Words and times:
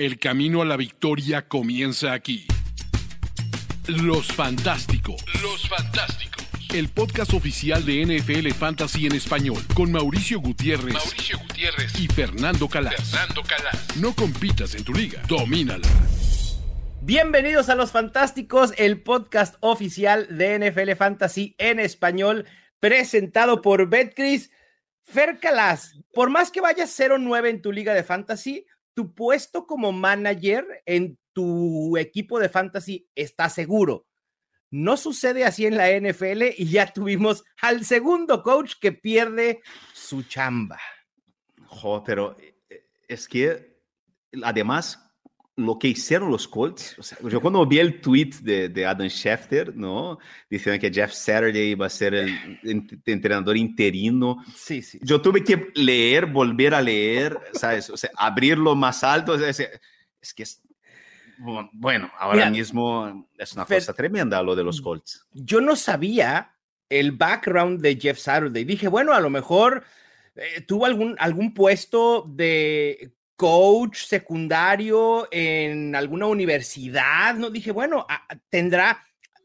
El 0.00 0.18
camino 0.18 0.62
a 0.62 0.64
la 0.64 0.78
victoria 0.78 1.46
comienza 1.46 2.14
aquí. 2.14 2.46
Los 3.86 4.28
Fantásticos. 4.28 5.22
Los 5.42 5.68
Fantásticos. 5.68 6.46
El 6.72 6.88
podcast 6.88 7.34
oficial 7.34 7.84
de 7.84 8.06
NFL 8.06 8.48
Fantasy 8.52 9.04
en 9.04 9.12
español 9.12 9.62
con 9.74 9.92
Mauricio 9.92 10.40
Gutiérrez, 10.40 10.94
Mauricio 10.94 11.38
Gutiérrez 11.40 12.00
y 12.00 12.06
Fernando 12.06 12.66
Calas. 12.66 13.10
Fernando 13.10 13.42
Calas. 13.42 13.96
No 13.98 14.14
compitas 14.14 14.74
en 14.74 14.84
tu 14.84 14.94
liga, 14.94 15.20
domínala. 15.28 15.86
Bienvenidos 17.02 17.68
a 17.68 17.74
Los 17.74 17.90
Fantásticos, 17.90 18.72
el 18.78 19.02
podcast 19.02 19.56
oficial 19.60 20.38
de 20.38 20.58
NFL 20.60 20.92
Fantasy 20.96 21.54
en 21.58 21.78
español, 21.78 22.46
presentado 22.78 23.60
por 23.60 23.90
Betcris. 23.90 24.50
Fer 25.02 25.40
Calas, 25.40 25.92
por 26.14 26.30
más 26.30 26.50
que 26.50 26.62
vayas 26.62 26.98
0-9 26.98 27.50
en 27.50 27.60
tu 27.60 27.70
liga 27.70 27.92
de 27.92 28.02
fantasy, 28.02 28.64
tu 28.94 29.14
puesto 29.14 29.66
como 29.66 29.92
manager 29.92 30.82
en 30.86 31.18
tu 31.32 31.96
equipo 31.96 32.38
de 32.38 32.48
fantasy 32.48 33.08
está 33.14 33.48
seguro. 33.48 34.06
No 34.70 34.96
sucede 34.96 35.44
así 35.44 35.66
en 35.66 35.76
la 35.76 35.90
NFL 35.90 36.42
y 36.56 36.70
ya 36.70 36.92
tuvimos 36.92 37.44
al 37.60 37.84
segundo 37.84 38.42
coach 38.42 38.74
que 38.80 38.92
pierde 38.92 39.60
su 39.92 40.22
chamba. 40.22 40.78
Jo, 41.66 42.04
pero 42.04 42.36
eh, 42.38 42.88
es 43.08 43.26
que 43.26 43.80
además 44.44 45.09
lo 45.66 45.78
que 45.78 45.88
hicieron 45.88 46.30
los 46.30 46.48
Colts, 46.48 46.96
o 46.98 47.02
sea, 47.02 47.18
yo 47.28 47.40
cuando 47.40 47.64
vi 47.66 47.78
el 47.78 48.00
tweet 48.00 48.30
de, 48.42 48.68
de, 48.68 48.86
Adam 48.86 49.08
Schefter, 49.08 49.76
¿no? 49.76 50.18
Diciendo 50.48 50.80
que 50.80 50.92
Jeff 50.92 51.12
Saturday 51.12 51.70
iba 51.70 51.86
a 51.86 51.90
ser 51.90 52.14
el 52.14 52.58
entrenador 53.06 53.56
interino. 53.56 54.44
Sí, 54.54 54.82
sí. 54.82 54.98
Yo 55.02 55.20
tuve 55.20 55.44
que 55.44 55.70
leer, 55.74 56.26
volver 56.26 56.74
a 56.74 56.82
leer, 56.82 57.38
¿sabes? 57.52 57.90
O 57.90 57.96
sea, 57.96 58.10
abrirlo 58.16 58.74
más 58.74 59.04
alto. 59.04 59.34
Es, 59.34 59.60
es 59.60 60.34
que 60.34 60.42
es, 60.42 60.62
bueno, 61.72 62.10
ahora 62.18 62.36
Mira, 62.36 62.50
mismo 62.50 63.26
es 63.38 63.52
una 63.54 63.64
cosa 63.64 63.92
tremenda 63.92 64.42
lo 64.42 64.54
de 64.54 64.64
los 64.64 64.80
Colts. 64.80 65.26
Yo 65.32 65.60
no 65.60 65.74
sabía 65.76 66.54
el 66.88 67.12
background 67.12 67.80
de 67.80 67.96
Jeff 67.96 68.18
Saturday. 68.18 68.64
Dije, 68.64 68.88
bueno, 68.88 69.14
a 69.14 69.20
lo 69.20 69.30
mejor 69.30 69.84
eh, 70.34 70.60
tuvo 70.62 70.86
algún, 70.86 71.16
algún 71.18 71.54
puesto 71.54 72.26
de 72.28 73.12
coach 73.40 74.04
secundario 74.04 75.26
en 75.30 75.96
alguna 75.96 76.26
universidad, 76.26 77.36
¿no? 77.36 77.48
Dije, 77.48 77.72
bueno, 77.72 78.04
a, 78.06 78.28
tendrá 78.50 79.02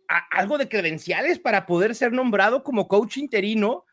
a, 0.10 0.18
algo 0.32 0.58
de 0.58 0.68
credenciales 0.68 1.40
para 1.40 1.66
poder 1.66 1.96
ser 1.96 2.12
nombrado 2.12 2.62
como 2.62 2.90
coach 2.90 3.16
interino. 3.16 3.86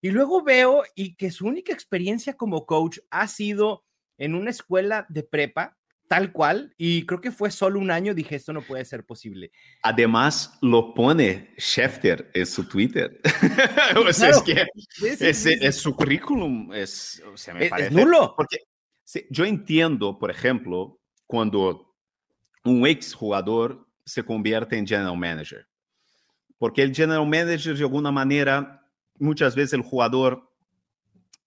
Y 0.00 0.08
luego 0.08 0.42
veo 0.42 0.84
y 0.94 1.14
que 1.16 1.30
su 1.30 1.46
única 1.46 1.74
experiencia 1.74 2.32
como 2.32 2.64
coach 2.64 3.00
ha 3.10 3.28
sido 3.28 3.84
en 4.16 4.34
una 4.34 4.48
escuela 4.48 5.04
de 5.10 5.24
prepa, 5.24 5.76
tal 6.08 6.32
cual, 6.32 6.72
y 6.78 7.04
creo 7.04 7.20
que 7.20 7.30
fue 7.30 7.50
solo 7.50 7.78
un 7.80 7.90
año, 7.90 8.14
dije, 8.14 8.36
esto 8.36 8.54
no 8.54 8.62
puede 8.62 8.86
ser 8.86 9.04
posible. 9.04 9.52
Además, 9.82 10.56
lo 10.62 10.94
pone 10.94 11.52
Schefter 11.58 12.30
en 12.32 12.46
su 12.46 12.66
Twitter. 12.66 13.20
o 13.94 14.10
sea, 14.10 14.30
claro. 14.42 14.70
es 15.02 15.42
que 15.44 15.72
su 15.72 15.94
currículum, 15.94 16.72
es, 16.72 17.22
o 17.30 17.36
sea, 17.36 17.52
me 17.52 17.64
es, 17.64 17.70
parece, 17.70 17.88
es 17.88 17.94
nulo. 17.94 18.32
Porque 18.34 18.56
yo 19.30 19.44
entiendo, 19.44 20.18
por 20.18 20.30
ejemplo, 20.30 21.00
cuando 21.26 21.94
un 22.64 22.86
ex 22.86 23.14
jugador 23.14 23.86
se 24.04 24.22
convierte 24.24 24.76
en 24.76 24.86
general 24.86 25.16
manager. 25.16 25.66
Porque 26.58 26.82
el 26.82 26.94
general 26.94 27.26
manager, 27.26 27.76
de 27.76 27.82
alguna 27.82 28.10
manera, 28.10 28.86
muchas 29.18 29.54
veces 29.54 29.74
el 29.74 29.82
jugador 29.82 30.50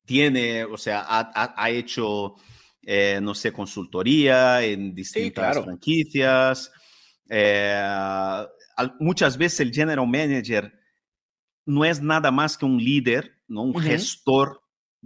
tiene, 0.06 0.64
o 0.64 0.78
sea, 0.78 1.02
ha, 1.02 1.32
ha, 1.34 1.54
ha 1.58 1.70
hecho, 1.70 2.36
eh, 2.84 3.20
no 3.22 3.34
sé, 3.34 3.52
consultoría 3.52 4.64
en 4.64 4.94
distintas 4.94 5.26
sí, 5.26 5.52
claro. 5.52 5.64
franquicias. 5.64 6.72
Eh, 7.30 8.46
muchas 9.00 9.38
veces 9.38 9.60
el 9.62 9.72
general 9.74 10.08
manager 10.08 10.74
no 11.66 11.84
es 11.84 12.02
nada 12.02 12.32
más 12.32 12.58
que 12.58 12.66
un 12.66 12.78
líder, 12.78 13.38
¿no? 13.48 13.64
un 13.64 13.76
uh 13.76 13.80
-huh. 13.80 13.84
gestor 13.84 14.62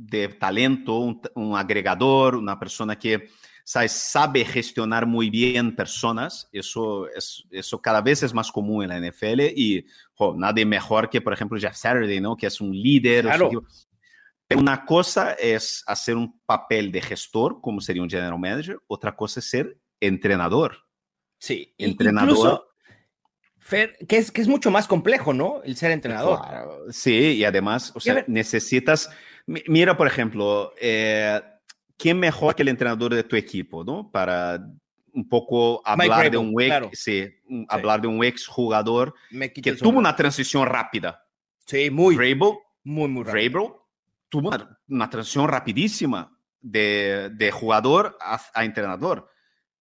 de 0.07 0.27
talento, 0.29 0.97
un, 0.97 1.21
un, 1.35 1.57
agregador, 1.57 2.35
una 2.35 2.59
persona 2.59 2.97
que 2.97 3.29
sabe, 3.63 3.87
sabe 3.89 4.45
gestionar 4.45 5.05
muy 5.05 5.29
bien 5.29 5.75
personas. 5.75 6.49
Eso, 6.51 7.07
es, 7.09 7.43
eso 7.51 7.81
cada 7.81 8.01
vez 8.01 8.23
es 8.23 8.33
más 8.33 8.51
común 8.51 8.83
en 8.83 8.89
la 8.89 8.99
NFL 8.99 9.41
y 9.55 9.85
jo, 10.13 10.35
nadie 10.35 10.65
mejor 10.65 11.09
que, 11.09 11.21
por 11.21 11.33
ejemplo, 11.33 11.59
Jeff 11.59 11.75
Saturday, 11.75 12.19
¿no? 12.19 12.35
que 12.35 12.47
es 12.47 12.59
un 12.59 12.71
líder. 12.71 13.25
Claro. 13.25 13.49
Pero 14.47 14.61
una 14.61 14.85
cosa 14.85 15.33
es 15.33 15.83
hacer 15.87 16.17
un 16.17 16.41
papel 16.45 16.91
de 16.91 17.01
gestor, 17.01 17.61
como 17.61 17.79
sería 17.79 18.01
un 18.01 18.09
general 18.09 18.37
manager, 18.37 18.79
otra 18.87 19.15
cosa 19.15 19.39
es 19.39 19.49
ser 19.49 19.77
entrenador. 19.99 20.85
Sí, 21.37 21.73
entrenador. 21.77 22.29
Incluso, 22.29 22.67
Fer, 23.57 23.95
que, 24.09 24.17
es, 24.17 24.31
que 24.31 24.41
es 24.41 24.47
mucho 24.47 24.71
más 24.71 24.87
complejo, 24.87 25.33
¿no? 25.33 25.61
El 25.63 25.77
ser 25.77 25.91
entrenador. 25.91 26.39
Claro. 26.41 26.85
Sí, 26.89 27.35
y 27.35 27.43
además, 27.45 27.93
o 27.95 27.99
sea, 27.99 28.25
necesitas 28.27 29.09
Mira, 29.67 29.97
por 29.97 30.07
ejemplo, 30.07 30.73
eh, 30.79 31.41
¿quién 31.97 32.19
mejor 32.19 32.55
que 32.55 32.63
el 32.63 32.69
entrenador 32.69 33.13
de 33.13 33.23
tu 33.23 33.35
equipo, 33.35 33.83
no? 33.83 34.09
Para 34.11 34.59
un 35.13 35.27
poco 35.27 35.81
hablar 35.85 36.31
de 36.31 36.37
un 36.37 36.59
ex, 36.59 36.67
claro. 36.67 36.89
sí, 36.93 37.25
sí. 37.25 37.65
hablar 37.67 38.01
de 38.01 38.07
un 38.07 38.23
ex 38.23 38.47
jugador 38.47 39.13
que 39.53 39.73
tuvo 39.73 39.99
una 39.99 40.15
transición 40.15 40.65
rápida. 40.65 41.25
Sí, 41.65 41.89
muy. 41.89 42.15
Vrabel, 42.15 42.57
muy, 42.83 43.07
muy 43.09 43.23
rápido. 43.23 43.87
Tuvo 44.29 44.49
una, 44.49 44.79
una, 44.87 45.09
transición 45.09 45.47
rapidísima 45.47 46.37
de, 46.61 47.29
de 47.33 47.51
jugador 47.51 48.17
a, 48.21 48.39
a, 48.53 48.63
entrenador, 48.63 49.29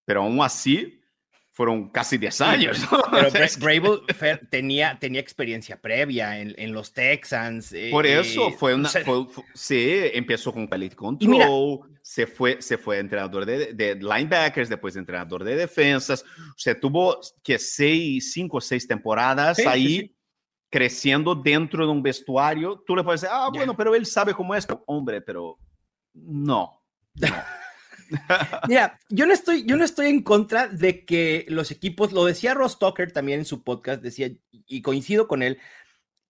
pero 0.03 0.23
aún 0.23 0.41
así 0.41 1.00
fueron 1.51 1.89
casi 1.89 2.17
10 2.17 2.41
años. 2.41 2.91
¿no? 2.91 3.01
Pero 3.11 3.29
Brable 3.59 4.01
tenía, 4.49 4.97
tenía 4.99 5.21
experiencia 5.21 5.79
previa 5.79 6.39
en, 6.39 6.55
en 6.57 6.73
los 6.73 6.93
Texans. 6.93 7.71
Eh, 7.73 7.89
Por 7.91 8.05
eso 8.05 8.51
fue 8.51 8.73
una. 8.73 8.87
O 8.87 8.91
sea, 8.91 9.03
fue, 9.03 9.25
fue, 9.27 9.43
sí, 9.53 9.95
empezó 10.13 10.53
con 10.53 10.67
quality 10.67 10.95
control, 10.95 11.29
mira, 11.29 11.47
se, 12.01 12.25
fue, 12.25 12.61
se 12.61 12.77
fue 12.77 12.99
entrenador 12.99 13.45
de, 13.45 13.73
de, 13.73 13.95
linebackers, 13.95 14.69
después 14.69 14.95
entrenador 14.95 15.43
de 15.43 15.55
defensas. 15.55 16.23
O 16.23 16.57
sea, 16.57 16.79
tuvo 16.79 17.19
que 17.43 17.59
seis, 17.59 18.31
cinco 18.33 18.57
o 18.57 18.61
seis 18.61 18.87
temporadas 18.87 19.57
sí, 19.57 19.63
ahí. 19.67 19.99
Sí, 19.99 20.15
creciendo 20.71 21.35
dentro 21.35 21.85
de 21.85 21.91
un 21.91 22.01
vestuario, 22.01 22.81
tú 22.87 22.95
le 22.95 23.03
puedes 23.03 23.19
decir, 23.19 23.35
ah, 23.37 23.49
bueno, 23.49 23.73
yeah. 23.73 23.77
pero 23.77 23.93
él 23.93 24.05
sabe 24.05 24.33
cómo 24.33 24.55
es, 24.55 24.65
hombre, 24.85 25.21
pero 25.21 25.59
no. 26.13 26.81
no. 27.15 27.27
Mira, 28.67 28.99
yo 29.09 29.25
no 29.25 29.33
estoy, 29.33 29.65
yo 29.65 29.77
no 29.77 29.83
estoy 29.83 30.07
en 30.07 30.21
contra 30.21 30.67
de 30.67 31.05
que 31.05 31.45
los 31.47 31.71
equipos, 31.71 32.11
lo 32.11 32.25
decía 32.25 32.53
Ross 32.53 32.79
Tucker 32.79 33.11
también 33.11 33.39
en 33.39 33.45
su 33.45 33.63
podcast, 33.63 34.01
decía, 34.01 34.29
y 34.51 34.81
coincido 34.81 35.27
con 35.27 35.43
él, 35.43 35.59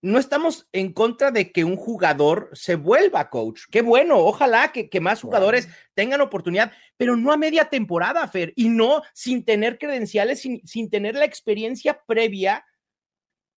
no 0.02 0.18
estamos 0.18 0.68
en 0.72 0.92
contra 0.92 1.30
de 1.30 1.52
que 1.52 1.64
un 1.64 1.76
jugador 1.76 2.50
se 2.52 2.74
vuelva 2.74 3.30
coach. 3.30 3.62
Qué 3.70 3.82
bueno, 3.82 4.18
ojalá 4.18 4.72
que, 4.72 4.90
que 4.90 5.00
más 5.00 5.22
jugadores 5.22 5.66
wow. 5.66 5.74
tengan 5.94 6.20
oportunidad, 6.20 6.72
pero 6.96 7.16
no 7.16 7.32
a 7.32 7.36
media 7.36 7.66
temporada, 7.66 8.26
Fer, 8.26 8.52
y 8.56 8.68
no 8.68 9.02
sin 9.14 9.44
tener 9.44 9.78
credenciales, 9.78 10.40
sin, 10.40 10.66
sin 10.66 10.90
tener 10.90 11.14
la 11.14 11.24
experiencia 11.24 12.02
previa 12.04 12.64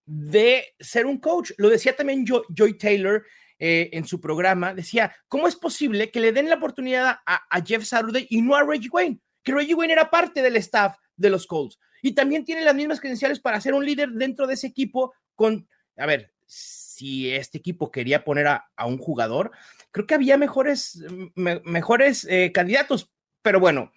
de 0.06 0.76
ser 0.80 1.08
un 1.08 1.20
coach. 1.20 1.52
Lo 1.58 1.70
decía 1.70 1.96
también 1.96 2.26
Joy, 2.26 2.44
Joy 2.56 2.78
Taylor 2.78 3.26
eh, 3.68 3.90
en 3.94 4.06
su 4.06 4.22
programa, 4.22 4.76
decía, 4.76 5.16
¿cómo 5.28 5.48
es 5.48 5.56
posible 5.56 6.12
que 6.12 6.20
le 6.20 6.32
den 6.32 6.50
la 6.50 6.58
oportunidad 6.58 7.18
a, 7.26 7.64
Jeff 7.66 7.84
Saturday 7.84 8.28
y 8.30 8.44
no 8.44 8.56
a 8.56 8.62
Reggie 8.62 8.92
Wayne? 8.92 9.20
Que 9.42 9.54
Reggie 9.54 9.74
Wayne 9.74 9.94
era 9.94 10.12
parte 10.12 10.44
del 10.44 10.56
staff 10.58 10.96
de 11.16 11.32
los 11.32 11.48
Colts 11.48 11.80
y 12.04 12.14
también 12.14 12.46
tiene 12.46 12.62
las 12.62 12.76
mismas 12.76 13.00
credenciales 13.00 13.40
para 13.40 13.60
ser 13.60 13.74
un 13.74 13.84
líder 13.84 14.12
dentro 14.12 14.46
de 14.46 14.54
ese 14.54 14.68
equipo 14.68 15.16
con, 15.34 15.68
a 15.98 16.06
ver, 16.06 16.32
si 16.46 17.32
este 17.32 17.58
equipo 17.58 17.90
quería 17.90 18.24
poner 18.24 18.46
a, 18.46 18.70
un 18.86 19.00
jugador, 19.00 19.50
creo 19.90 20.06
que 20.06 20.14
había 20.14 20.38
mejores, 20.38 21.04
me, 21.34 21.60
mejores 21.66 22.28
eh, 22.30 22.52
candidatos, 22.54 23.12
pero 23.42 23.60
bueno, 23.60 23.92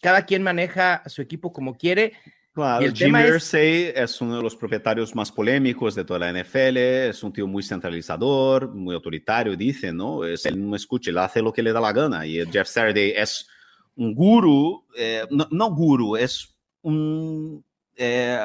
cada 0.00 0.26
quien 0.26 0.42
maneja 0.42 0.94
a 0.94 1.08
su 1.08 1.22
equipo 1.22 1.52
como 1.52 1.76
quiere. 1.76 2.14
Claro, 2.52 2.92
Jim 2.92 3.16
Irsay 3.16 3.84
es... 3.94 3.96
es... 3.96 4.20
uno 4.20 4.36
de 4.36 4.42
los 4.42 4.54
propietarios 4.54 5.14
más 5.14 5.32
polémicos 5.32 5.94
de 5.94 6.04
toda 6.04 6.18
la 6.18 6.32
NFL, 6.32 6.76
es 6.76 7.22
un 7.22 7.32
tío 7.32 7.46
muy 7.46 7.62
centralizador, 7.62 8.68
muy 8.74 8.94
autoritario, 8.94 9.56
dice, 9.56 9.92
¿no? 9.92 10.24
Es, 10.24 10.44
él 10.44 10.68
no 10.68 10.76
escucha, 10.76 11.10
él 11.10 11.18
hace 11.18 11.40
lo 11.40 11.52
que 11.52 11.62
le 11.62 11.72
da 11.72 11.80
la 11.80 11.92
gana. 11.92 12.26
Y 12.26 12.44
Jeff 12.50 12.68
Saturday 12.68 13.14
es 13.16 13.48
un 13.96 14.14
guru, 14.14 14.84
eh, 14.96 15.26
no, 15.30 15.48
no, 15.50 15.74
guru, 15.74 16.16
es 16.16 16.54
un, 16.82 17.64
eh, 17.96 18.38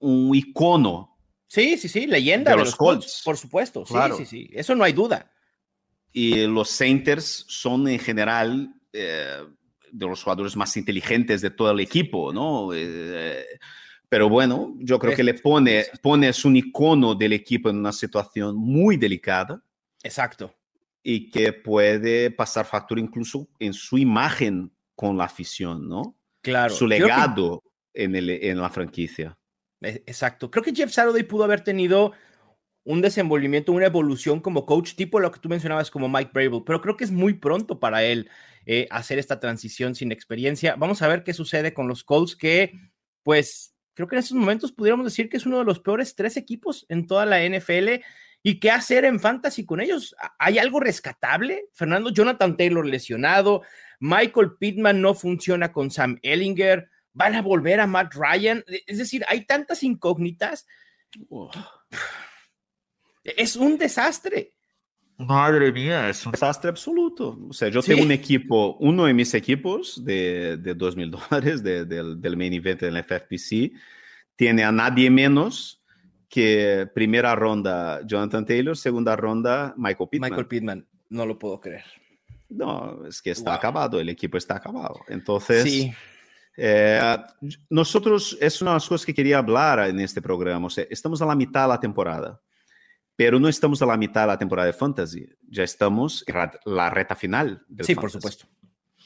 un 0.00 0.34
icono. 0.34 1.16
Sí, 1.46 1.78
sí, 1.78 1.88
sí, 1.88 2.06
leyenda 2.06 2.50
de, 2.50 2.56
de 2.58 2.60
los, 2.60 2.68
los 2.68 2.76
Colts. 2.76 3.04
Colts. 3.04 3.22
Por 3.24 3.36
supuesto, 3.38 3.84
claro. 3.84 4.16
sí, 4.18 4.26
sí, 4.26 4.46
sí, 4.46 4.50
eso 4.52 4.74
no 4.74 4.84
hay 4.84 4.92
duda. 4.92 5.32
Y 6.12 6.46
los 6.46 6.68
centers 6.68 7.46
son 7.48 7.88
en 7.88 7.98
general... 7.98 8.74
Eh, 8.92 9.44
de 9.92 10.06
los 10.06 10.22
jugadores 10.22 10.56
más 10.56 10.76
inteligentes 10.76 11.40
de 11.40 11.50
todo 11.50 11.70
el 11.70 11.80
equipo, 11.80 12.32
¿no? 12.32 12.70
Eh, 12.74 13.44
pero 14.08 14.28
bueno, 14.28 14.74
yo 14.78 14.98
creo 14.98 15.14
que 15.14 15.22
le 15.22 15.34
pone, 15.34 15.86
pones 16.02 16.44
un 16.44 16.56
icono 16.56 17.14
del 17.14 17.32
equipo 17.32 17.70
en 17.70 17.76
una 17.76 17.92
situación 17.92 18.56
muy 18.56 18.96
delicada. 18.96 19.62
Exacto. 20.02 20.54
Y 21.02 21.30
que 21.30 21.52
puede 21.52 22.30
pasar 22.30 22.66
factura 22.66 23.00
incluso 23.00 23.48
en 23.58 23.72
su 23.72 23.98
imagen 23.98 24.72
con 24.94 25.16
la 25.16 25.24
afición, 25.24 25.88
¿no? 25.88 26.16
claro. 26.42 26.74
su 26.74 26.86
legado 26.86 27.62
en, 27.94 28.16
el, 28.16 28.30
en 28.30 28.60
la 28.60 28.70
franquicia. 28.70 29.38
E, 29.80 30.02
exacto. 30.06 30.50
Creo 30.50 30.64
que 30.64 30.74
Jeff 30.74 30.92
Saturday 30.92 31.22
pudo 31.22 31.44
haber 31.44 31.62
tenido 31.62 32.12
un 32.84 33.00
desenvolvimiento, 33.00 33.72
una 33.72 33.86
evolución 33.86 34.40
como 34.40 34.66
coach, 34.66 34.94
tipo 34.94 35.20
lo 35.20 35.30
que 35.30 35.38
tú 35.38 35.48
mencionabas 35.48 35.90
como 35.90 36.08
Mike 36.08 36.30
Brable, 36.32 36.62
pero 36.64 36.80
creo 36.80 36.96
que 36.96 37.04
es 37.04 37.10
muy 37.10 37.34
pronto 37.34 37.78
para 37.78 38.02
él 38.02 38.28
eh, 38.66 38.86
hacer 38.90 39.18
esta 39.18 39.40
transición 39.40 39.94
sin 39.94 40.12
experiencia. 40.12 40.76
Vamos 40.76 41.02
a 41.02 41.08
ver 41.08 41.24
qué 41.24 41.32
sucede 41.32 41.72
con 41.72 41.88
los 41.88 42.04
Colts, 42.04 42.36
que 42.36 42.72
pues 43.22 43.74
creo 43.94 44.08
que 44.08 44.16
en 44.16 44.20
estos 44.20 44.36
momentos 44.36 44.72
pudiéramos 44.72 45.04
decir 45.04 45.28
que 45.28 45.36
es 45.36 45.46
uno 45.46 45.58
de 45.58 45.64
los 45.64 45.80
peores 45.80 46.14
tres 46.14 46.36
equipos 46.36 46.86
en 46.88 47.06
toda 47.06 47.26
la 47.26 47.42
NFL. 47.44 48.02
¿Y 48.42 48.58
qué 48.58 48.70
hacer 48.70 49.04
en 49.04 49.20
fantasy 49.20 49.66
con 49.66 49.80
ellos? 49.80 50.16
¿Hay 50.38 50.58
algo 50.58 50.80
rescatable? 50.80 51.66
Fernando 51.74 52.10
Jonathan 52.10 52.56
Taylor 52.56 52.86
lesionado, 52.86 53.62
Michael 53.98 54.52
Pittman 54.58 55.02
no 55.02 55.14
funciona 55.14 55.72
con 55.72 55.90
Sam 55.90 56.18
Ellinger, 56.22 56.88
van 57.12 57.34
a 57.34 57.42
volver 57.42 57.80
a 57.80 57.86
Matt 57.86 58.14
Ryan. 58.14 58.64
Es 58.86 58.98
decir, 58.98 59.24
hay 59.28 59.44
tantas 59.44 59.82
incógnitas. 59.82 60.66
Es 63.24 63.56
un 63.56 63.76
desastre. 63.76 64.54
Madre 65.26 65.70
mía, 65.70 66.08
es 66.08 66.24
un 66.24 66.32
desastre 66.32 66.70
absoluto. 66.70 67.38
O 67.48 67.52
sea, 67.52 67.68
yo 67.68 67.82
tengo 67.82 68.02
un 68.02 68.10
equipo, 68.10 68.76
uno 68.80 69.04
de 69.04 69.12
mis 69.12 69.34
equipos 69.34 70.02
de, 70.04 70.56
de 70.56 70.74
2 70.74 70.96
mil 70.96 71.10
dólares 71.30 71.62
del, 71.62 72.36
main 72.36 72.52
event 72.54 72.80
del 72.80 73.04
FFPC, 73.04 73.72
tiene 74.34 74.64
a 74.64 74.72
nadie 74.72 75.10
menos 75.10 75.82
que 76.28 76.88
primera 76.94 77.34
ronda 77.34 78.00
Jonathan 78.06 78.46
Taylor, 78.46 78.76
segunda 78.76 79.14
ronda 79.14 79.74
Michael 79.76 80.08
Pittman. 80.08 80.30
Michael 80.30 80.46
Pittman, 80.46 80.86
no 81.10 81.26
lo 81.26 81.38
puedo 81.38 81.60
creer. 81.60 81.84
No, 82.48 83.06
es 83.06 83.20
que 83.20 83.30
está 83.30 83.54
acabado, 83.54 84.00
el 84.00 84.08
equipo 84.08 84.38
está 84.38 84.56
acabado. 84.56 85.00
Entonces, 85.08 85.92
eh, 86.56 87.16
nosotros, 87.68 88.36
es 88.40 88.60
una 88.62 88.72
de 88.72 88.76
las 88.76 88.88
cosas 88.88 89.06
que 89.06 89.14
quería 89.14 89.38
hablar 89.38 89.88
en 89.88 90.00
este 90.00 90.22
programa. 90.22 90.66
O 90.66 90.70
sea, 90.70 90.84
estamos 90.90 91.20
a 91.22 91.26
la 91.26 91.36
mitad 91.36 91.62
de 91.62 91.68
la 91.68 91.80
temporada. 91.80 92.40
Pero 93.20 93.38
no 93.38 93.48
estamos 93.48 93.82
a 93.82 93.84
la 93.84 93.98
mitad 93.98 94.22
de 94.22 94.26
la 94.28 94.38
temporada 94.38 94.64
de 94.64 94.72
Fantasy, 94.72 95.28
ya 95.46 95.62
estamos 95.62 96.24
en 96.26 96.50
la 96.64 96.88
reta 96.88 97.14
final. 97.14 97.62
Del 97.68 97.84
sí, 97.84 97.94
por 97.94 98.10
supuesto. 98.10 98.46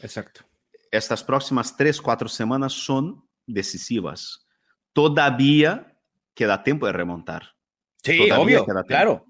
Exacto. 0.00 0.42
Estas 0.88 1.24
próximas 1.24 1.76
tres, 1.76 2.00
cuatro 2.00 2.28
semanas 2.28 2.74
son 2.74 3.28
decisivas. 3.44 4.46
Todavía 4.92 5.98
queda 6.32 6.62
tiempo 6.62 6.86
de 6.86 6.92
remontar. 6.92 7.56
Sí, 8.04 8.30
obvio, 8.30 8.64
claro. 8.86 9.26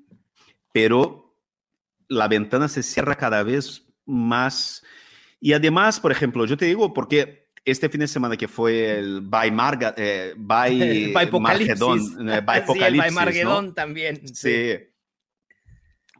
Pero 0.70 1.34
la 2.08 2.28
ventana 2.28 2.69
se 2.69 2.82
cierra 2.82 3.14
cada 3.14 3.42
vez 3.42 3.87
más. 4.04 4.84
Y 5.40 5.54
además, 5.54 5.98
por 5.98 6.12
ejemplo, 6.12 6.44
yo 6.44 6.58
te 6.58 6.66
digo, 6.66 6.92
porque 6.92 7.44
este 7.64 7.88
fin 7.88 8.00
de 8.00 8.08
semana 8.08 8.37
que 8.37 8.49
fue 8.49 8.99
el 8.99 9.20
By 9.22 9.50
Marga, 9.50 9.94
eh, 9.96 10.34
by, 10.37 11.31
Margedón, 11.40 12.28
eh, 12.31 12.40
by 12.40 12.62
sí, 13.72 13.75
también. 13.75 14.28
Sí. 14.28 14.75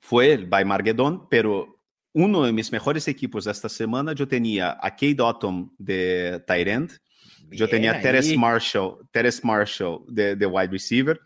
Fue 0.01 0.33
el 0.33 0.47
By 0.47 0.65
Margedón, 0.65 1.29
pero 1.29 1.81
uno 2.13 2.45
de 2.45 2.53
mis 2.53 2.71
mejores 2.71 3.09
equipos 3.09 3.45
de 3.45 3.53
esta 3.53 3.69
semana, 3.69 4.13
yo 4.13 4.29
tenía 4.29 4.79
a 4.81 4.91
Kate 4.91 5.17
Autumn 5.19 5.75
de 5.79 6.43
Tyrant, 6.47 6.93
yo 7.51 7.69
tenía 7.69 7.93
a 7.93 8.01
Teres 8.01 8.37
Marshall, 8.37 8.99
Teres 9.11 9.45
Marshall 9.45 10.05
de, 10.09 10.37
de, 10.37 10.47
wide 10.47 10.69
receiver, 10.69 11.21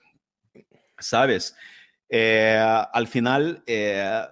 ¿sabes? 0.99 1.55
Eh, 2.09 2.59
al 2.93 3.07
final, 3.07 3.63
eh, 3.67 4.23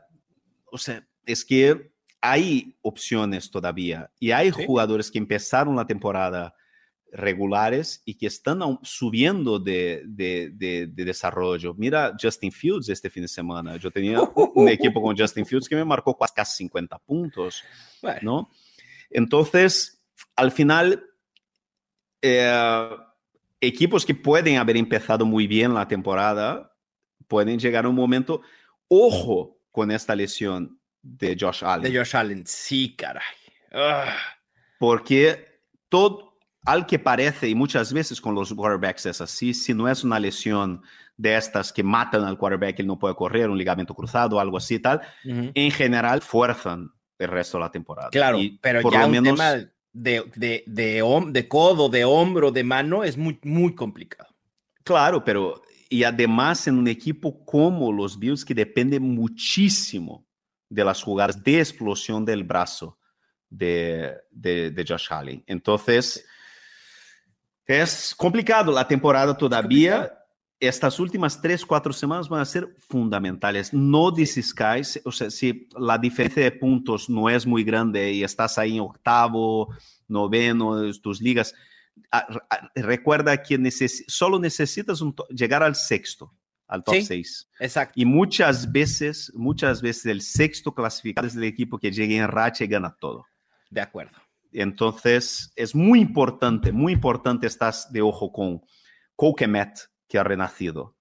o 0.71 0.79
sea, 0.79 1.07
es 1.25 1.45
que 1.45 1.91
hay 2.31 2.77
opciones 2.83 3.51
todavía 3.51 4.11
y 4.19 4.33
hay 4.33 4.51
jugadores 4.51 5.11
que 5.11 5.19
empezaron 5.19 5.77
la 5.77 5.87
temporada 5.87 6.55
regulares 7.13 8.03
y 8.05 8.15
que 8.15 8.27
están 8.27 8.61
subiendo 8.83 9.59
de, 9.59 10.03
de, 10.07 10.89
desarrollo. 10.89 11.75
Mira 11.75 12.15
Justin 12.21 12.51
Fields 12.51 12.89
este 12.89 13.09
fin 13.11 13.23
de 13.23 13.29
semana. 13.29 13.77
Yo 13.77 13.91
tenía 13.91 14.21
un 14.55 14.69
equipo 14.69 15.01
con 15.01 15.17
Justin 15.17 15.47
Fields 15.47 15.69
que 15.69 15.77
me 15.77 15.85
marcó 15.85 16.17
casi 16.35 16.57
50 16.59 16.99
puntos, 16.99 17.63
¿no? 18.23 18.51
Entonces, 19.09 20.03
al 20.35 20.51
final, 20.51 21.05
eh, 22.21 22.89
equipos 23.61 24.05
que 24.05 24.15
pueden 24.15 24.59
haber 24.59 24.77
empezado 24.77 25.25
muy 25.25 25.47
bien 25.47 25.75
la 25.75 25.87
temporada 25.87 26.73
pueden 27.29 27.59
llegar 27.59 27.85
a 27.85 27.89
un 27.89 27.95
momento, 27.95 28.43
ojo 28.89 29.59
con 29.71 29.91
esta 29.91 30.15
lesión, 30.15 30.79
de 31.07 31.37
Josh 31.39 31.65
Allen. 31.65 31.91
De 31.91 31.99
Josh 31.99 32.17
Allen, 32.17 32.45
sí, 32.47 32.95
caray. 32.97 33.23
Porque 34.79 35.61
todo, 35.89 36.39
al 36.65 36.87
que 36.87 36.99
parece, 36.99 37.49
y 37.49 37.55
muchas 37.55 37.93
veces 37.93 38.21
con 38.21 38.35
los 38.35 38.53
quarterbacks 38.53 39.07
es 39.07 39.21
así, 39.21 39.55
si 39.55 39.73
no 39.73 39.89
es 39.89 40.05
una 40.05 40.19
lesión 40.19 40.83
de 41.17 41.37
estas 41.37 41.73
que 41.73 41.83
matan 41.83 42.25
al 42.25 42.37
quarterback, 42.37 42.81
él 42.81 42.87
no 42.87 42.99
puede 42.99 43.15
correr, 43.15 43.49
un 43.49 43.57
ligamento 43.57 43.95
cruzado, 43.95 44.39
algo 44.39 44.59
así 44.59 44.79
tal, 44.79 45.01
en 45.25 45.71
general 45.71 46.21
fuerzan 46.21 46.91
el 47.19 47.29
resto 47.29 47.57
de 47.59 47.65
la 47.65 47.71
temporada. 47.71 48.11
Claro, 48.11 48.39
pero 48.61 48.83
por 48.83 48.93
ya 48.93 49.01
lo 49.01 49.07
un 49.07 49.13
menos, 49.13 49.35
tema 49.35 49.53
de, 49.53 49.71
de, 50.35 50.65
de, 50.67 51.23
de, 51.31 51.49
codo, 51.49 51.89
de 51.89 52.05
hombro, 52.05 52.51
de 52.51 52.65
mano 52.65 53.05
es 53.05 53.17
muy, 53.17 53.39
muy 53.45 53.75
complicado. 53.75 54.29
Claro, 54.85 55.25
pero 55.25 55.63
y 55.89 56.05
además 56.05 56.67
en 56.67 56.79
un 56.79 56.89
equipo 56.89 57.45
como 57.45 57.93
los 57.93 58.19
Bills 58.19 58.45
que 58.45 58.55
depende 58.55 59.01
muchísimo 59.01 60.26
de 60.69 60.85
las 60.85 61.03
jugadas 61.03 61.43
de 61.43 61.59
explosión 61.59 62.25
del 62.25 62.45
brazo 62.45 62.99
de, 63.49 64.15
de, 64.31 64.85
Josh 64.87 65.07
Allen. 65.11 65.43
Entonces, 65.47 66.25
es 67.65 68.15
complicado 68.15 68.73
la 68.73 68.87
temporada 68.87 69.37
todavía. 69.37 70.13
Estas 70.59 70.99
últimas 70.99 71.41
tres, 71.41 71.65
cuatro 71.65 71.93
semanas 71.93 72.29
van 72.29 72.41
a 72.41 72.45
ser 72.45 72.75
fundamentales. 72.89 73.73
No 73.73 74.11
desiscáis, 74.11 75.01
o 75.05 75.13
sea, 75.13 75.31
si 75.31 75.69
la 75.79 75.99
diferencia 75.99 76.43
de 76.43 76.53
puntos 76.53 77.11
no 77.11 77.29
es 77.29 77.47
muy 77.47 77.63
grande 77.63 78.13
y 78.13 78.25
estás 78.25 78.57
ahí 78.57 78.77
en 78.77 78.81
octavo, 78.81 79.69
noveno, 80.09 80.91
tus 81.03 81.21
ligas, 81.21 81.55
recuerda 82.75 83.43
que 83.43 83.59
solo 84.09 84.39
necesitas 84.39 85.03
llegar 85.31 85.63
al 85.63 85.75
sexto 85.75 86.33
al 86.69 86.83
top 86.83 86.97
6. 87.03 87.49
exacto. 87.61 87.93
Y 87.97 88.05
muchas 88.05 88.71
veces, 88.71 89.33
muchas 89.35 89.83
veces 89.83 90.07
el 90.07 90.21
sexto 90.21 90.75
clasificado 90.75 91.27
es 91.27 91.37
el 91.37 91.45
equipo 91.45 91.79
que 91.79 91.91
llega 91.91 92.15
en 92.15 92.29
racha 92.29 92.65
y 92.65 92.69
gana 92.69 92.97
todo. 93.01 93.27
De 93.71 93.81
acuerdo. 93.81 94.19
Entonces, 94.53 95.53
es 95.55 95.75
muy 95.75 96.01
importante, 96.01 96.73
muy 96.73 96.93
importante 96.93 97.47
estar 97.47 97.75
de 97.91 98.01
ojo 98.01 98.33
con 98.33 98.63
Coquemet, 99.15 99.79
que 100.09 100.19
ha 100.19 100.25
renacido. 100.25 100.97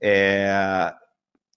Eh, 0.00 0.90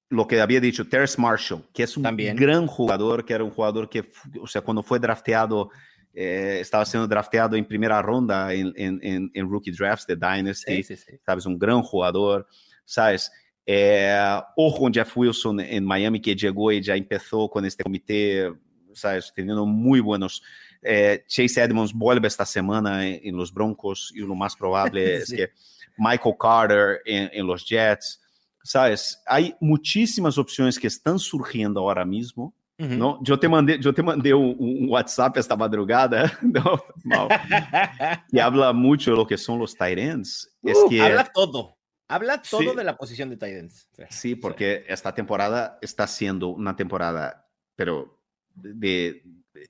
lo 0.09 0.27
que 0.27 0.41
había 0.41 0.59
dicho 0.59 0.87
Terrence 0.87 1.19
Marshall, 1.19 1.63
que 1.73 1.83
es 1.83 1.97
un 1.97 2.03
gran 2.03 2.67
jugador, 2.67 3.25
que 3.25 3.33
era 3.33 3.43
un 3.43 3.51
jugador 3.51 3.89
que, 3.89 4.11
o 4.41 4.47
sea, 4.47 4.61
cuando 4.61 4.81
fue 4.81 4.99
drafteado, 4.99 5.69
eh, 6.13 6.57
estaba 6.61 6.85
siendo 6.85 7.07
drafteado 7.07 7.55
en 7.55 7.65
primera 7.65 8.01
ronda 8.01 8.53
en, 8.53 8.73
en, 8.75 9.31
en, 9.33 9.49
rookie 9.49 9.71
drafts 9.71 10.07
de 10.07 10.15
Dynasty, 10.15 10.83
sí, 10.83 10.95
sí, 10.95 10.97
sí. 10.97 11.17
sabes, 11.23 11.45
un 11.45 11.59
gran 11.59 11.81
jugador. 11.81 12.47
¿Sabes? 12.89 13.31
Eh, 13.65 14.41
ojo 14.55 14.79
con 14.79 14.93
Jeff 14.93 15.15
Wilson 15.15 15.59
en 15.59 15.85
Miami, 15.85 16.19
que 16.19 16.35
llegó 16.35 16.71
y 16.71 16.81
ya 16.81 16.95
empezó 16.95 17.47
con 17.47 17.63
este 17.63 17.83
comité, 17.83 18.51
¿sabes? 18.93 19.31
Teniendo 19.35 19.65
muy 19.65 19.99
buenos. 19.99 20.41
Eh, 20.81 21.23
Chase 21.27 21.61
Edmonds 21.61 21.93
vuelve 21.93 22.27
esta 22.27 22.45
semana 22.45 23.05
en, 23.05 23.19
en, 23.23 23.37
los 23.37 23.53
Broncos 23.53 24.11
y 24.15 24.19
lo 24.19 24.33
más 24.33 24.55
probable 24.55 25.21
sí. 25.25 25.35
es 25.35 25.39
que 25.39 25.53
Michael 25.97 26.35
Carter 26.39 27.01
en, 27.05 27.29
en, 27.31 27.45
los 27.45 27.63
Jets, 27.67 28.19
¿sabes? 28.63 29.21
Hay 29.27 29.55
muchísimas 29.59 30.37
opciones 30.37 30.79
que 30.79 30.87
están 30.87 31.19
surgiendo 31.19 31.81
ahora 31.81 32.05
mismo. 32.05 32.55
Uhum. 32.79 32.97
¿no? 32.97 33.19
Yo 33.21 33.37
te 33.37 33.49
mandé, 33.49 33.77
yo 33.77 33.93
te 33.93 34.01
mandé 34.01 34.33
un, 34.33 34.55
un 34.57 34.89
WhatsApp 34.89 35.37
esta 35.37 35.55
madrugada, 35.55 36.31
¿no? 36.41 36.81
que 38.31 38.41
habla 38.41 38.73
mucho 38.73 39.11
de 39.11 39.17
lo 39.17 39.27
que 39.27 39.35
los 39.47 39.75
tight 39.75 39.99
ends. 39.99 40.49
Uh, 40.61 40.69
es 40.69 40.77
que, 40.89 41.01
habla 41.01 41.25
todo. 41.25 41.78
Habla 42.09 42.41
todo 42.41 42.73
de 42.73 42.83
la 42.83 42.97
posición 42.97 43.29
de 43.29 43.37
Titans. 43.37 43.87
Sí, 44.09 44.33
porque 44.33 44.83
esta 44.87 45.13
temporada 45.13 45.77
está 45.79 46.07
siendo 46.07 46.47
una 46.47 46.75
temporada, 46.75 47.47
pero 47.75 48.19
de, 48.55 49.23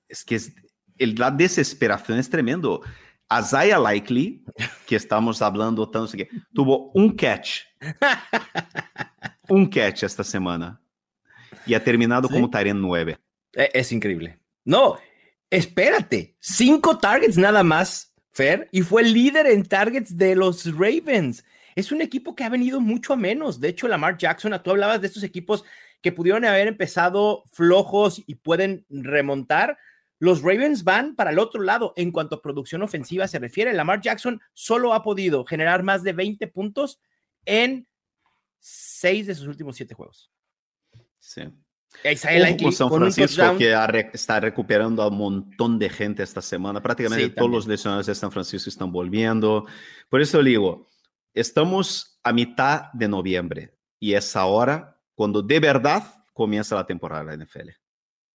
es 0.08 0.24
que 0.24 0.36
es, 0.36 0.54
el, 0.98 1.16
la 1.16 1.32
desesperación 1.32 2.18
es 2.18 2.30
tremendo. 2.30 2.82
Isaiah 3.30 3.78
Likely, 3.78 4.46
que 4.88 4.96
estamos 4.96 5.42
hablando 5.42 5.90
tanto, 5.90 6.14
que 6.14 6.30
tuvo 6.54 6.92
un 6.94 7.14
catch. 7.14 7.64
un 9.50 9.68
catch 9.68 10.04
esta 10.04 10.24
semana. 10.24 10.82
Y 11.66 11.74
ha 11.74 11.84
terminado 11.84 12.30
¿Sí? 12.30 12.34
como 12.34 12.50
Tyrant 12.50 12.80
9. 12.80 13.20
Es, 13.52 13.70
es 13.74 13.92
increíble. 13.92 14.40
No, 14.64 14.98
espérate. 15.50 16.38
Cinco 16.40 16.98
targets 16.98 17.38
nada 17.38 17.64
más, 17.64 18.14
Fer, 18.32 18.70
y 18.72 18.82
fue 18.82 19.04
líder 19.04 19.46
en 19.48 19.66
targets 19.66 20.16
de 20.16 20.38
los 20.38 20.66
Ravens 20.74 21.44
es 21.80 21.92
un 21.92 22.02
equipo 22.02 22.36
que 22.36 22.44
ha 22.44 22.50
venido 22.50 22.82
mucho 22.82 23.14
a 23.14 23.16
menos. 23.16 23.60
De 23.60 23.70
hecho, 23.70 23.88
Lamar 23.88 24.18
Jackson, 24.18 24.60
tú 24.64 24.72
hablabas 24.72 25.02
de 25.02 25.08
estos 25.08 25.24
equipos 25.24 25.64
que 26.02 26.12
pudieron 26.12 26.46
haber 26.46 26.68
empezado 26.68 27.44
flojos 27.52 28.22
y 28.26 28.36
pueden 28.36 28.86
remontar. 28.90 29.78
los 30.22 30.42
Ravens 30.42 30.84
van 30.84 31.16
para 31.16 31.32
el 31.32 31.40
otro 31.40 31.62
lado 31.62 31.94
en 31.96 32.12
cuanto 32.12 32.36
a 32.36 32.42
producción 32.42 32.82
ofensiva 32.82 33.28
se 33.28 33.40
refiere. 33.40 33.74
Lamar 33.74 34.02
Jackson 34.02 34.42
solo 34.54 34.94
ha 34.94 35.02
podido 35.02 35.46
generar 35.46 35.82
más 35.84 36.04
de 36.04 36.12
20 36.12 36.48
puntos 36.48 37.00
en 37.46 37.88
seis 38.60 39.28
de 39.28 39.36
sus 39.36 39.48
últimos 39.48 39.78
siete 39.78 39.94
juegos. 39.94 40.30
Sí. 41.20 41.44
Como 42.60 42.72
San 42.72 42.90
Francisco 42.90 43.58
que 43.58 43.74
está 44.14 44.40
recuperando 44.40 45.02
a 45.02 45.08
un 45.08 45.18
montón 45.18 45.80
de 45.80 45.90
gente 45.90 46.22
esta 46.24 46.42
semana. 46.42 46.82
Prácticamente 46.82 47.30
todos 47.30 47.50
los 47.50 47.68
lesionados 47.68 48.06
de 48.06 48.16
San 48.16 48.32
Francisco 48.32 48.70
están 48.70 48.92
volviendo. 48.92 49.66
Por 50.08 50.22
eso 50.22 50.44
digo, 50.44 50.88
estamos 51.34 52.20
a 52.24 52.34
mitad 52.34 52.92
de 52.94 53.08
noviembre 53.08 53.76
y 54.00 54.14
es 54.14 54.36
ahora 54.36 54.98
cuando 55.16 55.42
de 55.42 55.60
verdad 55.60 56.04
comienza 56.34 56.76
la 56.76 56.86
temporada 56.86 57.24
de 57.24 57.38
la 57.38 57.46
NFL. 57.46 57.70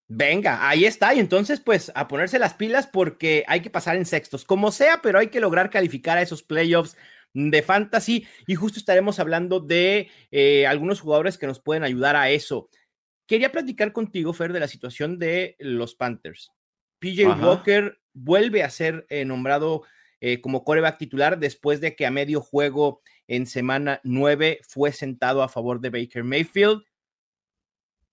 Venga, 0.06 0.68
ahí 0.68 0.84
está. 0.84 1.14
Y 1.14 1.20
entonces, 1.20 1.60
pues, 1.60 1.90
a 1.94 2.06
ponerse 2.08 2.38
las 2.38 2.54
pilas 2.54 2.86
porque 2.86 3.44
hay 3.48 3.60
que 3.60 3.70
pasar 3.70 3.96
en 3.96 4.04
sextos, 4.04 4.44
como 4.44 4.70
sea, 4.70 5.00
pero 5.02 5.18
hay 5.18 5.28
que 5.28 5.40
lograr 5.40 5.70
calificar 5.70 6.18
a 6.18 6.22
esos 6.22 6.42
playoffs 6.42 6.96
de 7.32 7.62
fantasy. 7.62 8.26
Y 8.46 8.54
justo 8.54 8.78
estaremos 8.78 9.18
hablando 9.18 9.60
de 9.60 10.10
eh, 10.30 10.66
algunos 10.66 11.00
jugadores 11.00 11.38
que 11.38 11.46
nos 11.46 11.60
pueden 11.60 11.84
ayudar 11.84 12.16
a 12.16 12.28
eso. 12.30 12.68
Quería 13.26 13.50
platicar 13.50 13.92
contigo, 13.92 14.34
Fer, 14.34 14.52
de 14.52 14.60
la 14.60 14.68
situación 14.68 15.18
de 15.18 15.56
los 15.58 15.94
Panthers. 15.94 16.52
PJ 16.98 17.26
Walker 17.42 17.98
vuelve 18.12 18.62
a 18.62 18.70
ser 18.70 19.06
eh, 19.08 19.24
nombrado 19.24 19.82
eh, 20.26 20.40
como 20.40 20.64
coreback 20.64 20.96
titular 20.96 21.38
después 21.38 21.82
de 21.82 21.94
que 21.94 22.06
a 22.06 22.10
medio 22.10 22.40
juego 22.40 23.02
en 23.28 23.44
semana 23.44 24.00
9 24.04 24.60
fue 24.66 24.90
sentado 24.90 25.42
a 25.42 25.50
favor 25.50 25.82
de 25.82 25.90
Baker 25.90 26.24
Mayfield. 26.24 26.82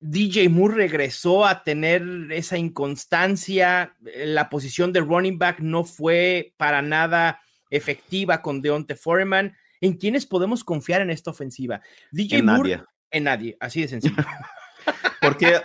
DJ 0.02 0.50
Moore 0.50 0.76
regresó 0.76 1.46
a 1.46 1.64
tener 1.64 2.04
esa 2.32 2.58
inconstancia. 2.58 3.96
La 4.02 4.50
posición 4.50 4.92
de 4.92 5.00
running 5.00 5.40
back 5.40 5.62
no 5.62 5.86
fue 5.86 6.54
para 6.58 6.82
nada 6.82 7.40
efectiva 7.70 8.42
con 8.42 8.62
Deonte 8.62 8.98
Foreman. 8.98 9.56
¿En 9.80 9.94
quiénes 9.94 10.26
podemos 10.26 10.66
confiar 10.66 11.00
en 11.00 11.12
esta 11.12 11.32
ofensiva? 11.32 11.82
DJ 12.12 12.40
en 12.40 12.46
Moore. 12.46 12.70
Nadie. 12.72 12.86
En 13.12 13.24
nadie, 13.24 13.58
así 13.62 13.84
de 13.84 13.88
sencillo. 13.88 14.16
Porque 15.22 15.62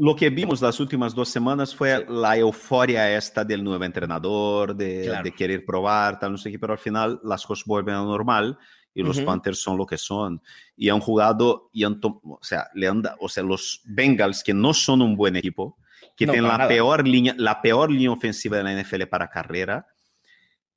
lo 0.00 0.14
que 0.14 0.30
vimos 0.30 0.62
las 0.62 0.78
últimas 0.78 1.14
dos 1.14 1.28
semanas 1.28 1.74
fue 1.74 2.06
la 2.08 2.36
euforia 2.36 3.16
esta 3.16 3.44
del 3.44 3.64
nuevo 3.64 3.82
entrenador, 3.84 4.76
de, 4.76 5.10
de, 5.22 5.32
querer 5.32 5.64
probar, 5.64 6.18
tal, 6.20 6.32
no 6.32 6.38
sé 6.38 6.52
qué, 6.52 6.58
pero 6.58 6.72
al 6.72 6.78
final 6.78 7.20
las 7.24 7.44
cosas 7.44 7.66
vuelven 7.66 7.96
a 7.96 8.04
normal 8.04 8.56
y 8.94 9.02
los 9.02 9.20
Panthers 9.20 9.60
son 9.60 9.76
lo 9.76 9.86
que 9.86 9.98
son. 9.98 10.40
Y 10.76 10.88
han 10.88 11.00
jugado, 11.00 11.70
y 11.72 11.84
han 11.84 12.00
o, 12.02 12.38
sea, 12.42 12.68
le 12.74 12.88
han, 12.88 13.02
o 13.20 13.28
sea, 13.28 13.42
los 13.42 13.80
Bengals, 13.84 14.42
que 14.42 14.54
no 14.54 14.72
son 14.72 15.02
un 15.02 15.16
buen 15.16 15.36
equipo, 15.36 15.78
que 16.16 16.26
tienen 16.26 16.48
la 16.48 16.66
peor, 16.66 17.06
línea, 17.06 17.34
la 17.36 17.60
peor 17.60 17.90
línea 17.90 18.10
ofensiva 18.10 18.56
de 18.56 18.62
la 18.64 18.82
NFL 18.82 19.04
para 19.04 19.28
carrera. 19.28 19.86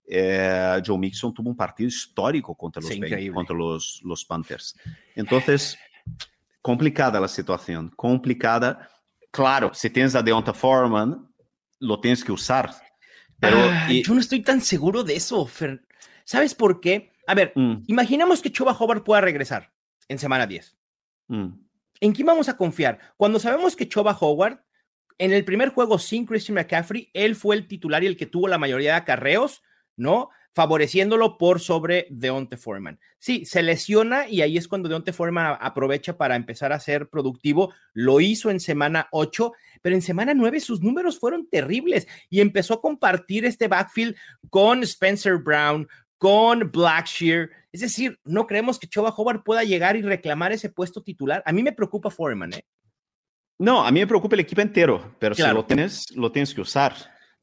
Eh, 0.07 0.81
Joe 0.85 0.97
Mixon 0.97 1.33
tuvo 1.33 1.49
un 1.49 1.55
partido 1.55 1.87
histórico 1.87 2.55
contra 2.55 2.81
los, 2.81 2.89
Bengals, 2.89 3.31
contra 3.31 3.55
los, 3.55 4.01
los 4.03 4.25
Panthers. 4.25 4.75
Entonces, 5.15 5.77
complicada 6.61 7.19
la 7.19 7.27
situación, 7.27 7.91
complicada. 7.95 8.87
Claro, 9.31 9.73
si 9.73 9.89
tienes 9.89 10.13
a 10.15 10.21
Deonta 10.21 10.53
Foreman, 10.53 11.27
lo 11.79 11.99
tienes 11.99 12.23
que 12.23 12.31
usar. 12.31 12.71
Pero 13.39 13.57
yo 13.89 14.13
no 14.13 14.19
estoy 14.19 14.41
tan 14.41 14.61
seguro 14.61 15.03
de 15.03 15.15
eso, 15.15 15.45
Fer. 15.47 15.81
¿Sabes 16.25 16.53
por 16.53 16.79
qué? 16.79 17.11
A 17.27 17.33
ver, 17.33 17.53
mm. 17.55 17.85
imaginamos 17.87 18.41
que 18.41 18.51
Chuba 18.51 18.73
Hobart 18.73 19.03
pueda 19.03 19.21
regresar 19.21 19.73
en 20.07 20.19
semana 20.19 20.45
10. 20.45 20.77
Mm. 21.27 21.47
¿En 22.01 22.13
quién 22.13 22.25
vamos 22.25 22.49
a 22.49 22.57
confiar? 22.57 22.99
Cuando 23.17 23.39
sabemos 23.39 23.75
que 23.75 23.87
Chuba 23.87 24.17
Howard, 24.19 24.63
en 25.17 25.31
el 25.33 25.45
primer 25.45 25.69
juego 25.69 25.97
sin 25.97 26.25
Christian 26.25 26.55
McCaffrey, 26.55 27.09
él 27.13 27.35
fue 27.35 27.55
el 27.55 27.67
titular 27.67 28.03
y 28.03 28.07
el 28.07 28.17
que 28.17 28.25
tuvo 28.25 28.47
la 28.47 28.57
mayoría 28.57 28.91
de 28.91 28.97
acarreos, 28.97 29.61
¿no? 29.95 30.29
Favoreciéndolo 30.53 31.37
por 31.37 31.59
sobre 31.59 32.07
Deonte 32.09 32.57
Foreman. 32.57 32.99
Sí, 33.19 33.45
se 33.45 33.61
lesiona 33.61 34.27
y 34.27 34.41
ahí 34.41 34.57
es 34.57 34.67
cuando 34.67 34.89
Deonte 34.89 35.13
Foreman 35.13 35.57
aprovecha 35.61 36.17
para 36.17 36.35
empezar 36.35 36.73
a 36.73 36.79
ser 36.79 37.07
productivo. 37.09 37.73
Lo 37.93 38.19
hizo 38.19 38.49
en 38.49 38.59
semana 38.59 39.07
8, 39.11 39.53
pero 39.81 39.95
en 39.95 40.01
semana 40.01 40.33
9 40.33 40.59
sus 40.59 40.81
números 40.81 41.19
fueron 41.19 41.47
terribles 41.47 42.07
y 42.29 42.41
empezó 42.41 42.73
a 42.75 42.81
compartir 42.81 43.45
este 43.45 43.67
backfield 43.67 44.15
con 44.49 44.83
Spencer 44.83 45.37
Brown, 45.37 45.87
con 46.17 46.69
Blackshear. 46.71 47.49
Es 47.71 47.81
decir, 47.81 48.19
no 48.25 48.45
creemos 48.45 48.77
que 48.77 48.87
Choba 48.87 49.13
Howard 49.15 49.43
pueda 49.43 49.63
llegar 49.63 49.95
y 49.95 50.01
reclamar 50.01 50.51
ese 50.51 50.69
puesto 50.69 51.01
titular. 51.01 51.41
A 51.45 51.53
mí 51.53 51.63
me 51.63 51.71
preocupa 51.71 52.09
Foreman, 52.09 52.53
¿eh? 52.53 52.65
No, 53.57 53.85
a 53.85 53.91
mí 53.91 53.99
me 53.99 54.07
preocupa 54.07 54.35
el 54.35 54.41
equipo 54.41 54.61
entero, 54.61 55.15
pero 55.19 55.35
si 55.35 55.43
lo 55.43 55.63
tienes, 55.63 56.05
lo 56.15 56.31
tienes 56.31 56.53
que 56.53 56.61
usar, 56.61 56.95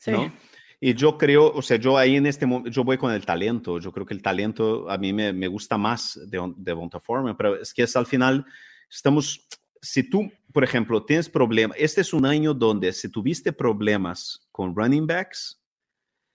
¿no? 0.09 0.33
Y 0.81 0.95
yo 0.95 1.19
creo, 1.19 1.53
o 1.53 1.63
sea, 1.63 1.77
yo 1.77 1.99
ahí 1.99 2.17
en 2.17 2.27
este 2.27 2.47
momento, 2.47 2.71
yo 2.71 2.85
voy 2.85 2.99
con 2.99 3.13
el 3.13 3.27
talento. 3.27 3.81
Yo 3.81 3.91
creo 3.93 4.07
que 4.07 4.15
el 4.15 4.23
talento 4.23 4.89
a 4.89 4.97
mí 4.97 5.13
me, 5.13 5.33
me 5.33 5.49
gusta 5.49 5.77
más 5.77 6.19
de, 6.27 6.53
de 6.57 6.73
Bonta 6.73 7.01
Foreman, 7.01 7.37
pero 7.37 7.61
es 7.61 7.75
que 7.75 7.83
es 7.83 7.97
al 7.97 8.07
final, 8.07 8.47
estamos, 8.89 9.47
si 9.83 10.09
tú, 10.09 10.31
por 10.53 10.63
ejemplo, 10.63 11.05
tienes 11.05 11.29
problemas, 11.29 11.77
este 11.81 12.03
es 12.03 12.13
un 12.13 12.25
año 12.25 12.55
donde 12.55 12.93
si 12.93 13.09
tuviste 13.09 13.53
problemas 13.53 14.49
con 14.53 14.75
running 14.75 15.07
backs, 15.07 15.61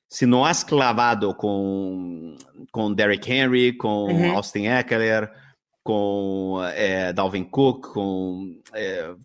si 0.10 0.28
no 0.28 0.46
has 0.46 0.64
clavado 0.64 1.36
con, 1.36 2.38
con 2.70 2.96
Derrick 2.96 3.28
Henry, 3.28 3.76
con 3.76 4.26
Austin 4.26 4.66
Eckler, 4.66 5.32
con 5.82 6.70
eh, 6.76 7.12
Dalvin 7.16 7.50
Cook, 7.50 7.94
con 7.94 8.62
eh, 8.76 9.16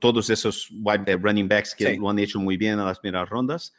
todos 0.00 0.30
esos 0.30 0.70
wide 0.82 1.16
running 1.16 1.46
backs 1.46 1.74
que 1.74 1.98
lo 1.98 2.08
han 2.08 2.18
hecho 2.18 2.40
muy 2.40 2.56
bien 2.56 2.78
en 2.78 2.84
las 2.84 2.98
primeras 2.98 3.28
rondas, 3.28 3.74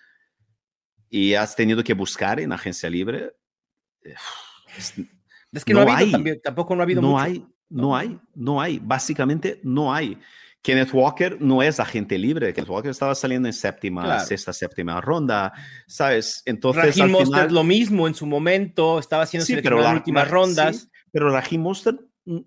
y 1.14 1.36
has 1.36 1.56
tenido 1.56 1.84
que 1.84 1.94
buscar 1.94 2.40
en 2.40 2.52
agencia 2.52 2.90
libre. 2.90 3.36
Es, 4.76 5.64
que 5.64 5.72
no, 5.72 5.82
ha 5.82 5.98
habido 6.00 6.18
hay, 6.18 6.40
tampoco 6.40 6.76
no 6.76 6.82
ha 6.82 6.86
habido 6.86 7.04
no 7.04 7.10
mucho. 7.10 7.24
Hay, 7.24 7.46
no 7.70 7.96
hay, 7.96 8.20
no 8.34 8.60
hay, 8.60 8.80
básicamente 8.80 9.62
no 9.62 9.94
hay. 9.94 10.18
Kenneth 10.64 10.92
Walker 10.92 11.40
no 11.40 11.62
es 11.62 11.80
agente 11.80 12.18
libre. 12.18 12.52
Kenneth 12.52 12.70
Walker 12.72 12.90
estaba 12.90 13.14
saliendo 13.14 13.48
en 13.48 13.54
séptima, 13.54 14.22
sexta, 14.22 14.52
séptima 14.54 15.00
ronda, 15.02 15.54
¿sabes? 15.86 16.42
Entonces, 16.48 16.98
Raheem 16.98 17.12
Mostert 17.12 17.52
lo 17.52 17.64
mismo 17.64 18.08
en 18.08 18.16
su 18.16 18.26
momento, 18.26 18.98
estaba 18.98 19.22
haciendo 19.22 19.46
sí, 19.46 19.56
pero 19.62 19.82
las 19.82 19.94
últimas 19.94 20.28
rondas. 20.28 20.90
pero 21.12 21.30
Raheem 21.30 21.62
Mostert 21.62 22.02
mm, 22.26 22.40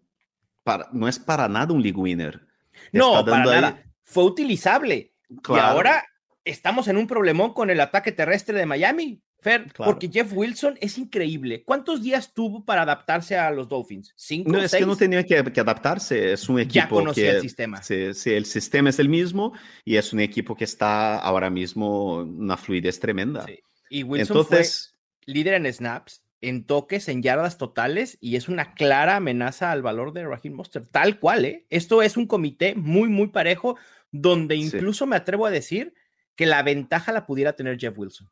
no 0.93 1.07
es 1.07 1.21
para 1.21 1.49
nada 1.49 1.73
un 1.73 1.81
league 1.81 1.97
winner. 2.01 2.45
No, 2.91 3.25
para 3.25 3.45
nada. 3.45 3.85
Fue 4.03 4.25
utilizable. 4.25 5.13
Y 5.31 5.57
ahora 5.57 6.03
estamos 6.47 6.89
en 6.89 6.97
un 6.97 7.07
problemón 7.07 7.53
con 7.53 7.69
el 7.69 7.81
ataque 7.81 8.13
terrestre 8.13 8.59
de 8.59 8.65
Miami. 8.65 9.21
Fer, 9.39 9.67
porque 9.77 10.09
Jeff 10.09 10.33
Wilson 10.33 10.79
es 10.81 10.97
increíble. 10.97 11.63
¿Cuántos 11.63 12.03
días 12.03 12.33
tuvo 12.33 12.65
para 12.65 12.83
adaptarse 12.83 13.37
a 13.37 13.51
los 13.51 13.69
Dolphins? 13.69 14.13
¿Cinco? 14.17 14.51
No, 14.51 14.63
es 14.63 14.73
que 14.73 14.87
no 14.87 14.97
tenía 14.97 15.25
que, 15.25 15.37
adaptarse. 15.37 16.33
Es 16.33 16.49
un 16.49 16.59
equipo 16.59 16.75
ya 16.75 16.89
conocía 16.89 17.31
que, 17.31 17.37
el 17.37 17.43
sistema. 17.43 17.83
Sí, 17.83 18.15
sí, 18.15 18.33
el 18.33 18.47
sistema 18.47 18.89
es 18.89 18.99
el 18.99 19.09
mismo 19.09 19.53
y 19.85 19.97
es 19.97 20.13
un 20.13 20.21
equipo 20.21 20.57
que 20.57 20.65
está 20.65 21.19
ahora 21.19 21.51
mismo 21.51 22.17
una 22.17 22.57
fluidez 22.57 22.99
tremenda. 22.99 23.45
Y 23.91 24.03
Wilson 24.03 24.39
Entonces, 24.39 24.97
fue 25.25 25.35
líder 25.35 25.55
en 25.55 25.73
snaps, 25.73 26.25
en 26.41 26.65
toques, 26.65 27.09
en 27.09 27.23
yardas 27.23 27.59
totales 27.59 28.17
y 28.21 28.37
es 28.37 28.49
una 28.49 28.75
clara 28.75 29.17
amenaza 29.17 29.71
al 29.71 29.83
valor 29.83 30.13
de 30.13 30.25
Raheem 30.27 30.55
Monster. 30.55 30.87
Tal 30.89 31.21
cual, 31.21 31.45
¿eh? 31.45 31.67
Esto 31.71 32.03
es 32.03 32.17
un 32.17 32.27
comité 32.27 32.75
muy, 32.75 33.09
muy 33.09 33.29
parejo 33.29 33.77
donde 34.11 34.57
incluso 34.57 35.07
me 35.07 35.17
atrevo 35.17 35.47
a 35.47 35.51
decir 35.51 35.93
que 36.37 36.47
la 36.47 36.63
ventaja 36.63 37.13
la 37.13 37.27
pudiera 37.27 37.55
tener 37.55 37.79
Jeff 37.79 37.97
Wilson 37.97 38.31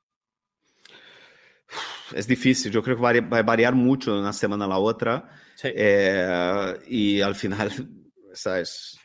es 2.14 2.26
difícil, 2.26 2.70
yo 2.70 2.82
creo 2.82 2.96
que 2.96 3.02
va 3.02 3.38
a 3.38 3.42
variar 3.42 3.74
mucho 3.74 4.14
de 4.14 4.20
una 4.20 4.32
semana 4.32 4.64
a 4.64 4.68
la 4.68 4.78
otra. 4.78 5.28
Eh, 5.62 6.74
y 6.86 7.20
al 7.20 7.34
final, 7.34 7.70
¿sabes? 8.32 8.98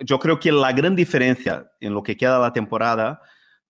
Yo 0.00 0.18
creo 0.18 0.40
que 0.40 0.50
la 0.50 0.72
gran 0.72 0.96
diferencia 0.96 1.70
en 1.80 1.92
lo 1.92 2.02
que 2.02 2.16
queda 2.16 2.36
de 2.36 2.40
la 2.40 2.52
temporada 2.52 3.20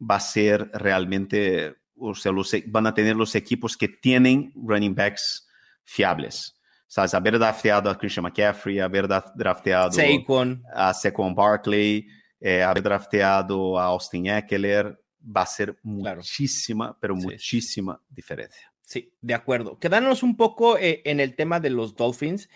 va 0.00 0.16
a 0.16 0.20
ser 0.20 0.70
realmente, 0.72 1.74
o 1.96 2.14
sea, 2.14 2.32
los, 2.32 2.54
van 2.66 2.86
a 2.86 2.94
tener 2.94 3.16
los 3.16 3.34
equipos 3.34 3.76
que 3.76 3.88
tienen 3.88 4.52
running 4.54 4.94
backs 4.94 5.48
fiables. 5.84 6.56
¿Sabes? 6.86 7.14
Haber 7.14 7.38
drafteado 7.38 7.88
a 7.88 7.96
Christian 7.96 8.24
McCaffrey, 8.24 8.80
haber 8.80 9.06
drafteado 9.06 9.90
a 10.74 10.92
Saquon 10.92 11.34
Barkley, 11.36 12.08
eh, 12.40 12.62
haber 12.62 12.82
drafteado 12.82 13.78
a 13.78 13.84
Austin 13.84 14.26
Eckler, 14.26 14.98
va 15.24 15.42
a 15.42 15.46
ser 15.46 15.76
muchísima, 15.82 16.96
pero 16.98 17.14
muchísima 17.14 18.00
diferencia. 18.08 18.72
Sí, 18.82 19.12
de 19.20 19.34
acuerdo. 19.34 19.78
Quedándonos 19.78 20.22
un 20.22 20.36
poco 20.36 20.78
eh, 20.78 21.02
en 21.04 21.20
el 21.20 21.36
tema 21.36 21.60
de 21.60 21.70
los 21.70 21.94
Dolphins. 21.94 22.48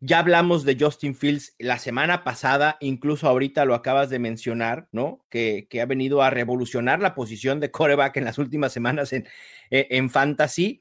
Ya 0.00 0.18
hablamos 0.18 0.64
de 0.64 0.76
Justin 0.78 1.14
Fields 1.14 1.54
la 1.58 1.78
semana 1.78 2.24
pasada, 2.24 2.76
incluso 2.80 3.28
ahorita 3.28 3.64
lo 3.64 3.74
acabas 3.74 4.10
de 4.10 4.18
mencionar, 4.18 4.88
¿no? 4.92 5.24
Que, 5.30 5.66
ha 5.80 5.86
venido 5.86 6.22
a 6.22 6.30
revolucionar 6.30 7.00
la 7.00 7.14
posición 7.14 7.60
de 7.60 7.70
coreback 7.70 8.16
en 8.16 8.24
las 8.24 8.38
últimas 8.38 8.72
semanas 8.72 9.12
en, 9.12 9.26
eh, 9.70 9.88
en 9.90 10.10
Fantasy. 10.10 10.80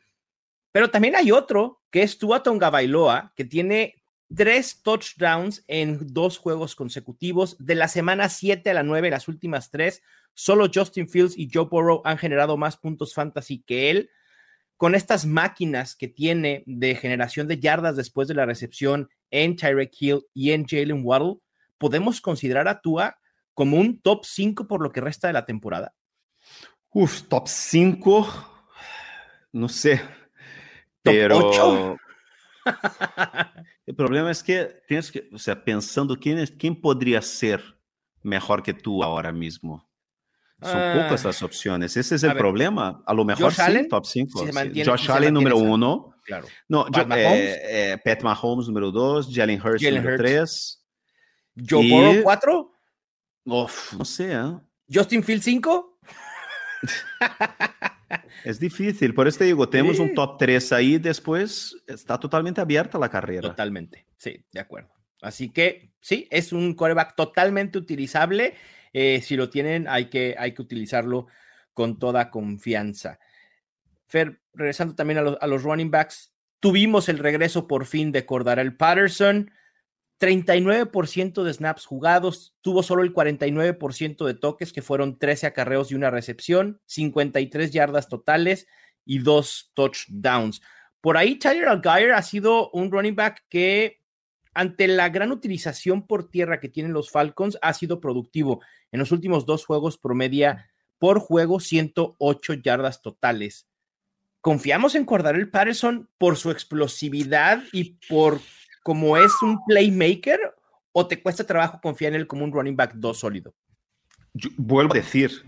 Pero 0.71 0.89
también 0.89 1.15
hay 1.15 1.31
otro, 1.31 1.81
que 1.89 2.03
es 2.03 2.17
Tua 2.17 2.43
Tonga 2.43 2.69
Bailoa, 2.69 3.33
que 3.35 3.45
tiene 3.45 4.02
tres 4.35 4.81
touchdowns 4.81 5.63
en 5.67 6.13
dos 6.13 6.37
juegos 6.37 6.75
consecutivos. 6.75 7.55
De 7.59 7.75
la 7.75 7.87
semana 7.87 8.29
7 8.29 8.69
a 8.69 8.73
la 8.73 8.83
9, 8.83 9.09
las 9.09 9.27
últimas 9.27 9.69
tres 9.69 10.01
Solo 10.35 10.67
Justin 10.73 11.07
Fields 11.07 11.37
y 11.37 11.49
Joe 11.51 11.65
Burrow 11.65 12.01
han 12.05 12.17
generado 12.17 12.57
más 12.57 12.77
puntos 12.77 13.13
fantasy 13.13 13.63
que 13.65 13.89
él. 13.89 14.09
Con 14.77 14.95
estas 14.95 15.25
máquinas 15.25 15.95
que 15.95 16.07
tiene 16.07 16.63
de 16.65 16.95
generación 16.95 17.47
de 17.47 17.59
yardas 17.59 17.95
después 17.95 18.27
de 18.27 18.33
la 18.33 18.45
recepción 18.45 19.09
en 19.29 19.55
Tyreek 19.55 19.91
Hill 19.99 20.25
y 20.33 20.51
en 20.51 20.65
Jalen 20.65 21.01
Waddle, 21.05 21.37
¿podemos 21.77 22.19
considerar 22.19 22.67
a 22.67 22.81
Tua 22.81 23.17
como 23.53 23.77
un 23.77 24.01
top 24.01 24.25
5 24.25 24.67
por 24.67 24.81
lo 24.81 24.91
que 24.91 25.01
resta 25.01 25.27
de 25.27 25.33
la 25.33 25.45
temporada? 25.45 25.93
Uf, 26.89 27.23
top 27.23 27.47
5, 27.47 28.67
no 29.53 29.69
sé. 29.69 30.01
pero 31.03 31.97
el 33.85 33.95
problema 33.95 34.31
es 34.31 34.43
que 34.43 34.81
tienes 34.87 35.11
que, 35.11 35.29
o 35.33 35.37
sea, 35.37 35.63
pensando 35.63 36.15
quién, 36.17 36.39
es, 36.39 36.51
quién 36.51 36.79
podría 36.79 37.21
ser 37.21 37.61
mejor 38.21 38.63
que 38.63 38.73
tú 38.73 39.03
ahora 39.03 39.31
mismo. 39.31 39.87
Son 40.61 40.71
pocas 40.71 41.25
ah. 41.25 41.27
las 41.27 41.43
opciones. 41.43 41.97
Ese 41.97 42.15
es 42.15 42.23
el 42.23 42.37
problema. 42.37 43.03
A 43.05 43.13
lo 43.13 43.25
mejor 43.25 43.53
sí, 43.53 43.87
top 43.89 44.05
5. 44.05 44.45
Josh 44.85 45.11
Allen 45.11 45.33
número 45.33 45.57
1. 45.57 46.15
Claro. 46.25 46.47
No, 46.69 46.85
Pat, 46.85 47.05
Mahomes. 47.05 47.57
Eh, 47.63 47.97
Pat 48.03 48.23
Mahomes 48.23 48.67
número 48.67 48.91
2. 48.91 49.29
Jalen 49.33 49.61
Hurts 49.61 49.83
número 49.83 50.17
3. 50.17 50.85
Joe 51.69 51.89
Burrow 51.89 52.23
4. 52.23 52.71
no 53.45 54.05
sé. 54.05 54.33
¿eh? 54.33 54.57
Justin 54.89 55.21
Field 55.21 55.43
5. 55.43 55.99
Es 58.43 58.59
difícil, 58.59 59.13
por 59.13 59.27
eso 59.27 59.39
te 59.39 59.45
digo, 59.45 59.69
tenemos 59.69 59.99
un 59.99 60.13
top 60.13 60.37
3 60.37 60.73
ahí, 60.73 60.97
después 60.97 61.75
está 61.87 62.19
totalmente 62.19 62.59
abierta 62.59 62.99
la 62.99 63.09
carrera. 63.09 63.41
Totalmente, 63.41 64.05
sí, 64.17 64.43
de 64.51 64.59
acuerdo. 64.59 64.91
Así 65.21 65.49
que 65.49 65.91
sí, 66.01 66.27
es 66.29 66.51
un 66.51 66.73
coreback 66.73 67.15
totalmente 67.15 67.77
utilizable. 67.77 68.55
Eh, 68.91 69.21
si 69.21 69.37
lo 69.37 69.49
tienen, 69.49 69.87
hay 69.87 70.05
que, 70.09 70.35
hay 70.37 70.53
que 70.53 70.61
utilizarlo 70.61 71.27
con 71.73 71.97
toda 71.97 72.29
confianza. 72.29 73.19
Fer, 74.07 74.41
regresando 74.53 74.93
también 74.93 75.19
a, 75.19 75.21
a 75.21 75.47
los 75.47 75.63
running 75.63 75.89
backs, 75.89 76.33
tuvimos 76.59 77.07
el 77.09 77.19
regreso 77.19 77.67
por 77.67 77.85
fin 77.85 78.11
de 78.11 78.25
Cordarel 78.25 78.75
Patterson. 78.75 79.51
39% 80.23 81.43
de 81.43 81.53
snaps 81.53 81.85
jugados, 81.85 82.55
tuvo 82.61 82.81
solo 82.81 83.03
el 83.03 83.13
49% 83.13 84.25
de 84.25 84.33
toques, 84.33 84.71
que 84.71 84.81
fueron 84.81 85.19
13 85.19 85.47
acarreos 85.47 85.91
y 85.91 85.95
una 85.95 86.11
recepción, 86.11 86.79
53 86.85 87.71
yardas 87.71 88.07
totales 88.07 88.65
y 89.03 89.19
dos 89.19 89.71
touchdowns. 89.73 90.61
Por 91.01 91.17
ahí, 91.17 91.35
Tyler 91.35 91.67
Algier 91.67 92.13
ha 92.13 92.21
sido 92.21 92.69
un 92.71 92.89
running 92.89 93.17
back 93.17 93.43
que, 93.49 93.99
ante 94.53 94.87
la 94.87 95.09
gran 95.09 95.33
utilización 95.33 96.07
por 96.07 96.29
tierra 96.29 96.61
que 96.61 96.69
tienen 96.69 96.93
los 96.93 97.11
Falcons, 97.11 97.57
ha 97.61 97.73
sido 97.73 97.99
productivo. 97.99 98.61
En 98.93 99.01
los 99.01 99.11
últimos 99.11 99.45
dos 99.45 99.65
juegos 99.65 99.97
promedia 99.97 100.69
por 100.99 101.19
juego 101.19 101.59
108 101.59 102.53
yardas 102.63 103.01
totales. 103.01 103.67
¿Confiamos 104.39 104.95
en 104.95 105.05
el 105.35 105.49
Patterson 105.49 106.09
por 106.17 106.37
su 106.37 106.49
explosividad 106.49 107.61
y 107.73 107.97
por 108.07 108.39
como 108.83 109.17
es 109.17 109.31
un 109.41 109.63
playmaker 109.65 110.39
o 110.91 111.07
te 111.07 111.21
cuesta 111.21 111.43
trabajo 111.45 111.79
confiar 111.81 112.13
en 112.13 112.21
él 112.21 112.27
como 112.27 112.43
un 112.43 112.51
running 112.51 112.75
back 112.75 112.93
2 112.93 113.17
sólido? 113.17 113.53
vuelvo 114.57 114.93
a 114.93 114.97
decir, 114.97 115.45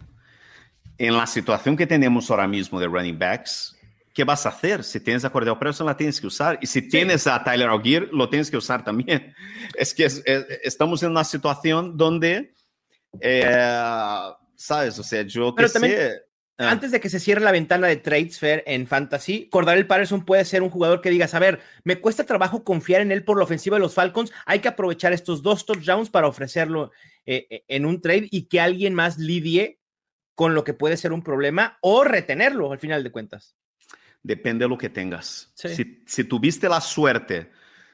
en 0.98 1.18
la 1.18 1.28
situación 1.28 1.76
que 1.76 1.88
tenemos 1.88 2.30
ahora 2.30 2.48
mismo 2.48 2.80
de 2.80 2.88
running 2.88 3.18
backs, 3.18 3.76
¿qué 4.14 4.24
vas 4.24 4.46
a 4.46 4.50
hacer? 4.50 4.84
Si 4.84 5.00
tienes 5.00 5.26
a 5.26 5.30
Cordell 5.30 5.56
Patterson, 5.56 5.88
la 5.88 5.98
tienes 5.98 6.22
que 6.22 6.28
usar. 6.28 6.60
Y 6.62 6.68
si 6.68 6.88
tienes 6.88 7.28
a 7.28 7.44
Tyler 7.44 7.70
O'Gear, 7.70 8.10
lo 8.12 8.30
tienes 8.30 8.50
que 8.50 8.58
usar 8.58 8.84
también. 8.84 9.34
Es 9.76 9.94
que 9.94 10.08
estamos 10.64 11.02
en 11.04 11.12
una 11.12 11.24
situación 11.24 11.98
donde, 11.98 12.54
eh, 13.20 14.32
¿sabes? 14.56 15.00
O 15.00 15.04
sea, 15.04 15.24
yo 15.24 15.54
que 15.54 15.68
sé 15.68 16.25
Ah. 16.58 16.72
Antes 16.72 16.92
de 16.92 17.02
que 17.02 17.10
se 17.10 17.20
cierre 17.20 17.42
la 17.42 17.52
ventana 17.52 17.88
de 17.88 17.98
trades 17.98 18.40
fair 18.40 18.64
en 18.66 18.88
fantasy, 18.88 19.50
Cordarel 19.50 19.88
Patterson 19.88 20.24
puede 20.24 20.46
ser 20.46 20.64
un 20.64 20.70
jugador 20.70 21.02
que 21.02 21.10
digas, 21.10 21.34
a 21.34 21.40
ver, 21.40 21.60
me 21.84 22.00
cuesta 22.00 22.26
trabajo 22.26 22.64
confiar 22.64 23.02
en 23.02 23.12
él 23.12 23.26
por 23.26 23.38
la 23.38 23.44
ofensiva 23.44 23.76
de 23.76 23.82
los 23.82 23.94
Falcons, 23.94 24.32
hay 24.46 24.60
que 24.60 24.70
aprovechar 24.70 25.12
estos 25.12 25.42
dos 25.42 25.66
touchdowns 25.66 26.10
para 26.10 26.28
ofrecerlo 26.28 26.92
eh, 27.26 27.46
eh, 27.50 27.66
en 27.68 27.86
un 27.86 28.00
trade 28.00 28.30
y 28.32 28.44
que 28.44 28.62
alguien 28.62 28.94
más 28.94 29.18
lidie 29.18 29.80
con 30.34 30.56
lo 30.56 30.64
que 30.64 30.74
puede 30.74 30.96
ser 30.96 31.12
un 31.12 31.24
problema 31.24 31.78
o 31.82 32.06
retenerlo 32.06 32.72
al 32.72 32.80
final 32.80 33.04
de 33.04 33.12
cuentas. 33.12 33.58
Depende 34.24 34.64
de 34.66 34.70
lo 34.70 34.78
que 34.78 34.90
tengas. 34.90 35.52
Si, 35.56 36.04
si 36.06 36.24
tuviste 36.24 36.70
la 36.70 36.80
suerte 36.80 37.52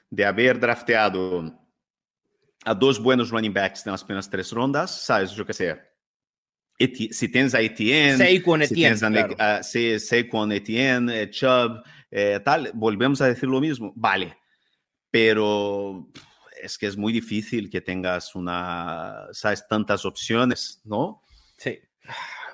de 0.10 0.26
haber 0.26 0.60
drafteado 0.60 1.60
a 2.64 2.76
dos 2.76 3.02
buenos 3.02 3.32
running 3.32 3.54
backs 3.54 3.86
en 3.86 3.92
las 3.92 4.04
primeras 4.04 4.30
tres 4.30 4.52
rondas, 4.52 5.02
sabes, 5.02 5.32
yo 5.32 5.46
qué 5.46 5.54
sé, 5.54 5.91
si 6.88 7.30
tienes 7.30 7.54
a 7.54 7.62
Etienne, 7.62 8.18
Saquon 8.18 8.60
si 8.62 8.66
Etienne, 8.66 8.98
tienes 8.98 9.04
a, 9.04 9.10
claro. 10.22 10.52
Etienne, 10.52 11.22
eh, 11.22 11.30
Chubb, 11.30 11.84
eh, 12.10 12.40
tal, 12.44 12.72
volvemos 12.74 13.22
a 13.22 13.28
decir 13.28 13.50
lo 13.50 13.62
mismo, 13.62 13.94
vale, 13.96 14.38
pero 15.10 16.10
es 16.62 16.78
que 16.78 16.88
es 16.88 16.98
muy 16.98 17.14
difícil 17.14 17.70
que 17.70 17.82
tengas 17.82 18.36
una, 18.36 19.28
sabes, 19.32 19.68
tantas 19.68 20.06
opciones, 20.06 20.82
¿no? 20.84 21.22
Sí. 21.58 21.80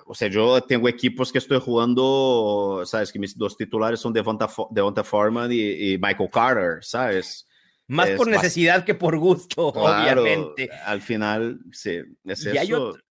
O 0.06 0.16
sea, 0.16 0.30
yo 0.30 0.62
tengo 0.62 0.88
equipos 0.88 1.32
que 1.32 1.38
estoy 1.38 1.60
jugando, 1.60 2.84
sabes, 2.86 3.12
que 3.12 3.20
mis 3.20 3.38
dos 3.38 3.58
titulares 3.58 4.00
son 4.00 4.14
Devonta, 4.14 4.48
Devonta 4.72 5.04
Foreman 5.04 5.52
y, 5.52 5.98
Michael 5.98 6.30
Carter, 6.32 6.84
¿sabes? 6.84 7.46
Más 7.88 8.10
por 8.12 8.28
necesidad 8.28 8.86
que 8.86 8.96
por 8.96 9.18
gusto, 9.18 9.68
obviamente. 9.68 10.70
Al 10.86 11.02
final, 11.02 11.60
sí, 11.72 12.00
es 12.26 12.46
eso 12.46 12.60
hay 12.60 12.74
otro 12.74 13.07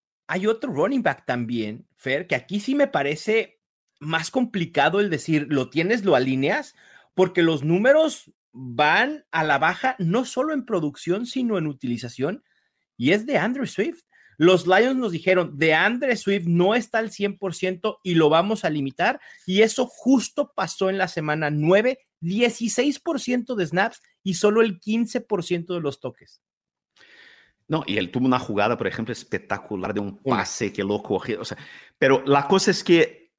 running 0.62 1.02
back 1.02 1.24
también, 1.26 1.86
Fer, 1.94 2.26
que 2.26 2.34
aquí 2.34 2.60
sí 2.60 2.74
me 2.74 2.86
parece 2.86 3.60
más 4.00 4.30
complicado 4.30 5.00
el 5.00 5.10
decir, 5.10 5.46
lo 5.50 5.70
tienes, 5.70 6.04
lo 6.04 6.14
alineas, 6.14 6.74
porque 7.14 7.42
los 7.42 7.64
números 7.64 8.32
van 8.52 9.24
a 9.30 9.44
la 9.44 9.58
baja 9.58 9.96
no 9.98 10.24
solo 10.24 10.52
en 10.52 10.64
producción, 10.64 11.26
sino 11.26 11.58
en 11.58 11.66
utilización, 11.66 12.42
y 12.96 13.12
es 13.12 13.26
de 13.26 13.38
Andrew 13.38 13.66
Swift. 13.66 14.02
Los 14.38 14.66
Lions 14.66 14.96
nos 14.96 15.12
dijeron, 15.12 15.56
de 15.56 15.74
Andrew 15.74 16.14
Swift 16.16 16.46
no 16.46 16.74
está 16.74 16.98
al 16.98 17.10
100% 17.10 17.98
y 18.02 18.14
lo 18.14 18.28
vamos 18.28 18.64
a 18.64 18.70
limitar, 18.70 19.20
y 19.46 19.62
eso 19.62 19.86
justo 19.86 20.52
pasó 20.54 20.90
en 20.90 20.98
la 20.98 21.08
semana 21.08 21.50
9, 21.50 21.98
16% 22.20 23.54
de 23.54 23.66
snaps 23.66 24.02
y 24.22 24.34
solo 24.34 24.60
el 24.60 24.80
15% 24.80 25.74
de 25.74 25.80
los 25.80 26.00
toques. 26.00 26.42
No, 27.68 27.83
y 27.87 27.96
él 27.98 28.11
tuvo 28.11 28.26
una 28.26 28.38
jugada, 28.38 28.79
por 28.79 28.87
ejemplo, 28.87 29.12
espectacular 29.12 29.92
de 29.92 30.00
un 30.00 30.18
pase 30.18 30.72
que 30.72 30.85
lo 30.85 31.02
cogió. 31.02 31.40
O 31.40 31.44
sea, 31.44 31.59
pero 31.98 32.22
la 32.24 32.46
cosa 32.46 32.70
es 32.70 32.85
que 32.85 33.33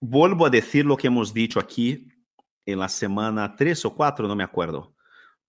vuelvo 0.00 0.46
a 0.46 0.50
decir 0.50 0.86
lo 0.86 0.96
que 0.96 1.08
hemos 1.08 1.34
dicho 1.34 1.60
aquí 1.60 2.08
en 2.66 2.78
la 2.78 2.88
semana 2.88 3.54
3 3.54 3.84
o 3.84 3.94
4, 3.94 4.26
no 4.26 4.34
me 4.34 4.44
acuerdo, 4.44 4.94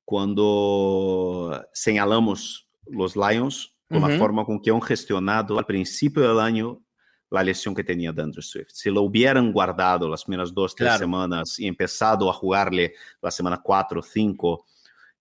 cuando 0.03 1.65
señalamos 1.73 2.69
los 2.87 3.15
Lions 3.15 3.73
con 3.89 4.01
la 4.01 4.17
forma 4.17 4.43
con 4.45 4.61
que 4.61 4.71
han 4.71 4.81
gestionado 4.81 5.57
al 5.57 5.65
principio 5.65 6.27
del 6.27 6.39
año 6.39 6.81
la 7.29 7.43
lesión 7.43 7.73
que 7.73 7.83
tenía 7.83 8.11
de 8.11 8.21
Andrew 8.21 8.41
Swift. 8.41 8.69
Si 8.71 8.89
lo 8.89 9.01
hubieran 9.01 9.51
guardado 9.51 10.09
las 10.09 10.23
primeras 10.23 10.53
dos, 10.53 10.75
tres 10.75 10.97
semanas 10.97 11.59
y 11.59 11.67
empezado 11.67 12.29
a 12.29 12.33
jugarle 12.33 12.93
la 13.21 13.31
semana 13.31 13.61
4 13.63 13.99
o 13.99 14.03
5 14.03 14.65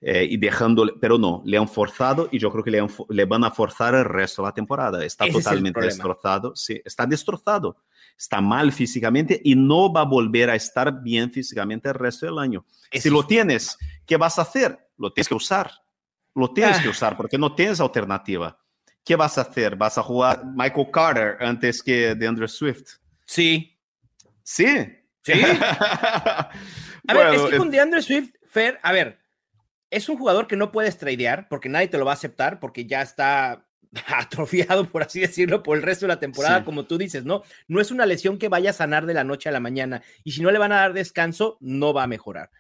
eh, 0.01 0.27
y 0.29 0.37
dejándole, 0.37 0.93
pero 1.01 1.17
no, 1.17 1.43
le 1.47 1.57
han 1.57 1.69
forzado 1.69 2.29
y 2.31 2.39
yo 2.39 2.51
creo 2.51 2.63
que 2.63 2.71
le, 2.71 2.87
le 3.09 3.25
van 3.25 3.45
a 3.45 3.51
forzar 3.51 3.95
el 3.95 4.05
resto 4.05 4.43
de 4.43 4.49
la 4.49 4.55
temporada. 4.55 5.05
Está 5.05 5.27
totalmente 5.29 5.81
destrozado, 5.81 6.55
sí, 6.55 6.81
está 6.85 7.07
destrozado, 7.07 7.79
está 8.19 8.41
mal 8.41 8.71
físicamente 8.71 9.41
y 9.43 9.55
no 9.55 9.93
va 9.93 10.03
a 10.03 10.05
volver 10.05 10.51
a 10.51 10.55
estar 10.55 11.03
bien 11.03 11.33
físicamente 11.33 11.89
el 11.89 11.95
resto 11.95 12.27
del 12.27 12.39
año. 12.39 12.67
si 12.93 13.09
lo 13.09 13.27
tienes, 13.27 13.79
¿qué 14.05 14.17
vas 14.17 14.39
a 14.39 14.43
hacer? 14.43 14.79
Lo 14.99 15.13
tienes 15.13 15.29
que 15.29 15.35
usar, 15.35 15.71
lo 16.35 16.53
tienes 16.53 16.81
que 16.81 16.89
ah. 16.89 16.91
usar 16.91 17.17
porque 17.17 17.39
no 17.39 17.55
tienes 17.55 17.81
alternativa. 17.81 18.59
¿Qué 19.05 19.17
vas 19.17 19.37
a 19.37 19.43
hacer? 19.43 19.77
¿Vas 19.77 19.99
a 19.99 20.03
jugar 20.03 20.45
Michael 20.55 20.91
Carter 20.91 21.37
antes 21.41 21.83
que 21.83 22.15
de 22.15 22.27
Andrew 22.27 22.49
Swift? 22.49 22.97
Sí. 23.27 23.79
Sí. 24.43 24.67
Sí. 25.23 25.33
a 25.43 26.51
ver, 27.09 27.35
es 27.35 27.43
que 27.43 27.57
con 27.57 27.71
DeAndre 27.71 28.03
Swift, 28.03 28.35
Fer, 28.47 28.79
a 28.83 28.93
ver, 28.93 29.24
es 29.95 30.09
un 30.09 30.19
jugador 30.19 30.49
que 30.49 30.57
no 30.57 30.73
puedes 30.73 30.99
tradear 30.99 31.49
porque 31.49 31.69
nadie 31.69 31.89
te 31.89 31.99
lo 31.99 32.05
va 32.05 32.13
a 32.13 32.15
aceptar 32.15 32.59
porque 32.59 32.85
ya 32.87 33.01
está 33.01 33.65
atrofiado, 34.09 34.89
por 34.91 35.03
así 35.03 35.21
decirlo, 35.21 35.63
por 35.63 35.77
el 35.77 35.83
resto 35.83 36.07
de 36.07 36.15
la 36.15 36.21
temporada, 36.21 36.65
como 36.65 36.85
tú 36.85 36.99
dices, 36.99 37.25
¿no? 37.25 37.43
No 37.69 37.81
es 37.81 37.91
una 37.93 38.05
lesión 38.05 38.39
que 38.39 38.49
vaya 38.49 38.71
a 38.71 38.75
sanar 38.75 39.07
de 39.07 39.15
la 39.15 39.23
noche 39.23 39.49
a 39.49 39.53
la 39.53 39.61
mañana 39.61 40.03
y 40.25 40.33
si 40.33 40.43
no 40.43 40.51
le 40.51 40.59
van 40.59 40.73
a 40.73 40.81
dar 40.81 40.93
descanso, 40.93 41.59
no 41.61 41.95
va 41.95 42.03
a 42.03 42.09
mejorar. 42.09 42.51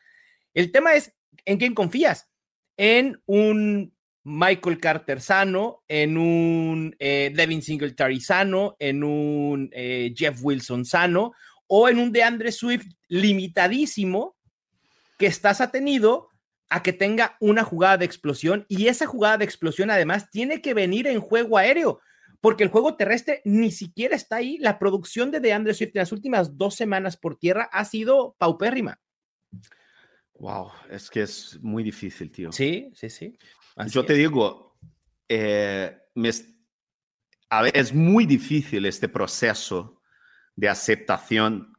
El 0.55 0.70
tema 0.70 0.94
es, 0.94 1.12
¿en 1.44 1.59
quién 1.59 1.75
confías? 1.75 2.31
En 2.77 3.20
un 3.27 3.92
Michael 4.23 4.79
Carter 4.79 5.20
sano, 5.20 5.83
en 5.88 6.16
un 6.16 6.94
eh, 7.01 7.33
Devin 7.35 7.62
Singletary 7.62 8.20
sano, 8.20 8.77
en 8.79 9.03
un 9.03 9.70
eh, 9.73 10.14
Jeff 10.16 10.38
Wilson 10.40 10.85
sano 10.85 11.33
o 11.66 11.88
en 11.88 11.99
un 11.99 12.12
DeAndre 12.12 12.53
Swift 12.53 12.87
limitadísimo 13.09 14.37
que 15.18 15.27
estás 15.27 15.61
atenido 15.61 16.29
a 16.68 16.83
que 16.83 16.92
tenga 16.92 17.37
una 17.40 17.62
jugada 17.62 17.98
de 17.98 18.05
explosión 18.05 18.66
y 18.68 18.88
esa 18.88 19.07
jugada 19.07 19.38
de 19.38 19.44
explosión 19.44 19.90
además 19.90 20.31
tiene 20.31 20.61
que 20.61 20.74
venir 20.74 21.07
en 21.07 21.20
juego 21.20 21.59
aéreo, 21.59 22.00
porque 22.40 22.64
el 22.64 22.70
juego 22.70 22.96
terrestre 22.96 23.42
ni 23.44 23.70
siquiera 23.70 24.16
está 24.16 24.37
ahí. 24.37 24.59
La 24.59 24.79
producción 24.79 25.31
de 25.31 25.40
DeAndre 25.40 25.74
Swift 25.74 25.92
en 25.94 26.00
las 26.00 26.12
últimas 26.12 26.57
dos 26.57 26.74
semanas 26.74 27.16
por 27.16 27.37
tierra 27.37 27.68
ha 27.72 27.85
sido 27.85 28.35
paupérrima. 28.38 29.00
Wow, 30.35 30.72
es 30.90 31.11
que 31.11 31.22
es 31.22 31.59
muy 31.62 31.83
difícil, 31.83 32.31
tío. 32.31 32.50
Sí, 32.53 32.90
sí, 32.94 33.09
sí. 33.09 33.38
Yo 33.87 34.05
te 34.05 34.14
digo, 34.14 34.77
eh, 35.29 35.96
a 37.50 37.62
ver, 37.62 37.77
es 37.77 37.94
muy 37.94 38.27
difícil 38.27 38.87
este 38.87 39.09
proceso 39.09 40.00
de 40.57 40.68
aceptación 40.68 41.72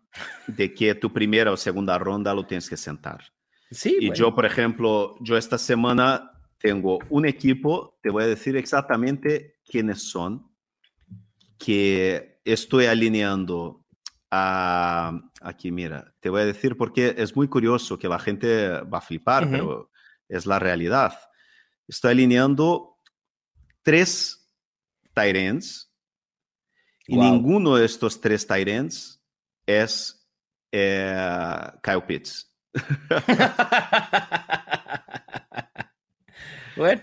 de 0.47 0.73
que 0.73 0.95
tu 0.95 1.11
primera 1.11 1.51
o 1.51 1.57
segunda 1.57 1.97
ronda 1.97 2.33
lo 2.33 2.45
tienes 2.45 2.69
que 2.69 2.77
sentar. 2.77 3.34
Sí. 3.71 3.97
Y 3.99 4.13
yo, 4.13 4.33
por 4.33 4.45
ejemplo, 4.45 5.15
yo 5.21 5.37
esta 5.37 5.57
semana 5.57 6.31
tengo 6.59 6.99
un 7.09 7.25
equipo, 7.25 7.99
te 8.01 8.09
voy 8.09 8.23
a 8.23 8.27
decir 8.27 8.55
exactamente 8.57 9.59
quiénes 9.65 10.03
son, 10.03 10.49
que 11.57 12.41
estoy 12.43 12.85
alineando 12.85 13.85
a, 14.31 15.19
aquí, 15.41 15.71
mira, 15.71 16.13
te 16.19 16.29
voy 16.29 16.41
a 16.41 16.45
decir 16.45 16.77
porque 16.77 17.15
es 17.17 17.35
muy 17.35 17.47
curioso 17.47 17.97
que 17.97 18.07
la 18.07 18.19
gente 18.19 18.69
va 18.81 18.99
a 18.99 19.01
flipar, 19.01 19.49
pero 19.49 19.91
es 20.27 20.45
la 20.45 20.59
realidad. 20.59 21.13
Estoy 21.87 22.11
alineando 22.11 22.97
tres 23.83 24.51
Tyrants 25.13 25.91
y 27.07 27.17
ninguno 27.17 27.75
de 27.75 27.85
estos 27.85 28.19
tres 28.19 28.45
Tyrants 28.47 29.21
es 29.65 30.27
eh, 30.71 31.71
Kyle 31.83 32.03
Pitts. 32.03 32.54
bueno, 36.75 37.01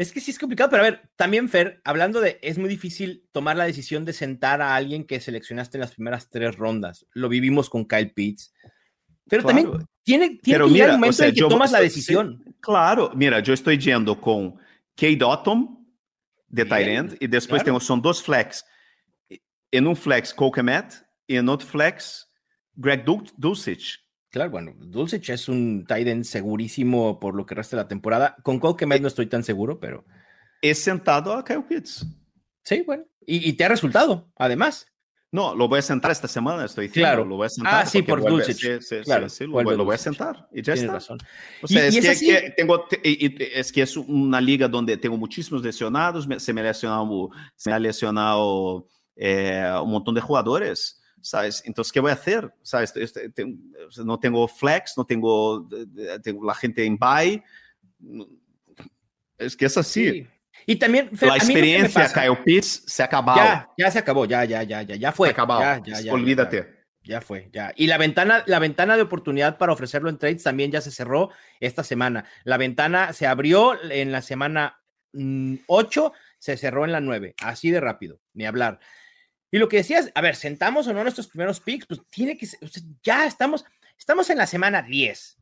es 0.00 0.12
que 0.12 0.20
sí 0.20 0.30
es 0.30 0.38
complicado, 0.38 0.70
pero 0.70 0.82
a 0.82 0.90
ver, 0.90 1.10
también 1.16 1.50
Fer, 1.50 1.82
hablando 1.84 2.22
de, 2.22 2.38
es 2.40 2.56
muy 2.56 2.70
difícil 2.70 3.28
tomar 3.32 3.58
la 3.58 3.64
decisión 3.64 4.06
de 4.06 4.14
sentar 4.14 4.62
a 4.62 4.74
alguien 4.74 5.04
que 5.04 5.20
seleccionaste 5.20 5.76
en 5.76 5.82
las 5.82 5.94
primeras 5.94 6.30
tres 6.30 6.56
rondas. 6.56 7.06
Lo 7.12 7.28
vivimos 7.28 7.68
con 7.68 7.84
Kyle 7.84 8.10
Pitts. 8.10 8.54
Pero 9.28 9.44
también 9.44 9.70
tiene, 10.02 10.38
tiene 10.42 10.64
que 10.64 10.70
llegar 10.70 10.90
el 10.90 10.98
momento 10.98 11.22
en 11.22 11.34
que 11.34 11.40
tomas 11.42 11.70
la 11.70 11.80
decisión. 11.80 12.42
claro, 12.60 13.12
mira, 13.14 13.40
yo 13.40 13.52
estoy 13.52 13.76
yendo 13.76 14.18
con 14.18 14.54
Kate 14.96 15.18
Autumn 15.20 15.86
de 16.48 16.64
Tyrant 16.64 17.16
y 17.20 17.26
después 17.26 17.62
tengo, 17.62 17.78
son 17.78 18.00
dos 18.00 18.22
flex. 18.22 18.64
En 19.70 19.86
un 19.86 19.96
flex, 19.96 20.32
Coquemet 20.32 20.94
y 21.26 21.36
en 21.36 21.48
otro 21.48 21.68
flex, 21.68 22.26
Greg 22.74 23.04
Dulcich. 23.36 24.00
Claro, 24.30 24.50
bueno, 24.50 24.74
Dulcich 24.78 25.28
es 25.30 25.48
un 25.48 25.84
tight 25.86 26.22
segurísimo 26.22 27.18
por 27.18 27.34
lo 27.34 27.44
que 27.46 27.56
resta 27.56 27.76
de 27.76 27.82
la 27.82 27.88
temporada. 27.88 28.36
Con 28.42 28.60
Cole 28.60 28.76
eh, 28.80 29.00
no 29.00 29.08
estoy 29.08 29.26
tan 29.26 29.42
seguro, 29.42 29.80
pero. 29.80 30.04
Es 30.62 30.78
sentado 30.78 31.32
a 31.32 31.44
Kyle 31.44 31.64
Pitts. 31.64 32.06
Sí, 32.62 32.82
bueno. 32.86 33.04
Y, 33.26 33.52
te 33.54 33.64
ha 33.64 33.68
resultado, 33.68 34.30
además. 34.36 34.86
No, 35.32 35.54
lo 35.54 35.68
voy 35.68 35.78
a 35.78 35.82
sentar 35.82 36.10
esta 36.10 36.26
semana, 36.26 36.64
estoy 36.64 36.88
diciendo. 36.88 37.08
Claro. 37.08 37.24
Lo 37.24 37.36
voy 37.36 37.46
a 37.46 37.48
sentar. 37.48 37.74
Ah, 37.74 37.86
sí, 37.86 38.02
por 38.02 38.20
Dulcich. 38.20 38.56
Sí, 38.56 38.68
sí, 38.80 38.96
claro, 39.04 39.28
sí, 39.28 39.46
lo, 39.46 39.84
voy, 39.84 39.94
a 39.94 39.98
sentar. 39.98 40.48
Y 40.52 40.62
ya 40.62 40.74
está. 40.74 40.92
razón. 40.92 41.18
O 41.62 41.68
sea, 41.68 41.86
es, 41.86 41.94
que, 41.94 42.26
que, 42.26 42.50
tengo, 42.56 42.86
es 43.02 43.72
que 43.72 43.82
es 43.82 43.96
una 43.96 44.40
liga 44.40 44.68
donde 44.68 44.96
tengo 44.96 45.16
muchísimos 45.16 45.62
lesionados. 45.62 46.28
Se 46.38 46.52
me, 46.52 46.62
lesionado, 46.62 47.30
se 47.54 47.70
me 47.70 47.76
ha 47.76 47.78
lesionado 47.78 48.88
eh, 49.16 49.72
un 49.82 49.90
montón 49.90 50.14
de 50.14 50.20
jugadores. 50.20 50.99
¿Sabes? 51.20 51.62
Entonces, 51.64 51.92
¿qué 51.92 52.00
voy 52.00 52.10
a 52.10 52.14
hacer? 52.14 52.52
¿Sabes? 52.62 52.94
Este, 52.96 53.30
no 54.04 54.18
tengo 54.18 54.46
flex, 54.48 54.94
no 54.96 55.04
tengo, 55.04 55.68
tengo 56.22 56.44
la 56.44 56.54
gente 56.54 56.84
en 56.84 56.98
buy. 56.98 57.42
Es 59.38 59.56
que 59.56 59.66
es 59.66 59.76
así. 59.76 60.26
Y 60.66 60.76
también 60.76 61.10
la 61.20 61.36
experiencia 61.36 62.12
Kyle 62.12 62.36
Pitts 62.44 62.84
se 62.86 63.02
acabó. 63.02 63.34
Ya, 63.36 63.68
ya 63.76 63.90
se 63.90 63.98
acabó, 63.98 64.24
ya, 64.24 64.44
ya, 64.44 64.62
ya, 64.62 64.82
ya, 64.82 64.96
ya 64.96 65.12
fue. 65.12 65.28
Se 65.28 65.32
acabó. 65.32 65.60
Ya, 65.60 65.80
ya, 65.84 66.12
Olvídate. 66.12 66.80
Ya, 67.02 67.20
fue, 67.20 67.48
ya. 67.52 67.72
Y 67.76 67.86
la 67.86 67.96
ventana, 67.96 68.44
la 68.46 68.58
ventana 68.58 68.96
de 68.96 69.02
oportunidad 69.02 69.56
para 69.56 69.72
ofrecerlo 69.72 70.10
en 70.10 70.18
trades 70.18 70.42
también 70.42 70.70
ya 70.70 70.80
se 70.80 70.90
cerró 70.90 71.30
esta 71.58 71.82
semana. 71.82 72.26
La 72.44 72.58
ventana 72.58 73.12
se 73.14 73.26
abrió 73.26 73.78
en 73.90 74.12
la 74.12 74.20
semana 74.20 74.82
8, 75.66 76.08
mm, 76.08 76.16
se 76.38 76.56
cerró 76.56 76.84
en 76.84 76.92
la 76.92 77.00
9, 77.00 77.34
así 77.42 77.70
de 77.70 77.80
rápido, 77.80 78.20
ni 78.34 78.44
hablar. 78.44 78.80
Y 79.50 79.58
lo 79.58 79.68
que 79.68 79.78
decías, 79.78 80.10
a 80.14 80.20
ver, 80.20 80.36
sentamos 80.36 80.86
o 80.86 80.92
no 80.92 81.02
nuestros 81.02 81.28
primeros 81.28 81.60
picks, 81.60 81.86
pues 81.86 82.00
tiene 82.10 82.36
que 82.36 82.46
ser, 82.46 82.60
ya 83.02 83.26
estamos, 83.26 83.64
estamos 83.98 84.30
en 84.30 84.38
la 84.38 84.46
semana 84.46 84.82
10. 84.82 85.38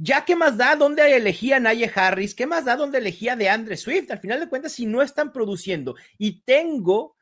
Ya, 0.00 0.24
¿qué 0.24 0.36
más 0.36 0.56
da? 0.56 0.76
¿Dónde 0.76 1.16
elegía 1.16 1.58
Naye 1.58 1.90
Harris? 1.92 2.34
¿Qué 2.34 2.46
más 2.46 2.64
da? 2.64 2.76
¿Dónde 2.76 2.98
elegía 2.98 3.34
de 3.34 3.48
Andre 3.48 3.76
Swift? 3.76 4.10
Al 4.12 4.20
final 4.20 4.38
de 4.38 4.48
cuentas, 4.48 4.72
si 4.72 4.86
no 4.86 5.02
están 5.02 5.32
produciendo 5.32 5.96
y 6.18 6.42
tengo 6.42 7.16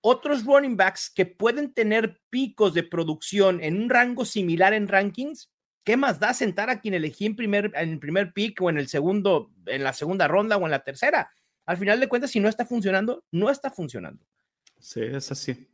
otros 0.00 0.44
running 0.44 0.76
backs 0.76 1.10
que 1.10 1.26
pueden 1.26 1.74
tener 1.74 2.20
picos 2.30 2.72
de 2.72 2.82
producción 2.82 3.62
en 3.62 3.82
un 3.82 3.90
rango 3.90 4.24
similar 4.24 4.72
en 4.72 4.88
rankings, 4.88 5.50
¿qué 5.84 5.98
más 5.98 6.18
da 6.18 6.32
sentar 6.32 6.70
a 6.70 6.80
quien 6.80 6.94
elegí 6.94 7.26
en, 7.26 7.36
primer, 7.36 7.70
en 7.74 7.90
el 7.90 7.98
primer 7.98 8.32
pick 8.32 8.60
o 8.62 8.70
en 8.70 8.78
el 8.78 8.88
segundo, 8.88 9.50
en 9.66 9.84
la 9.84 9.92
segunda 9.92 10.26
ronda 10.26 10.56
o 10.56 10.64
en 10.64 10.70
la 10.70 10.82
tercera? 10.82 11.30
Al 11.66 11.76
final 11.76 12.00
de 12.00 12.08
cuentas, 12.08 12.30
si 12.30 12.40
no 12.40 12.48
está 12.48 12.64
funcionando, 12.64 13.24
no 13.32 13.50
está 13.50 13.70
funcionando. 13.70 14.24
Sí, 14.84 15.00
es 15.00 15.32
así. 15.32 15.66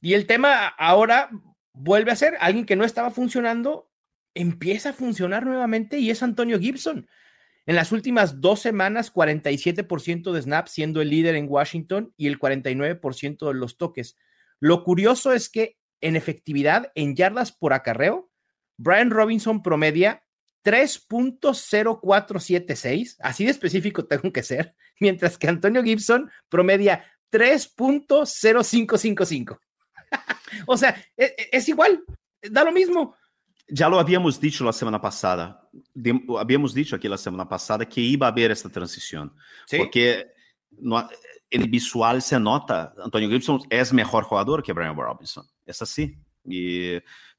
Y 0.00 0.14
el 0.14 0.26
tema 0.26 0.66
ahora 0.66 1.28
vuelve 1.74 2.10
a 2.10 2.16
ser 2.16 2.38
alguien 2.40 2.64
que 2.64 2.74
no 2.74 2.84
estaba 2.84 3.10
funcionando, 3.10 3.92
empieza 4.32 4.88
a 4.88 4.94
funcionar 4.94 5.44
nuevamente 5.44 5.98
y 5.98 6.08
es 6.08 6.22
Antonio 6.22 6.58
Gibson. 6.58 7.06
En 7.66 7.76
las 7.76 7.92
últimas 7.92 8.40
dos 8.40 8.60
semanas, 8.60 9.12
47% 9.12 10.32
de 10.32 10.40
snaps 10.40 10.70
siendo 10.70 11.02
el 11.02 11.10
líder 11.10 11.34
en 11.34 11.50
Washington 11.50 12.14
y 12.16 12.28
el 12.28 12.38
49% 12.38 13.48
de 13.48 13.54
los 13.54 13.76
toques. 13.76 14.16
Lo 14.58 14.84
curioso 14.84 15.34
es 15.34 15.50
que 15.50 15.76
en 16.00 16.16
efectividad, 16.16 16.90
en 16.94 17.14
yardas 17.14 17.52
por 17.52 17.74
acarreo, 17.74 18.30
Brian 18.78 19.10
Robinson 19.10 19.62
promedia 19.62 20.24
3.0476, 20.64 23.16
así 23.20 23.44
de 23.44 23.50
específico 23.50 24.04
tengo 24.06 24.32
que 24.32 24.42
ser, 24.42 24.74
mientras 24.98 25.36
que 25.36 25.48
Antonio 25.48 25.82
Gibson 25.82 26.30
promedia 26.48 27.04
3.0555. 27.32 29.58
o 30.66 30.76
sea, 30.76 30.90
e, 31.16 31.24
e, 31.24 31.48
es, 31.52 31.68
igual, 31.68 32.04
da 32.42 32.64
lo 32.64 32.72
mismo. 32.72 33.16
Ya 33.68 33.88
lo 33.88 33.98
habíamos 33.98 34.38
dicho 34.38 34.64
la 34.64 34.72
semana 34.72 35.00
pasada. 35.00 35.68
habíamos 36.38 36.74
dicho 36.74 36.96
aquí 36.96 37.08
la 37.08 37.16
semana 37.16 37.48
pasada 37.48 37.88
que 37.88 38.00
iba 38.00 38.26
a 38.26 38.30
haber 38.30 38.50
esta 38.50 38.68
transición. 38.68 39.32
Porque 39.78 40.26
no, 40.70 41.08
en 41.50 41.70
visual 41.70 42.22
se 42.22 42.38
nota, 42.38 42.94
Antonio 43.02 43.28
Gibson 43.28 43.60
es 43.70 43.92
mejor 43.92 44.24
jugador 44.24 44.62
que 44.62 44.72
Brian 44.72 44.96
Robinson. 44.96 45.46
Es 45.64 45.80
así. 45.80 46.16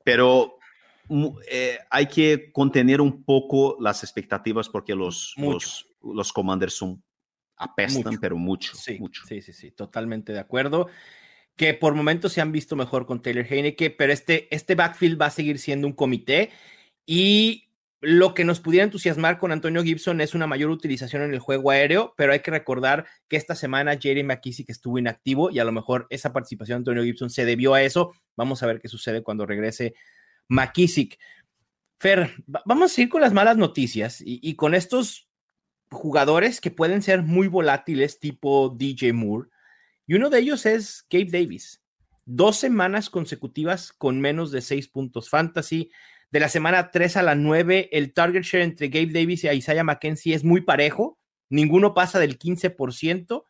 pero 0.03 0.57
eh, 1.49 1.77
hay 1.89 2.07
que 2.07 2.51
contener 2.51 3.01
un 3.01 3.23
poco 3.23 3.77
las 3.79 4.03
expectativas 4.03 4.69
porque 4.69 4.95
los, 4.95 5.33
los, 5.37 5.87
los 6.01 6.31
commanders 6.31 6.75
son 6.75 7.03
apestan, 7.63 8.17
pero 8.19 8.37
mucho, 8.37 8.75
sí, 8.75 8.97
mucho. 8.99 9.23
Sí, 9.27 9.41
sí, 9.41 9.53
sí, 9.53 9.71
totalmente 9.71 10.33
de 10.33 10.39
acuerdo. 10.39 10.87
Que 11.55 11.73
por 11.73 11.93
momentos 11.93 12.33
se 12.33 12.41
han 12.41 12.51
visto 12.51 12.75
mejor 12.75 13.05
con 13.05 13.21
Taylor 13.21 13.45
Heineke, 13.47 13.91
pero 13.91 14.11
este, 14.11 14.53
este 14.53 14.75
backfield 14.75 15.21
va 15.21 15.27
a 15.27 15.31
seguir 15.31 15.59
siendo 15.59 15.87
un 15.87 15.93
comité 15.93 16.49
y 17.05 17.69
lo 18.03 18.33
que 18.33 18.43
nos 18.43 18.59
pudiera 18.59 18.83
entusiasmar 18.83 19.39
con 19.39 19.53
Antonio 19.53 19.81
Gibson 19.81 20.19
es 20.19 20.33
una 20.33 20.45
mayor 20.45 20.69
utilización 20.69 21.21
en 21.21 21.33
el 21.33 21.39
juego 21.39 21.71
aéreo, 21.71 22.13
pero 22.17 22.33
hay 22.33 22.41
que 22.41 22.51
recordar 22.51 23.05
que 23.29 23.37
esta 23.37 23.55
semana 23.55 23.97
Jerry 23.97 24.23
McKissick 24.23 24.69
estuvo 24.69 24.99
inactivo 24.99 25.49
y 25.49 25.59
a 25.59 25.63
lo 25.63 25.71
mejor 25.71 26.05
esa 26.09 26.33
participación 26.33 26.79
de 26.79 26.79
Antonio 26.81 27.03
Gibson 27.03 27.29
se 27.29 27.45
debió 27.45 27.73
a 27.73 27.81
eso. 27.81 28.13
Vamos 28.35 28.61
a 28.61 28.67
ver 28.67 28.81
qué 28.81 28.89
sucede 28.89 29.23
cuando 29.23 29.45
regrese 29.45 29.95
McKissick. 30.49 31.17
Fer, 31.97 32.29
vamos 32.65 32.97
a 32.97 33.01
ir 33.01 33.07
con 33.07 33.21
las 33.21 33.31
malas 33.31 33.55
noticias 33.55 34.19
y, 34.19 34.37
y 34.43 34.55
con 34.55 34.75
estos 34.75 35.29
jugadores 35.93 36.59
que 36.59 36.71
pueden 36.71 37.01
ser 37.01 37.23
muy 37.23 37.47
volátiles, 37.47 38.19
tipo 38.19 38.69
DJ 38.69 39.13
Moore. 39.13 39.49
Y 40.05 40.15
uno 40.15 40.29
de 40.29 40.39
ellos 40.39 40.65
es 40.65 41.05
Gabe 41.09 41.29
Davis. 41.31 41.81
Dos 42.25 42.57
semanas 42.57 43.09
consecutivas 43.09 43.93
con 43.93 44.19
menos 44.19 44.51
de 44.51 44.61
seis 44.61 44.87
puntos 44.87 45.29
fantasy. 45.29 45.91
De 46.31 46.39
la 46.39 46.49
semana 46.49 46.91
3 46.91 47.17
a 47.17 47.23
la 47.23 47.35
9, 47.35 47.89
el 47.91 48.13
target 48.13 48.43
share 48.43 48.63
entre 48.63 48.89
Gabe 48.89 49.13
Davis 49.13 49.43
y 49.43 49.49
Isaiah 49.49 49.83
McKenzie 49.83 50.33
es 50.33 50.43
muy 50.43 50.61
parejo. 50.61 51.19
Ninguno 51.49 51.93
pasa 51.93 52.19
del 52.19 52.39
15%. 52.39 53.43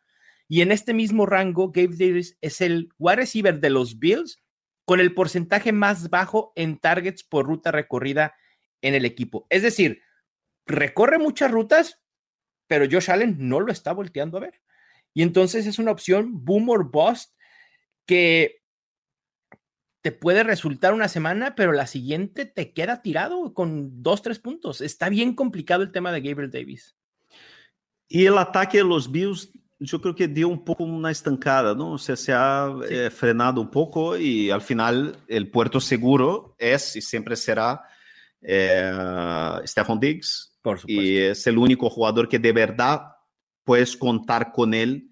Y 0.48 0.60
en 0.60 0.70
este 0.70 0.92
mismo 0.92 1.24
rango, 1.26 1.72
Gabe 1.72 1.96
Davis 1.96 2.36
es 2.40 2.60
el 2.60 2.90
wide 2.98 3.16
receiver 3.16 3.58
de 3.60 3.70
los 3.70 3.98
Bills 3.98 4.42
con 4.84 5.00
el 5.00 5.14
porcentaje 5.14 5.72
más 5.72 6.10
bajo 6.10 6.52
en 6.56 6.78
targets 6.78 7.24
por 7.24 7.46
ruta 7.46 7.72
recorrida 7.72 8.34
en 8.82 8.94
el 8.94 9.04
equipo. 9.04 9.46
Es 9.48 9.62
decir, 9.62 10.02
recorre 10.66 11.18
muchas 11.18 11.50
rutas, 11.50 12.00
pero 12.66 12.86
Josh 12.90 13.10
Allen 13.10 13.36
no 13.38 13.60
lo 13.60 13.72
está 13.72 13.92
volteando 13.92 14.38
a 14.38 14.42
ver. 14.42 14.60
Y 15.12 15.22
entonces 15.22 15.66
es 15.66 15.78
una 15.78 15.92
opción 15.92 16.44
boom 16.44 16.68
or 16.68 16.90
bust 16.90 17.32
que 18.06 18.62
te 20.02 20.12
puede 20.12 20.42
resultar 20.42 20.92
una 20.92 21.08
semana, 21.08 21.54
pero 21.54 21.72
la 21.72 21.86
siguiente 21.86 22.44
te 22.44 22.72
queda 22.72 23.00
tirado 23.00 23.54
con 23.54 24.02
dos, 24.02 24.20
tres 24.20 24.38
puntos. 24.38 24.80
Está 24.80 25.08
bien 25.08 25.34
complicado 25.34 25.82
el 25.82 25.92
tema 25.92 26.12
de 26.12 26.20
Gabriel 26.20 26.50
Davis. 26.50 26.94
Y 28.08 28.26
el 28.26 28.36
ataque 28.36 28.78
de 28.78 28.84
los 28.84 29.10
Bills 29.10 29.50
yo 29.78 30.00
creo 30.00 30.14
que 30.14 30.28
dio 30.28 30.48
un 30.48 30.64
poco 30.64 30.84
una 30.84 31.10
estancada, 31.10 31.74
¿no? 31.74 31.92
O 31.92 31.98
sea, 31.98 32.16
se 32.16 32.32
ha 32.32 32.72
sí. 32.86 32.94
eh, 32.94 33.10
frenado 33.10 33.60
un 33.60 33.70
poco 33.70 34.16
y 34.16 34.50
al 34.50 34.60
final 34.62 35.16
el 35.26 35.50
puerto 35.50 35.80
seguro 35.80 36.54
es 36.58 36.96
y 36.96 37.00
siempre 37.02 37.36
será 37.36 37.82
eh, 38.40 38.92
Stefan 39.64 40.00
Diggs. 40.00 40.53
Por 40.64 40.78
supuesto. 40.78 41.02
Y 41.02 41.18
es 41.18 41.46
el 41.46 41.58
único 41.58 41.90
jugador 41.90 42.26
que 42.26 42.38
de 42.38 42.52
verdad 42.52 43.02
puedes 43.64 43.98
contar 43.98 44.50
con 44.50 44.72
él 44.72 45.10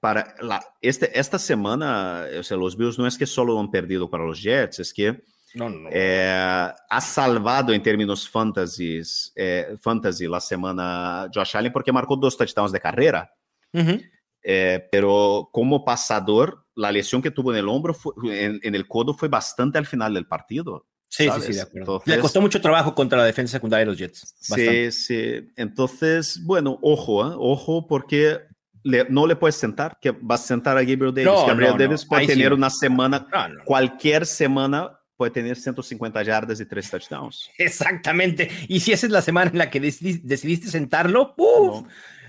para 0.00 0.34
la, 0.40 0.60
este, 0.80 1.16
esta 1.16 1.38
semana. 1.38 2.26
O 2.36 2.42
sea, 2.42 2.56
los 2.56 2.76
Bills 2.76 2.98
no 2.98 3.06
es 3.06 3.16
que 3.16 3.26
solo 3.26 3.60
han 3.60 3.70
perdido 3.70 4.10
para 4.10 4.24
los 4.24 4.42
Jets, 4.42 4.80
es 4.80 4.92
que 4.92 5.22
no, 5.54 5.70
no. 5.70 5.88
Eh, 5.92 6.72
ha 6.90 7.00
salvado 7.00 7.72
en 7.72 7.80
términos 7.80 8.28
fantasies, 8.28 9.32
eh, 9.36 9.76
fantasy 9.80 10.26
la 10.26 10.40
semana 10.40 11.30
Josh 11.32 11.56
Allen 11.56 11.72
porque 11.72 11.92
marcó 11.92 12.16
dos 12.16 12.36
touchdowns 12.36 12.72
de 12.72 12.80
carrera. 12.80 13.32
Uh 13.72 13.78
-huh. 13.78 14.10
eh, 14.42 14.88
pero 14.90 15.48
como 15.52 15.84
pasador, 15.84 16.66
la 16.74 16.90
lesión 16.90 17.22
que 17.22 17.30
tuvo 17.30 17.52
en 17.52 17.58
el 17.58 17.68
hombro, 17.68 17.94
fue, 17.94 18.14
en, 18.26 18.58
en, 18.64 18.74
el 18.74 18.88
codo, 18.88 19.14
fue 19.14 19.28
bastante 19.28 19.78
al 19.78 19.86
final 19.86 20.14
del 20.14 20.26
partido. 20.26 20.86
Sí, 21.14 21.26
¿sabes? 21.26 21.44
sí, 21.44 21.52
sí, 21.52 21.56
de 21.56 21.62
acuerdo. 21.62 21.80
Entonces, 21.96 22.14
Le 22.16 22.20
costó 22.20 22.40
mucho 22.40 22.60
trabajo 22.62 22.94
contra 22.94 23.18
la 23.18 23.24
defensa 23.26 23.52
secundaria 23.52 23.84
de 23.84 23.90
los 23.90 23.98
Jets. 23.98 24.34
Bastante. 24.48 24.90
Sí, 24.92 25.04
sí. 25.42 25.52
Entonces, 25.56 26.40
bueno, 26.44 26.78
ojo, 26.80 27.22
¿eh? 27.30 27.34
ojo, 27.38 27.86
porque 27.86 28.40
le, 28.82 29.04
no 29.10 29.26
le 29.26 29.36
puedes 29.36 29.56
sentar, 29.56 29.98
que 30.00 30.10
vas 30.10 30.42
a 30.44 30.46
sentar 30.46 30.78
a 30.78 30.80
Gabriel 30.80 31.12
Davis. 31.12 31.24
No, 31.26 31.46
Gabriel 31.46 31.72
no, 31.72 31.78
Davis 31.78 32.02
no. 32.04 32.08
puede 32.08 32.22
Ahí 32.22 32.26
tener 32.28 32.48
sí. 32.48 32.54
una 32.54 32.70
semana, 32.70 33.26
cualquier 33.66 34.24
semana 34.24 34.98
puede 35.18 35.32
tener 35.32 35.56
150 35.56 36.22
yardas 36.22 36.58
y 36.60 36.64
3 36.64 36.90
touchdowns. 36.90 37.50
Exactamente. 37.58 38.50
Y 38.68 38.80
si 38.80 38.92
esa 38.92 39.04
es 39.06 39.12
la 39.12 39.20
semana 39.20 39.50
en 39.50 39.58
la 39.58 39.68
que 39.70 39.80
decidiste, 39.80 40.68
sentarlo, 40.68 41.36
¡puf! 41.36 41.86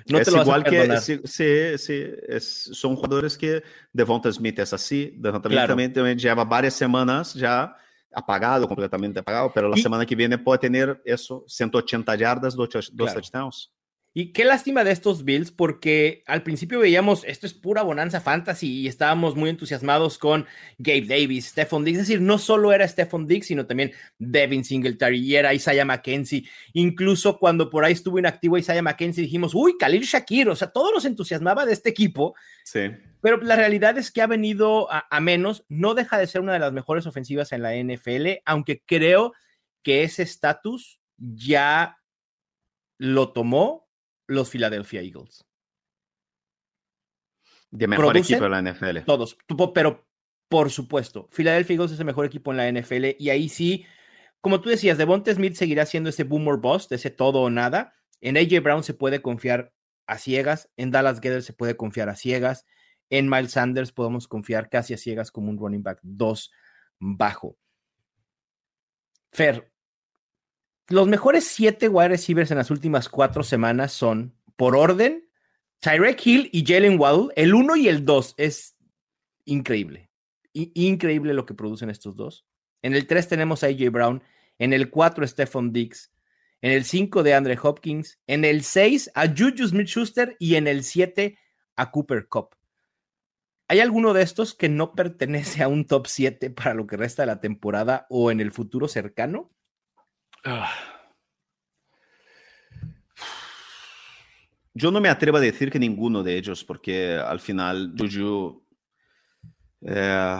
No 0.09 0.17
es 0.19 0.25
te 0.25 0.31
lo 0.31 0.37
vas 0.39 0.45
igual 0.47 0.61
a 0.61 0.63
perdonar. 0.65 0.97
que 1.05 1.21
sí, 1.25 1.77
sí, 1.77 2.03
es, 2.27 2.69
son 2.73 2.97
jugadores 2.97 3.37
que 3.37 3.63
Devonta 3.93 4.29
Smith 4.29 4.59
es 4.59 4.73
así, 4.73 5.13
Devonta 5.15 5.47
Smith 5.47 5.55
Claro. 5.55 5.69
también, 5.69 5.93
también 5.93 6.17
lleva 6.19 6.43
varias 6.43 6.73
semanas 6.73 7.33
ya 7.33 7.77
apagado, 8.13 8.67
completamente 8.67 9.19
apagado, 9.19 9.51
pero 9.53 9.67
la 9.69 9.77
Y- 9.77 9.81
semana 9.81 10.05
que 10.05 10.15
viene 10.15 10.37
puede 10.37 10.59
tener 10.59 11.01
eso, 11.05 11.43
180 11.47 12.15
yardas, 12.15 12.55
dos 12.55 12.69
Claro. 12.69 13.13
touchdowns. 13.13 13.71
Y 14.15 14.31
qué 14.31 14.45
lástima 14.45 14.83
de 14.83 14.91
estos 14.91 15.25
Bills, 15.25 15.49
porque 15.49 16.23
al 16.27 16.43
principio 16.43 16.79
veíamos 16.79 17.23
esto 17.25 17.47
es 17.47 17.53
pura 17.55 17.81
bonanza 17.81 18.21
fantasy 18.21 18.81
y 18.81 18.87
estábamos 18.87 19.35
muy 19.35 19.49
entusiasmados 19.49 20.19
con 20.19 20.45
Gabe 20.77 21.07
Davis, 21.07 21.47
Stephon 21.47 21.83
Diggs. 21.83 21.99
Es 21.99 22.07
decir, 22.07 22.21
no 22.21 22.37
solo 22.37 22.71
era 22.71 22.87
Stephon 22.87 23.25
Diggs, 23.25 23.47
sino 23.47 23.65
también 23.65 23.91
Devin 24.19 24.63
Singletary 24.63 25.17
y 25.19 25.35
era 25.35 25.51
Isaiah 25.55 25.83
McKenzie. 25.83 26.47
Incluso 26.73 27.39
cuando 27.39 27.71
por 27.71 27.85
ahí 27.85 27.93
estuvo 27.93 28.19
inactivo 28.19 28.55
Isaiah 28.55 28.83
McKenzie, 28.83 29.23
dijimos, 29.23 29.55
uy, 29.55 29.77
Khalil 29.79 30.03
Shakir. 30.03 30.47
O 30.47 30.55
sea, 30.55 30.69
todo 30.69 30.91
nos 30.93 31.05
entusiasmaba 31.05 31.65
de 31.65 31.73
este 31.73 31.89
equipo, 31.89 32.35
Sí. 32.65 32.91
pero 33.19 33.37
la 33.37 33.55
realidad 33.55 33.97
es 33.97 34.11
que 34.11 34.21
ha 34.21 34.27
venido 34.27 34.91
a, 34.91 35.07
a 35.09 35.19
menos. 35.21 35.65
No 35.69 35.95
deja 35.95 36.19
de 36.19 36.27
ser 36.27 36.41
una 36.41 36.53
de 36.53 36.59
las 36.59 36.71
mejores 36.71 37.07
ofensivas 37.07 37.51
en 37.51 37.63
la 37.63 37.73
NFL, 37.75 38.43
aunque 38.45 38.83
creo 38.85 39.33
que 39.81 40.03
ese 40.03 40.21
estatus 40.21 40.99
ya 41.17 41.97
lo 42.99 43.33
tomó 43.33 43.82
los 44.33 44.49
Philadelphia 44.49 45.01
Eagles. 45.01 45.45
De 47.71 47.87
mejor 47.87 48.11
¿Producen? 48.11 48.35
equipo 48.35 48.43
de 48.43 48.49
la 48.49 48.71
NFL. 48.71 48.99
Todos, 49.05 49.37
pero 49.73 50.07
por 50.47 50.69
supuesto, 50.69 51.27
Philadelphia 51.31 51.73
Eagles 51.73 51.93
es 51.93 51.99
el 51.99 52.05
mejor 52.05 52.25
equipo 52.25 52.51
en 52.51 52.57
la 52.57 52.71
NFL 52.71 53.15
y 53.17 53.29
ahí 53.29 53.49
sí, 53.49 53.85
como 54.41 54.61
tú 54.61 54.69
decías, 54.69 54.97
Devonta 54.97 55.33
Smith 55.33 55.55
seguirá 55.55 55.85
siendo 55.85 56.09
ese 56.09 56.23
boomer 56.23 56.57
bust, 56.57 56.91
ese 56.91 57.09
todo 57.09 57.41
o 57.41 57.49
nada. 57.49 57.95
En 58.21 58.37
AJ 58.37 58.61
Brown 58.61 58.83
se 58.83 58.93
puede 58.93 59.21
confiar 59.21 59.73
a 60.05 60.17
ciegas, 60.19 60.69
en 60.77 60.91
Dallas 60.91 61.19
Gether 61.21 61.41
se 61.41 61.53
puede 61.53 61.75
confiar 61.75 62.09
a 62.09 62.15
ciegas, 62.15 62.65
en 63.09 63.29
Miles 63.29 63.53
Sanders 63.53 63.91
podemos 63.91 64.27
confiar 64.27 64.69
casi 64.69 64.93
a 64.93 64.97
ciegas 64.97 65.31
como 65.31 65.49
un 65.49 65.57
running 65.57 65.81
back 65.81 65.99
2 66.03 66.51
bajo. 66.99 67.57
Fer, 69.31 69.72
los 70.93 71.07
mejores 71.07 71.47
siete 71.47 71.89
wide 71.89 72.09
receivers 72.09 72.51
en 72.51 72.57
las 72.57 72.69
últimas 72.69 73.09
cuatro 73.09 73.41
semanas 73.41 73.91
son, 73.91 74.35
por 74.55 74.75
orden, 74.75 75.27
Tyrek 75.79 76.23
Hill 76.23 76.49
y 76.53 76.63
Jalen 76.63 76.99
Waddle, 76.99 77.33
el 77.35 77.55
1 77.55 77.75
y 77.77 77.87
el 77.87 78.05
2 78.05 78.35
es 78.37 78.77
increíble. 79.45 80.11
Increíble 80.53 81.33
lo 81.33 81.47
que 81.47 81.55
producen 81.55 81.89
estos 81.89 82.15
dos. 82.15 82.45
En 82.83 82.93
el 82.93 83.07
3 83.07 83.27
tenemos 83.27 83.63
a 83.63 83.67
AJ 83.67 83.89
Brown, 83.89 84.21
en 84.59 84.71
el 84.71 84.91
4 84.91 85.25
Stephon 85.25 85.73
Diggs, 85.73 86.13
en 86.61 86.71
el 86.71 86.85
5 86.85 87.23
de 87.23 87.33
Andre 87.33 87.57
Hopkins, 87.61 88.19
en 88.27 88.45
el 88.45 88.63
6 88.63 89.13
a 89.15 89.27
Juju 89.27 89.67
Smith 89.67 89.87
Schuster 89.87 90.37
y 90.37 90.55
en 90.55 90.67
el 90.67 90.83
7 90.83 91.39
a 91.75 91.89
Cooper 91.89 92.27
Cup. 92.27 92.55
¿Hay 93.67 93.79
alguno 93.79 94.13
de 94.13 94.21
estos 94.21 94.53
que 94.53 94.69
no 94.69 94.93
pertenece 94.93 95.63
a 95.63 95.67
un 95.67 95.87
top 95.87 96.05
7 96.05 96.51
para 96.51 96.75
lo 96.75 96.85
que 96.85 96.97
resta 96.97 97.23
de 97.23 97.27
la 97.27 97.41
temporada 97.41 98.05
o 98.11 98.29
en 98.29 98.41
el 98.41 98.51
futuro 98.51 98.87
cercano? 98.87 99.49
Ah. 100.43 100.71
Yo 104.73 104.91
no 104.91 104.99
me 104.99 105.09
atrevo 105.09 105.37
a 105.37 105.41
decir 105.41 105.71
que 105.71 105.79
ninguno 105.79 106.23
de 106.23 106.35
ellos, 106.35 106.63
porque 106.63 107.13
al 107.13 107.39
final 107.39 107.93
Juju, 107.97 108.63
eh, 109.85 110.39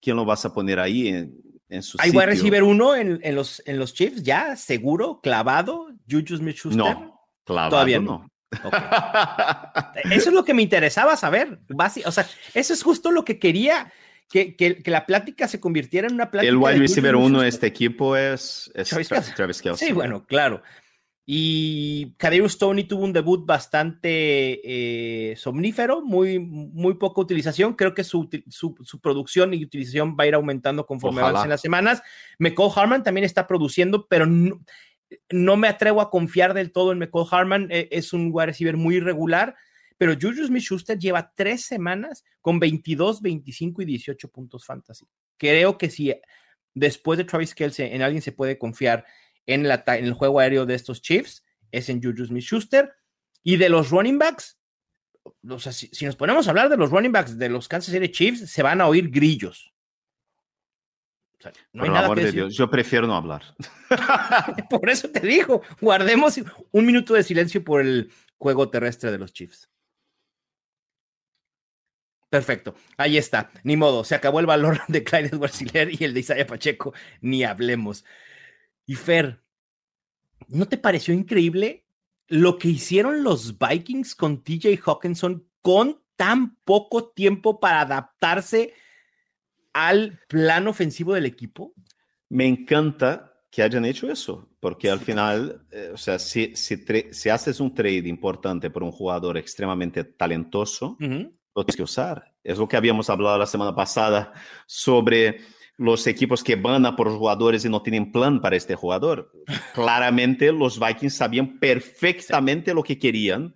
¿quién 0.00 0.16
lo 0.16 0.24
vas 0.24 0.44
a 0.44 0.54
poner 0.54 0.78
ahí 0.78 1.08
en, 1.08 1.34
en 1.68 1.82
su 1.82 1.98
¿Hay 2.00 2.10
wide 2.10 2.26
receiver 2.26 2.62
1 2.62 2.94
en, 2.94 3.20
en, 3.22 3.34
los, 3.34 3.62
en 3.66 3.78
los 3.78 3.92
Chiefs 3.92 4.22
ya? 4.22 4.54
¿Seguro? 4.54 5.20
¿Clavado? 5.22 5.88
¿Juju 6.08 6.36
Smith 6.36 6.56
Schuster? 6.56 6.78
No, 6.78 7.20
clavado 7.44 7.70
Todavía 7.70 7.98
no. 7.98 8.04
no. 8.04 8.34
Okay. 8.62 8.80
Eso 10.16 10.28
es 10.28 10.34
lo 10.34 10.44
que 10.44 10.54
me 10.54 10.62
interesaba 10.62 11.16
saber. 11.16 11.58
O 12.04 12.12
sea, 12.12 12.26
eso 12.54 12.72
es 12.72 12.82
justo 12.84 13.10
lo 13.10 13.24
que 13.24 13.40
quería. 13.40 13.92
Que, 14.30 14.56
que, 14.56 14.82
que, 14.82 14.90
la 14.90 15.06
plática 15.06 15.46
se 15.46 15.60
convirtiera 15.60 16.08
en 16.08 16.14
una 16.14 16.30
plática. 16.30 16.50
El 16.50 16.56
wide 16.56 16.78
receiver 16.78 17.14
uno 17.14 17.42
de 17.42 17.48
este 17.48 17.66
equipo 17.66 18.16
es, 18.16 18.70
es 18.74 18.88
Travis, 18.88 19.08
Tra 19.08 19.18
Kelsey. 19.18 19.34
Travis 19.34 19.62
Kelsey. 19.62 19.88
Sí, 19.88 19.94
bueno, 19.94 20.26
claro. 20.26 20.62
Y 21.26 22.14
Kadarius 22.18 22.58
Tony 22.58 22.84
tuvo 22.84 23.04
un 23.04 23.12
debut 23.14 23.46
bastante 23.46 24.60
eh, 24.62 25.36
somnífero, 25.36 26.02
muy, 26.02 26.38
muy 26.38 26.94
poca 26.94 27.22
utilización. 27.22 27.74
Creo 27.74 27.94
que 27.94 28.04
su, 28.04 28.28
su, 28.48 28.76
su, 28.82 29.00
producción 29.00 29.54
y 29.54 29.64
utilización 29.64 30.16
va 30.20 30.24
a 30.24 30.26
ir 30.26 30.34
aumentando 30.34 30.84
conforme 30.84 31.22
avancen 31.22 31.48
las 31.48 31.62
semanas. 31.62 32.02
McCall 32.38 32.72
Harman 32.76 33.02
también 33.02 33.24
está 33.24 33.46
produciendo, 33.46 34.06
pero 34.06 34.26
no, 34.26 34.60
no, 35.30 35.56
me 35.56 35.68
atrevo 35.68 36.02
a 36.02 36.10
confiar 36.10 36.52
del 36.52 36.72
todo 36.72 36.92
en 36.92 36.98
McCall 36.98 37.28
Harman. 37.30 37.68
Eh, 37.70 37.88
es 37.90 38.12
un 38.12 38.28
wide 38.30 38.46
receiver 38.46 38.76
muy 38.76 38.96
irregular. 38.96 39.56
Pero 39.96 40.14
Juju 40.20 40.46
Smith 40.46 40.62
Schuster 40.62 40.98
lleva 40.98 41.32
tres 41.34 41.64
semanas 41.64 42.24
con 42.40 42.58
22, 42.58 43.22
25 43.22 43.82
y 43.82 43.84
18 43.84 44.28
puntos 44.28 44.64
fantasy. 44.64 45.06
Creo 45.36 45.78
que 45.78 45.90
si 45.90 46.14
después 46.74 47.16
de 47.16 47.24
Travis 47.24 47.54
Kelsey 47.54 47.94
en 47.94 48.02
alguien 48.02 48.22
se 48.22 48.32
puede 48.32 48.58
confiar 48.58 49.04
en, 49.46 49.68
la, 49.68 49.84
en, 49.86 50.04
el 50.04 50.12
juego 50.12 50.40
aéreo 50.40 50.66
de 50.66 50.74
estos 50.74 51.00
Chiefs, 51.00 51.44
es 51.70 51.88
en 51.88 52.02
Juju 52.02 52.26
Smith 52.26 52.44
Schuster. 52.44 52.92
Y 53.42 53.56
de 53.56 53.68
los 53.68 53.90
running 53.90 54.18
backs, 54.18 54.58
o 55.48 55.58
sea, 55.58 55.72
si, 55.72 55.88
si, 55.88 56.06
nos 56.06 56.16
ponemos 56.16 56.46
a 56.46 56.50
hablar 56.50 56.68
de 56.68 56.76
los 56.76 56.90
running 56.90 57.12
backs 57.12 57.38
de 57.38 57.48
los 57.48 57.68
Kansas 57.68 57.92
City 57.92 58.10
Chiefs, 58.10 58.50
se 58.50 58.62
van 58.62 58.80
a 58.80 58.88
oír 58.88 59.10
grillos. 59.10 59.74
O 61.38 61.42
sea, 61.42 61.52
no 61.72 61.80
Por 61.80 61.88
hay 61.88 61.94
nada 61.94 62.06
amor 62.06 62.18
que 62.18 62.24
de 62.24 62.32
Dios, 62.32 62.56
yo 62.56 62.70
prefiero 62.70 63.06
no 63.06 63.16
hablar. 63.16 63.42
por 64.70 64.88
eso 64.88 65.10
te 65.10 65.20
digo, 65.20 65.62
guardemos 65.80 66.40
un 66.72 66.86
minuto 66.86 67.12
de 67.14 67.22
silencio 67.22 67.62
por 67.62 67.82
el 67.82 68.10
juego 68.38 68.70
terrestre 68.70 69.12
de 69.12 69.18
los 69.18 69.32
Chiefs. 69.32 69.68
Perfecto, 72.34 72.74
ahí 72.96 73.16
está. 73.16 73.52
Ni 73.62 73.76
modo, 73.76 74.02
se 74.02 74.16
acabó 74.16 74.40
el 74.40 74.46
valor 74.46 74.80
de 74.88 75.04
Clyde 75.04 75.28
edwards 75.28 75.62
y 75.62 76.02
el 76.02 76.14
de 76.14 76.18
Isaiah 76.18 76.44
Pacheco, 76.44 76.92
ni 77.20 77.44
hablemos. 77.44 78.04
Y 78.86 78.96
Fer, 78.96 79.40
¿no 80.48 80.66
te 80.66 80.76
pareció 80.76 81.14
increíble 81.14 81.86
lo 82.26 82.58
que 82.58 82.66
hicieron 82.66 83.22
los 83.22 83.56
Vikings 83.56 84.16
con 84.16 84.42
TJ 84.42 84.80
Hawkinson 84.84 85.46
con 85.62 86.02
tan 86.16 86.56
poco 86.64 87.10
tiempo 87.10 87.60
para 87.60 87.82
adaptarse 87.82 88.74
al 89.72 90.18
plan 90.26 90.66
ofensivo 90.66 91.14
del 91.14 91.26
equipo? 91.26 91.72
Me 92.30 92.48
encanta 92.48 93.32
que 93.48 93.62
hayan 93.62 93.84
hecho 93.84 94.10
eso, 94.10 94.48
porque 94.58 94.90
al 94.90 94.98
final, 94.98 95.64
eh, 95.70 95.92
o 95.94 95.96
sea, 95.96 96.18
si, 96.18 96.56
si, 96.56 96.84
si, 97.12 97.28
haces 97.28 97.60
un 97.60 97.72
trade 97.72 98.08
importante 98.08 98.70
por 98.70 98.82
un 98.82 98.90
jugador 98.90 99.38
extremadamente 99.38 100.02
talentoso, 100.02 100.96
uh 100.98 101.04
-huh 101.04 101.32
lo 101.54 101.64
tienes 101.64 101.76
que 101.76 101.82
usar. 101.82 102.32
Es 102.42 102.58
lo 102.58 102.68
que 102.68 102.76
habíamos 102.76 103.08
hablado 103.10 103.38
la 103.38 103.46
semana 103.46 103.74
pasada 103.74 104.32
sobre 104.66 105.40
los 105.76 106.06
equipos 106.06 106.44
que 106.44 106.56
van 106.56 106.86
a 106.86 106.94
por 106.94 107.08
jugadores 107.10 107.64
y 107.64 107.68
no 107.68 107.82
tienen 107.82 108.12
plan 108.12 108.40
para 108.40 108.56
este 108.56 108.74
jugador. 108.74 109.32
Claramente 109.74 110.52
los 110.52 110.78
Vikings 110.78 111.14
sabían 111.14 111.58
perfectamente 111.58 112.74
lo 112.74 112.82
que 112.82 112.98
querían 112.98 113.54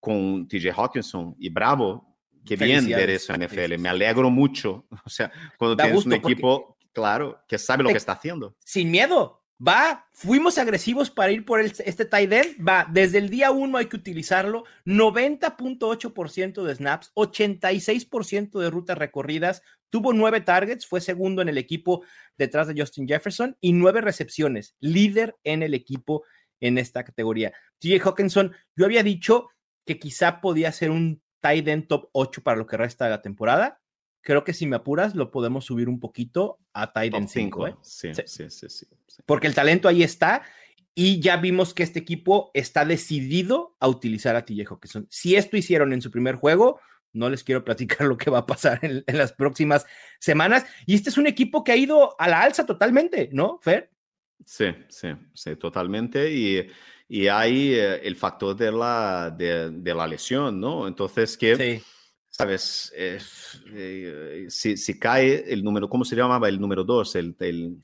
con 0.00 0.48
TJ 0.48 0.72
Hawkinson 0.76 1.34
y 1.38 1.48
Bravo. 1.48 2.08
Qué 2.44 2.56
bien 2.56 2.88
ver 2.88 3.10
eso 3.10 3.32
en 3.32 3.44
NFL. 3.44 3.78
Me 3.78 3.88
alegro 3.88 4.30
mucho. 4.30 4.86
O 5.04 5.10
sea, 5.10 5.30
cuando 5.58 5.76
da 5.76 5.84
tienes 5.84 6.04
un 6.04 6.12
equipo, 6.12 6.76
claro, 6.92 7.40
que 7.46 7.58
sabe 7.58 7.84
lo 7.84 7.90
que 7.90 7.96
está 7.96 8.12
haciendo. 8.12 8.56
Sin 8.64 8.90
miedo. 8.90 9.41
Va, 9.66 10.08
fuimos 10.12 10.58
agresivos 10.58 11.08
para 11.08 11.30
ir 11.30 11.44
por 11.44 11.60
este 11.60 12.04
tight 12.04 12.32
end. 12.32 12.68
Va, 12.68 12.84
desde 12.90 13.18
el 13.18 13.28
día 13.28 13.52
uno 13.52 13.78
hay 13.78 13.86
que 13.86 13.96
utilizarlo. 13.96 14.64
90.8% 14.84 16.64
de 16.64 16.74
snaps, 16.74 17.12
86% 17.14 18.58
de 18.58 18.70
rutas 18.70 18.98
recorridas. 18.98 19.62
Tuvo 19.88 20.12
nueve 20.12 20.40
targets, 20.40 20.86
fue 20.86 21.00
segundo 21.00 21.42
en 21.42 21.48
el 21.48 21.58
equipo 21.58 22.02
detrás 22.36 22.66
de 22.66 22.74
Justin 22.76 23.06
Jefferson 23.06 23.56
y 23.60 23.72
nueve 23.72 24.00
recepciones, 24.00 24.74
líder 24.80 25.36
en 25.44 25.62
el 25.62 25.74
equipo 25.74 26.24
en 26.58 26.78
esta 26.78 27.04
categoría. 27.04 27.52
TJ 27.78 28.00
Hawkinson, 28.02 28.52
yo 28.74 28.86
había 28.86 29.02
dicho 29.02 29.50
que 29.84 29.98
quizá 29.98 30.40
podía 30.40 30.72
ser 30.72 30.90
un 30.90 31.22
tight 31.40 31.68
end 31.68 31.86
top 31.86 32.08
8 32.12 32.42
para 32.42 32.56
lo 32.56 32.66
que 32.66 32.76
resta 32.76 33.04
de 33.04 33.10
la 33.10 33.22
temporada 33.22 33.81
creo 34.22 34.44
que 34.44 34.54
si 34.54 34.66
me 34.66 34.76
apuras, 34.76 35.14
lo 35.14 35.30
podemos 35.30 35.64
subir 35.64 35.88
un 35.88 36.00
poquito 36.00 36.58
a 36.72 36.92
Titan 36.92 37.28
5. 37.28 37.66
¿eh? 37.66 37.76
Sí, 37.82 38.14
sí, 38.14 38.48
sí, 38.48 38.68
sí, 38.68 38.86
Porque 39.26 39.46
el 39.46 39.54
talento 39.54 39.88
ahí 39.88 40.02
está 40.02 40.42
y 40.94 41.20
ya 41.20 41.36
vimos 41.36 41.74
que 41.74 41.82
este 41.82 41.98
equipo 41.98 42.50
está 42.54 42.84
decidido 42.84 43.76
a 43.80 43.88
utilizar 43.88 44.36
a 44.36 44.44
TJ 44.44 44.66
Hawkinson. 44.68 45.06
Si 45.10 45.36
esto 45.36 45.56
hicieron 45.56 45.92
en 45.92 46.02
su 46.02 46.10
primer 46.10 46.36
juego, 46.36 46.80
no 47.12 47.28
les 47.28 47.44
quiero 47.44 47.64
platicar 47.64 48.06
lo 48.06 48.16
que 48.16 48.30
va 48.30 48.38
a 48.38 48.46
pasar 48.46 48.78
en, 48.82 49.04
las 49.06 49.32
próximas 49.32 49.86
semanas. 50.18 50.64
Y 50.86 50.94
este 50.94 51.10
es 51.10 51.18
un 51.18 51.26
equipo 51.26 51.64
que 51.64 51.72
ha 51.72 51.76
ido 51.76 52.14
a 52.18 52.28
la 52.28 52.42
alza 52.42 52.64
totalmente, 52.64 53.28
¿no, 53.32 53.58
Fer? 53.62 53.90
Sí, 54.44 54.66
sí, 54.88 55.08
sí, 55.34 55.56
totalmente. 55.56 56.32
Y, 56.32 56.68
y 57.08 57.28
hay 57.28 57.74
eh, 57.74 58.00
el 58.06 58.16
factor 58.16 58.56
de 58.56 58.72
la, 58.72 59.30
de, 59.30 59.94
la 59.94 60.06
lesión, 60.06 60.60
¿no? 60.60 60.86
Entonces, 60.86 61.36
que... 61.36 61.56
Sí 61.56 61.84
sabes, 62.42 62.92
eh, 62.96 64.46
si, 64.48 64.76
si, 64.76 64.98
cae 64.98 65.44
el 65.52 65.62
número, 65.62 65.88
¿cómo 65.88 66.04
se 66.04 66.16
llamaba 66.16 66.48
el 66.48 66.60
número 66.60 66.84
2? 66.84 67.16
El, 67.16 67.36
el, 67.40 67.76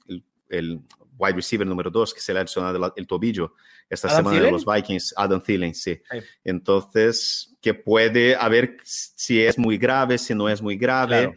el, 0.49 0.81
wide 1.19 1.35
receiver 1.35 1.67
número 1.67 1.91
2 1.91 2.15
que 2.15 2.21
se 2.21 2.33
le 2.33 2.39
ha 2.39 2.43
lesionado 2.43 2.93
el 2.95 3.07
tobillo 3.07 3.55
esta 3.91 4.09
semana 4.09 4.41
de 4.41 4.51
los 4.53 4.65
Vikings, 4.65 5.15
Adam 5.17 5.43
Thielen, 5.43 5.75
sí. 5.75 6.01
Entonces, 6.45 7.57
que 7.61 7.75
puede, 7.75 8.37
a 8.37 8.49
ver 8.49 8.77
si 8.85 9.43
es 9.43 9.59
muy 9.59 9.79
grave, 9.79 10.19
si 10.19 10.35
no 10.35 10.49
es 10.49 10.63
muy 10.63 10.77
grave. 10.77 11.37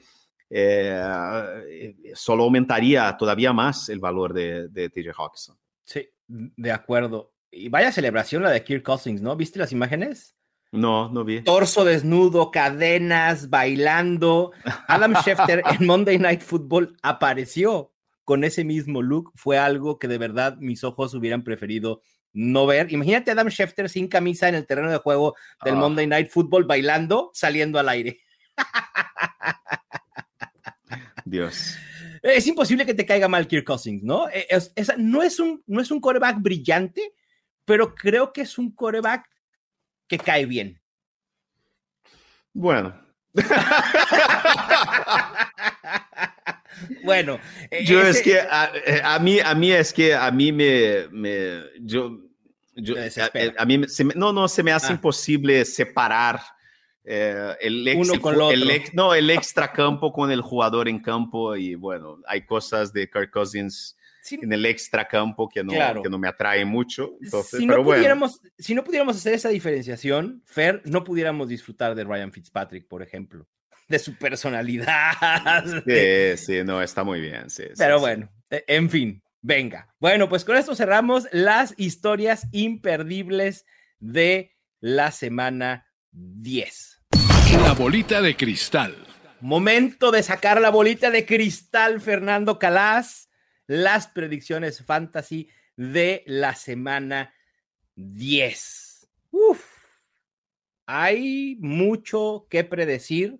Eh, 0.53 1.95
solo 2.13 2.43
aumentaría 2.43 3.15
todavía 3.17 3.53
más 3.53 3.87
el 3.87 3.99
valor 3.99 4.33
de, 4.33 4.67
de 4.67 4.89
TJ 4.89 5.13
Hawkinson. 5.17 5.57
Sí, 5.83 6.09
de 6.27 6.71
acuerdo. 6.71 7.33
Y 7.49 7.69
vaya 7.69 7.91
celebración 7.91 8.43
la 8.43 8.51
de 8.51 8.63
Kirk 8.63 8.83
Cousins, 8.83 9.21
¿no? 9.21 9.35
¿Viste 9.35 9.59
las 9.59 9.71
imágenes? 9.71 10.35
No, 10.71 11.09
no 11.09 11.25
vi. 11.25 11.41
Torso 11.41 11.83
desnudo, 11.83 12.49
cadenas, 12.49 13.49
bailando. 13.49 14.51
Adam 14.87 15.13
Schefter 15.15 15.63
en 15.79 15.85
Monday 15.85 16.17
Night 16.17 16.41
Football 16.41 16.95
apareció 17.01 17.91
con 18.23 18.45
ese 18.45 18.63
mismo 18.63 19.01
look. 19.01 19.31
Fue 19.35 19.57
algo 19.57 19.99
que 19.99 20.07
de 20.07 20.17
verdad 20.17 20.57
mis 20.57 20.83
ojos 20.85 21.13
hubieran 21.13 21.43
preferido 21.43 22.01
no 22.33 22.65
ver. 22.65 22.91
Imagínate 22.93 23.31
a 23.31 23.33
Adam 23.33 23.49
Schefter 23.49 23.89
sin 23.89 24.07
camisa 24.07 24.47
en 24.47 24.55
el 24.55 24.65
terreno 24.65 24.89
de 24.89 24.97
juego 24.97 25.35
del 25.63 25.75
ah. 25.75 25.79
Monday 25.79 26.07
Night 26.07 26.29
Football 26.29 26.63
bailando, 26.63 27.31
saliendo 27.33 27.77
al 27.77 27.89
aire. 27.89 28.21
Dios. 31.25 31.77
Es 32.21 32.45
imposible 32.47 32.85
que 32.85 32.93
te 32.93 33.05
caiga 33.05 33.27
mal 33.27 33.47
Kirk 33.47 33.65
Cousins, 33.65 34.03
¿no? 34.03 34.29
E, 34.29 34.47
no, 34.97 35.23
es 35.23 35.39
un, 35.39 35.63
no 35.65 35.81
es 35.81 35.91
un 35.91 35.99
coreback 35.99 36.39
brillante, 36.39 37.13
pero 37.65 37.95
creo 37.95 38.31
que 38.31 38.41
es 38.41 38.57
un 38.57 38.71
coreback 38.71 39.30
que 40.11 40.19
cae 40.19 40.45
bien? 40.45 40.77
Bueno. 42.53 42.93
bueno, 47.05 47.39
e-, 47.69 47.85
yo 47.85 48.01
es 48.01 48.21
que 48.21 48.33
eh, 48.33 49.01
a, 49.01 49.19
mí 49.19 49.39
a 49.39 49.55
mí 49.55 49.71
es 49.71 49.93
que 49.93 50.13
a 50.13 50.29
mí 50.31 50.51
me, 50.51 51.07
me 51.11 51.63
yo, 51.79 52.19
yo 52.75 52.95
a, 53.57 53.65
mí 53.65 53.81
no 54.15 54.33
no 54.33 54.49
se 54.49 54.63
me 54.63 54.73
hace 54.73 54.87
ah. 54.87 54.91
imposible 54.91 55.63
separar 55.63 56.41
eh, 57.05 57.55
el, 57.61 57.93
Uno 57.95 58.19
con 58.19 58.35
el, 58.51 58.69
el, 58.69 58.83
no 58.91 59.13
el 59.15 59.29
extra 59.29 59.71
campo 59.71 60.11
con 60.11 60.29
el 60.29 60.41
jugador 60.41 60.89
en 60.89 60.99
campo 61.01 61.55
y 61.55 61.75
bueno 61.75 62.17
hay 62.27 62.45
cosas 62.45 62.91
de 62.91 63.09
Kirk 63.09 63.31
Cousins 63.31 63.95
en 64.29 64.53
el 64.53 64.65
extra 64.65 65.07
campo 65.07 65.49
que 65.49 65.63
no, 65.63 65.73
que 66.01 66.09
no 66.09 66.17
me 66.17 66.27
atrae 66.27 66.65
mucho. 66.65 67.13
si, 67.43 67.65
no 67.65 67.83
pudiéramos, 67.83 68.41
si 68.57 68.75
no 68.75 68.83
pudiéramos 68.83 69.17
hacer 69.17 69.33
esa 69.33 69.49
diferenciación, 69.49 70.43
Fer, 70.45 70.81
no 70.85 71.03
pudiéramos 71.03 71.49
disfrutar 71.49 71.95
de 71.95 72.03
Ryan 72.03 72.31
Fitzpatrick, 72.31 72.87
por 72.87 73.01
ejemplo, 73.01 73.47
de 73.87 73.99
su 73.99 74.15
personalidad. 74.17 75.63
Sí, 75.85 76.37
sí, 76.45 76.63
no, 76.63 76.81
está 76.81 77.03
muy 77.03 77.21
bien. 77.21 77.49
Sí, 77.49 77.63
pero 77.77 77.99
bueno, 77.99 78.31
e, 78.49 78.63
en 78.67 78.89
fin, 78.89 79.23
venga. 79.41 79.93
Bueno, 79.99 80.29
pues 80.29 80.45
con 80.45 80.57
esto 80.57 80.75
cerramos 80.75 81.27
las 81.31 81.73
historias 81.77 82.47
imperdibles 82.51 83.65
de 83.99 84.55
la 84.79 85.11
semana 85.11 85.87
10. 86.11 87.01
La 87.63 87.73
bolita 87.73 88.21
de 88.21 88.35
cristal. 88.35 88.95
Momento 89.41 90.11
de 90.11 90.21
sacar 90.21 90.61
la 90.61 90.69
bolita 90.69 91.09
de 91.09 91.25
cristal, 91.25 91.99
Fernando 91.99 92.59
Calas 92.59 93.30
las 93.67 94.07
predicciones 94.07 94.83
fantasy 94.83 95.49
de 95.75 96.23
la 96.25 96.55
semana 96.55 97.33
10. 97.95 99.07
Uf, 99.31 99.65
hay 100.85 101.57
mucho 101.59 102.47
que 102.49 102.63
predecir. 102.63 103.39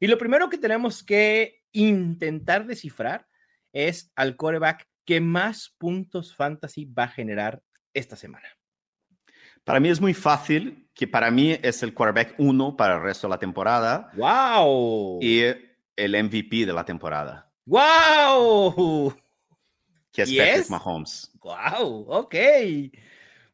Y 0.00 0.06
lo 0.06 0.18
primero 0.18 0.48
que 0.48 0.58
tenemos 0.58 1.02
que 1.02 1.62
intentar 1.72 2.66
descifrar 2.66 3.26
es 3.72 4.12
al 4.16 4.36
coreback 4.36 4.88
que 5.04 5.20
más 5.20 5.74
puntos 5.78 6.34
fantasy 6.34 6.84
va 6.84 7.04
a 7.04 7.08
generar 7.08 7.62
esta 7.94 8.16
semana. 8.16 8.48
Para 9.64 9.80
mí 9.80 9.88
es 9.88 10.00
muy 10.00 10.14
fácil, 10.14 10.88
que 10.94 11.06
para 11.06 11.30
mí 11.30 11.58
es 11.62 11.82
el 11.82 11.94
quarterback 11.94 12.34
1 12.38 12.76
para 12.76 12.96
el 12.96 13.02
resto 13.02 13.26
de 13.26 13.32
la 13.32 13.38
temporada. 13.38 14.10
¡Wow! 14.14 15.18
Y 15.20 15.42
el 15.96 16.24
MVP 16.24 16.64
de 16.64 16.72
la 16.72 16.84
temporada. 16.84 17.52
¡Wow! 17.66 19.14
Que 20.24 20.52
es 20.52 20.66
Patrick 20.66 20.70
Mahomes. 20.70 21.30
Wow, 21.40 22.06
ok. 22.08 22.34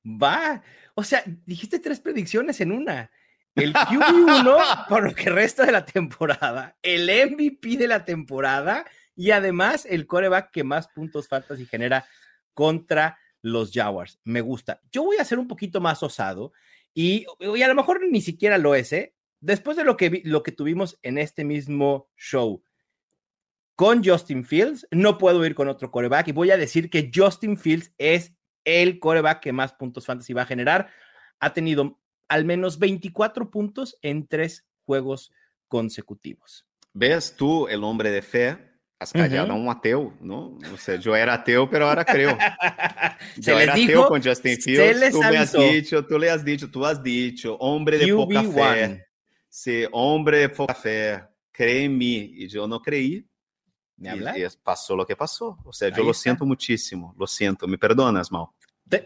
Va. 0.05 0.63
O 0.95 1.03
sea, 1.03 1.23
dijiste 1.47 1.79
tres 1.79 2.01
predicciones 2.01 2.61
en 2.61 2.73
una. 2.73 3.11
El 3.55 3.73
QB1 3.73 4.87
por 4.89 5.05
lo 5.05 5.15
que 5.15 5.31
resta 5.31 5.65
de 5.65 5.73
la 5.73 5.85
temporada, 5.85 6.77
el 6.83 7.07
MVP 7.07 7.77
de 7.77 7.87
la 7.87 8.05
temporada 8.05 8.85
y 9.15 9.31
además 9.31 9.87
el 9.89 10.07
coreback 10.07 10.51
que 10.51 10.65
más 10.65 10.89
puntos 10.89 11.29
y 11.59 11.67
genera 11.67 12.07
contra 12.53 13.19
los 13.43 13.71
Jaguars. 13.73 14.19
Me 14.25 14.41
gusta. 14.41 14.81
Yo 14.91 15.05
voy 15.05 15.19
a 15.19 15.25
ser 15.25 15.39
un 15.39 15.47
poquito 15.47 15.81
más 15.81 16.03
osado 16.03 16.53
y, 16.95 17.27
y 17.39 17.63
a 17.63 17.69
lo 17.69 17.75
mejor 17.75 18.01
ni 18.11 18.21
siquiera 18.21 18.59
lo 18.59 18.75
es, 18.75 18.93
¿eh? 18.93 19.15
Después 19.41 19.77
de 19.77 19.85
lo 19.85 19.97
que, 19.97 20.23
lo 20.25 20.43
que 20.43 20.53
tuvimos 20.53 20.99
en 21.03 21.19
este 21.19 21.45
mismo 21.45 22.09
show, 22.17 22.63
con 23.77 24.05
Justin 24.05 24.45
Fields. 24.45 24.87
No 24.91 25.19
puedo 25.19 25.45
ir 25.45 25.55
con 25.55 25.69
otro 25.69 25.91
coreback 25.91 26.29
y 26.29 26.33
voy 26.33 26.51
a 26.51 26.57
decir 26.57 26.91
que 26.91 27.11
Justin 27.15 27.57
Fields 27.57 27.93
es 27.99 28.33
el 28.65 28.99
coreback 28.99 29.41
que 29.41 29.53
más 29.53 29.73
puntos 29.73 30.07
fantasy 30.07 30.33
va 30.33 30.43
a 30.43 30.47
generar. 30.47 30.89
Ha 31.41 31.53
tenido 31.53 31.99
al 32.29 32.45
menos 32.45 32.79
24 32.79 33.51
puntos 33.51 33.99
en 34.03 34.27
tres 34.27 34.65
juegos 34.85 35.33
consecutivos. 35.69 36.67
¿Ves 36.93 37.35
tú, 37.37 37.69
el 37.69 37.83
hombre 37.85 38.11
de 38.11 38.23
fe? 38.23 38.59
Has 39.01 39.13
callado 39.13 39.53
a 39.53 39.57
un 39.57 39.69
ateo, 39.69 40.17
¿no? 40.21 40.57
O 40.73 40.77
sea, 40.79 40.97
yo 40.97 41.15
era 41.15 41.35
ateo, 41.35 41.69
pero 41.69 41.89
ahora 41.89 42.05
creo. 42.05 42.39
Yo 43.37 43.59
era 43.59 43.73
ateo 43.75 44.07
con 44.07 44.23
Justin 44.23 44.57
Fields. 44.57 45.11
Tú 45.11 45.21
me 45.21 45.37
has 45.37 45.53
dicho, 45.53 46.07
tú 46.07 46.19
le 46.19 46.31
has 46.31 46.45
dicho, 46.45 46.71
tú 46.71 46.87
has 46.87 47.03
dicho, 47.03 47.57
hombre 47.57 47.99
de 47.99 48.15
poca 48.15 48.43
fe. 48.45 49.07
Sí, 49.49 49.85
hombre 49.93 50.39
de 50.39 50.49
poca 50.49 50.75
fe. 50.75 51.23
Cree 51.51 51.85
en 51.85 51.99
mí. 51.99 52.33
Y 52.35 52.49
yo 52.49 52.67
no 52.67 52.81
creí 52.81 53.27
y, 54.05 54.47
pasó 54.63 54.97
lo 54.97 55.07
que 55.07 55.17
pasó. 55.17 55.59
O 55.65 55.73
sea, 55.73 55.89
yo 55.89 56.05
lo 56.05 56.15
siento 56.15 56.45
muchísimo, 56.45 57.15
lo 57.19 57.27
siento. 57.27 57.67
¿Me 57.67 57.79
perdonas, 57.79 58.31
Mau? 58.31 58.53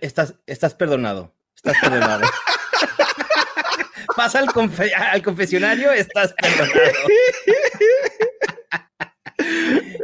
estás, 0.01 0.35
estás 0.47 0.75
perdonado. 0.75 1.35
Estás 1.55 1.77
perdonado. 1.81 2.27
Pasa 4.17 4.41
al, 4.41 4.49
al, 4.49 5.23
confesionario, 5.23 5.93
estás 5.93 6.35
perdonado. 6.35 6.91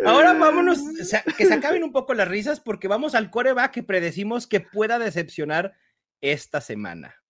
Ahora 0.07 0.35
vámonos, 0.35 0.79
que 1.37 1.47
se 1.47 1.55
acaben 1.55 1.83
un 1.83 1.93
poco 1.93 2.15
las 2.15 2.29
risas 2.29 2.61
porque 2.61 2.89
vamos 2.89 3.15
al 3.15 3.31
coreback 3.31 3.73
que 3.73 3.83
predecimos 3.83 4.47
que 4.47 4.61
pueda 4.61 4.99
decepcionar 4.99 5.75
esta 6.21 6.61
semana. 6.61 7.23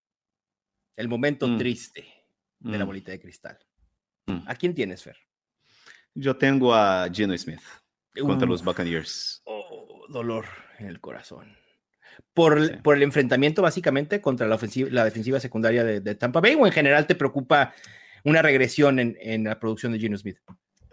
El 0.96 1.08
momento 1.08 1.48
mm. 1.48 1.58
triste 1.58 2.06
de 2.60 2.78
la 2.78 2.84
mm. 2.84 2.86
bolita 2.86 3.12
de 3.12 3.20
cristal. 3.20 3.58
Mm. 4.26 4.40
¿A 4.46 4.54
quién 4.54 4.74
tienes, 4.74 5.02
Fer? 5.02 5.16
Yo 6.14 6.36
tengo 6.36 6.74
a 6.74 7.08
Geno 7.12 7.36
Smith 7.36 7.60
contra 8.20 8.48
los 8.48 8.62
Buccaneers. 8.62 9.42
Oh, 9.44 10.04
dolor 10.08 10.46
en 10.78 10.86
el 10.86 11.00
corazón. 11.00 11.56
Por, 12.32 12.82
por, 12.82 12.96
el 12.96 13.02
enfrentamiento 13.02 13.62
básicamente 13.62 14.20
contra 14.20 14.46
la, 14.46 14.54
ofensiva, 14.54 14.88
la 14.90 15.04
defensiva 15.04 15.40
secundaria 15.40 15.82
de, 15.84 16.14
Tampa 16.14 16.40
Bay 16.40 16.54
o 16.54 16.66
en 16.66 16.72
general 16.72 17.06
te 17.06 17.14
preocupa 17.14 17.74
una 18.22 18.40
regresión 18.40 18.98
en, 18.98 19.16
en 19.20 19.44
la 19.44 19.58
producción 19.58 19.92
de 19.92 19.98
Geno 19.98 20.16
Smith? 20.16 20.38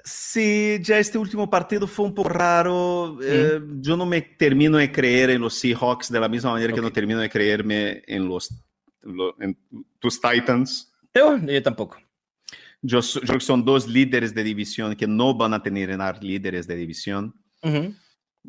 Sí, 0.04 0.80
ya 0.82 0.98
este 0.98 1.18
último 1.18 1.50
partido 1.50 1.88
fue 1.88 2.06
un 2.06 2.16
poco 2.16 2.30
raro. 2.30 3.20
Eh, 3.22 3.62
yo 3.80 3.96
no 3.96 4.06
me 4.06 4.22
termino 4.22 4.78
de 4.78 4.92
creer 4.92 5.30
en 5.30 5.42
los 5.42 5.54
Seahawks 5.56 6.12
de 6.12 6.20
la 6.20 6.28
misma 6.28 6.52
manera 6.54 6.74
que 6.74 6.82
no 6.82 6.92
termino 6.92 7.20
de 7.20 7.30
creerme 7.30 8.04
en 8.08 8.28
los 8.28 8.50
en 9.40 9.58
tus 10.00 10.20
Titans. 10.20 10.92
Yo, 11.14 11.38
yo 11.38 11.64
tampoco. 11.64 11.98
Yo, 12.82 13.00
yo, 13.02 13.22
creo 13.22 13.40
que 13.40 13.46
son 13.46 13.64
dos 13.64 13.88
líderes 13.88 14.34
de 14.34 14.44
división 14.44 14.96
que 14.96 15.08
no 15.08 15.36
van 15.36 15.54
a 15.54 15.62
tener 15.62 15.90
líderes 16.22 16.68
de 16.68 16.76
división. 16.76 17.34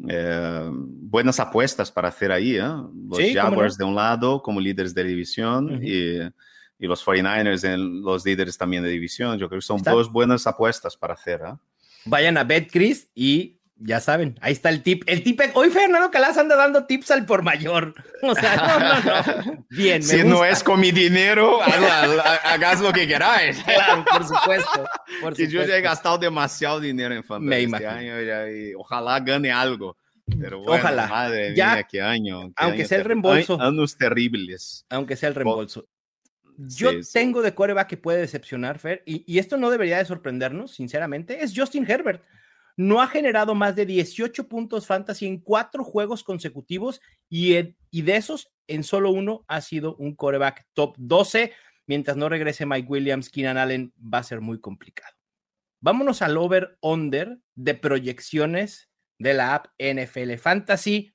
eh, 0.09 0.71
buenas 0.73 1.39
apuestas 1.39 1.93
para 1.93 2.09
hacer 2.09 2.33
ahí, 2.33 2.57
¿eh? 2.57 2.63
Los 2.63 3.19
Sí, 3.19 3.35
Jaguars 3.35 3.79
no. 3.79 3.85
de 3.85 3.91
un 3.91 3.95
lado 3.95 4.43
como 4.43 4.61
líderes 4.61 4.95
de 4.95 5.05
división 5.05 5.81
y, 5.83 6.17
y 6.79 6.87
los 6.87 7.05
49ers 7.05 7.65
en 7.65 8.03
los 8.03 8.25
líderes 8.25 8.57
también 8.57 8.83
de 8.83 8.89
división. 8.89 9.39
Yo 9.39 9.49
creo 9.49 9.61
que 9.61 9.67
son 9.67 9.77
Está. 9.79 9.91
dos 9.93 10.11
buenas 10.11 10.47
apuestas 10.47 10.97
para 10.97 11.15
hacer. 11.15 11.41
¿eh? 11.47 11.55
Vayan 12.07 12.39
a 12.39 12.45
BetCris 12.45 13.09
y 13.15 13.59
ya 13.85 14.01
saben, 14.01 14.39
ahí 14.41 14.53
está 14.53 14.69
el 14.69 14.83
tip. 14.83 15.03
El 15.07 15.23
tip, 15.23 15.41
hoy 15.55 15.71
Fernando 15.71 16.11
Calas 16.11 16.39
anda 16.39 16.57
dando 16.57 16.85
tips 16.87 17.11
al 17.11 17.27
por 17.27 17.43
mayor. 17.43 17.95
O 18.23 18.35
sea, 18.35 18.57
no, 18.57 18.79
no, 18.79 19.43
no. 19.55 19.67
Bien, 19.71 19.99
me 19.99 20.03
Si 20.03 20.23
no 20.23 20.37
gusta. 20.37 20.49
es 20.51 20.63
con 20.63 20.79
mi 20.81 20.93
dinero, 20.93 21.61
hagas 22.45 22.81
lo 22.81 22.93
que 22.93 23.07
queráis. 23.07 23.59
Claro, 23.65 24.05
por 24.05 24.25
supuesto. 24.25 24.85
por 25.21 25.35
Que 25.35 25.47
yo 25.49 25.61
ya 25.61 25.63
he 25.63 25.67
supuesto. 25.67 25.83
gastado 25.89 26.19
demasiado 26.19 26.79
dinero 26.81 27.15
en 27.15 27.25
fantasy 27.25 27.49
Me 27.67 27.77
este 27.77 27.87
año 27.87 28.21
ya, 28.23 28.49
y 28.51 28.75
ojalá 28.75 29.19
gane 29.21 29.51
algo. 29.51 29.97
Pero 30.41 30.61
bueno, 30.61 30.75
Ojalá. 30.81 31.09
Madre 31.09 31.55
Ya, 31.57 31.75
mía, 31.75 31.87
qué 31.91 32.01
año. 32.01 32.43
qué 32.49 32.53
aunque 32.57 32.79
año 32.83 32.89
sea 32.89 32.99
el 32.99 33.05
reembolso. 33.05 33.61
Años 33.61 33.97
terribles. 33.99 34.87
Aunque 34.89 35.17
sea 35.17 35.29
el 35.29 35.35
reembolso. 35.35 35.87
Yo 36.59 36.91
Sí, 36.93 37.03
sí. 37.03 37.13
tengo 37.15 37.43
de 37.43 37.55
coreback 37.55 37.89
que 37.89 37.97
puede 37.97 38.21
decepcionar, 38.21 38.79
Fer, 38.79 39.03
y, 39.05 39.25
y 39.27 39.39
esto 39.39 39.57
no 39.57 39.69
debería 39.71 39.99
de 39.99 40.05
sorprendernos, 40.05 40.75
sinceramente, 40.75 41.43
es 41.43 41.53
Justin 41.57 41.91
Herbert. 41.91 42.23
No 42.77 43.03
ha 43.03 43.09
generado 43.09 43.55
más 43.55 43.77
de 43.77 43.87
18 43.87 44.49
puntos 44.49 44.87
fantasy 44.87 45.27
en 45.27 45.39
cuatro 45.39 45.85
juegos 45.85 46.25
consecutivos 46.25 47.01
y, 47.29 47.75
y 47.91 48.03
de 48.03 48.17
esos, 48.17 48.53
en 48.67 48.85
solo 48.85 49.11
uno 49.11 49.45
ha 49.49 49.61
sido 49.61 49.97
un 49.97 50.15
coreback 50.15 50.67
top 50.73 50.95
12. 50.99 51.53
Mientras 51.87 52.17
no 52.17 52.29
regrese 52.29 52.67
Mike 52.67 52.89
Williams, 52.89 53.29
Keenan 53.29 53.59
Allen 53.59 53.93
va 53.99 54.19
a 54.19 54.23
ser 54.23 54.41
muy 54.41 54.61
complicado. 54.61 55.15
Vámonos 55.81 56.23
al 56.23 56.37
over-under 56.37 57.39
de 57.55 57.75
proyecciones 57.75 58.89
de 59.19 59.35
la 59.35 59.55
app 59.55 59.67
NFL 59.79 60.35
Fantasy. 60.37 61.13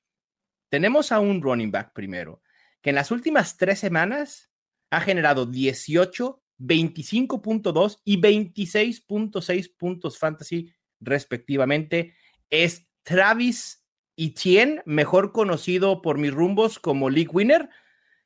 Tenemos 0.68 1.10
a 1.10 1.20
un 1.20 1.40
running 1.40 1.70
back 1.70 1.92
primero, 1.94 2.42
que 2.82 2.90
en 2.90 2.96
las 2.96 3.10
últimas 3.10 3.56
tres 3.56 3.78
semanas 3.78 4.50
ha 4.90 5.00
generado 5.00 5.46
18, 5.46 6.42
25.2 6.58 8.00
y 8.04 8.20
26.6 8.20 9.76
puntos 9.76 10.18
fantasy 10.18 10.72
respectivamente. 11.00 12.14
Es 12.50 12.88
Travis 13.02 13.84
Etienne, 14.16 14.82
mejor 14.84 15.32
conocido 15.32 16.02
por 16.02 16.18
mis 16.18 16.32
rumbos 16.32 16.78
como 16.78 17.10
League 17.10 17.30
Winner, 17.32 17.68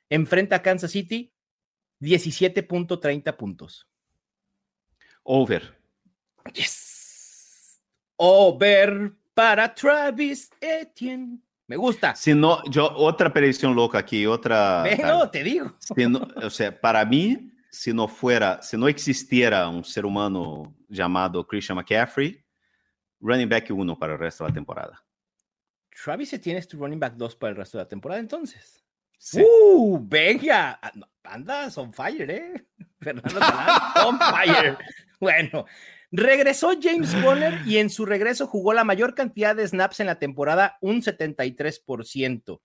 enfrenta 0.08 0.56
a 0.56 0.62
Kansas 0.62 0.90
City 0.90 1.32
17.30 2.00 3.36
puntos. 3.36 3.88
Over. 5.22 5.76
Yes. 6.54 7.80
Over 8.16 9.12
para 9.34 9.74
Travis 9.74 10.50
Etienne. 10.60 11.38
Me 11.68 11.76
gusta. 11.76 12.14
Si 12.14 12.34
no, 12.34 12.62
yo, 12.70 12.92
otra 12.96 13.32
predicción 13.32 13.74
loca 13.74 13.98
aquí, 13.98 14.26
otra. 14.26 14.84
No, 15.02 15.30
te 15.30 15.42
digo. 15.42 15.74
Si 15.78 16.06
no- 16.06 16.28
o 16.36 16.50
sea, 16.50 16.78
para 16.78 17.04
mí, 17.04 17.50
si 17.70 17.92
no 17.94 18.08
fuera, 18.08 18.60
si 18.62 18.76
no 18.76 18.88
existiera 18.88 19.68
un 19.68 19.84
ser 19.84 20.04
humano 20.04 20.74
llamado 20.88 21.46
Christian 21.46 21.76
McCaffrey, 21.76 22.41
running 23.22 23.48
back 23.48 23.70
uno 23.70 23.98
para 23.98 24.14
el 24.14 24.18
resto 24.18 24.44
de 24.44 24.50
la 24.50 24.54
temporada. 24.54 25.04
Travis 26.04 26.32
Etienne 26.32 26.58
es 26.58 26.68
tu 26.68 26.78
running 26.78 27.00
back 27.00 27.14
2 27.14 27.36
para 27.36 27.50
el 27.50 27.56
resto 27.56 27.78
de 27.78 27.84
la 27.84 27.88
temporada, 27.88 28.20
entonces. 28.20 28.84
Sí. 29.18 29.42
¡Uh! 29.42 29.98
¡Venga! 30.02 30.78
Ah, 30.82 30.92
Andas 31.24 31.78
on 31.78 31.92
fire, 31.92 32.30
¿eh? 32.30 32.66
Fernando 33.00 33.38
Talán, 33.38 34.06
on 34.06 34.18
fire. 34.18 34.78
Bueno, 35.20 35.66
regresó 36.10 36.72
James 36.82 37.14
Conner 37.14 37.60
y 37.64 37.78
en 37.78 37.90
su 37.90 38.04
regreso 38.04 38.48
jugó 38.48 38.72
la 38.72 38.82
mayor 38.82 39.14
cantidad 39.14 39.54
de 39.54 39.68
snaps 39.68 40.00
en 40.00 40.06
la 40.06 40.18
temporada, 40.18 40.78
un 40.80 41.00
73%. 41.00 42.60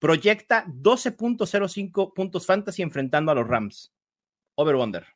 Proyecta 0.00 0.66
12.05 0.66 2.12
puntos 2.12 2.46
fantasy 2.46 2.82
enfrentando 2.82 3.30
a 3.30 3.36
los 3.36 3.46
Rams. 3.46 3.92
Over 4.56 4.74
under. 4.74 5.06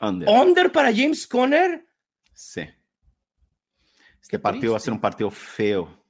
Under. 0.00 0.28
¿Under 0.28 0.70
para 0.70 0.94
James 0.94 1.26
Conner? 1.26 1.84
Sí. 2.32 2.62
Este 4.22 4.38
partido 4.38 4.72
va 4.72 4.76
a 4.76 4.80
ser 4.80 4.92
un 4.92 5.00
partido 5.00 5.30
feo. 5.30 6.00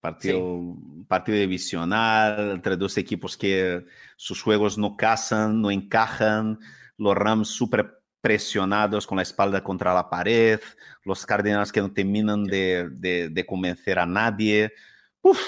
Partido, 0.00 0.76
partido 1.08 1.38
divisional 1.38 2.52
entre 2.52 2.76
dos 2.76 2.96
equipos 2.98 3.36
que 3.36 3.84
sus 4.16 4.40
juegos 4.42 4.78
no 4.78 4.96
casan, 4.96 5.60
no 5.60 5.70
encajan. 5.70 6.58
Los 6.96 7.16
Rams 7.16 7.48
súper 7.48 7.98
presionados 8.20 9.06
con 9.06 9.16
la 9.16 9.22
espalda 9.22 9.64
contra 9.64 9.92
la 9.94 10.08
pared. 10.08 10.60
Los 11.04 11.26
Cardinals 11.26 11.72
que 11.72 11.80
no 11.80 11.92
terminan 11.92 12.44
de, 12.44 12.88
de- 12.92 13.28
de 13.30 13.46
convencer 13.46 13.98
a 13.98 14.06
nadie. 14.06 14.72
Uf, 15.22 15.40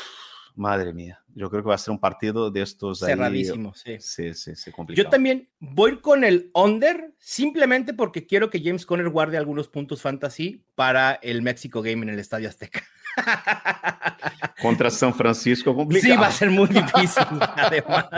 madre 0.59 0.93
mía. 0.93 1.23
Yo 1.35 1.49
creo 1.51 1.63
que 1.63 1.69
va 1.69 1.77
a 1.77 1.79
ser 1.79 1.93
un 1.93 2.01
partido 2.01 2.51
de 2.51 2.63
estos 2.63 3.03
ahí. 3.03 3.13
Cerradísimo, 3.13 3.75
sí. 3.75 3.97
Sí, 4.01 4.35
sí, 4.35 4.57
sí, 4.57 4.73
complicado. 4.73 5.05
Yo 5.05 5.11
también 5.11 5.49
voy 5.61 6.01
con 6.01 6.25
el 6.25 6.51
under 6.53 7.15
simplemente 7.19 7.95
porque 7.95 8.27
quiero 8.27 8.51
que 8.51 8.61
James 8.63 8.85
Conner 8.85 9.09
guarde 9.09 9.37
algunos 9.37 9.69
puntos 9.69 10.03
fantasy 10.03 10.65
para 10.75 11.15
el 11.23 11.43
México 11.43 11.81
Game 11.81 12.03
en 12.03 12.09
el 12.11 12.19
Estadio 12.19 12.49
Azteca. 12.49 12.83
Contra 14.63 14.91
San 14.91 15.15
Francisco, 15.15 15.75
complicado. 15.75 16.15
Sí, 16.15 16.21
va 16.21 16.27
a 16.27 16.33
ser 16.33 16.51
muy 16.51 16.69
difícil. 16.69 17.25
Además, 17.57 18.09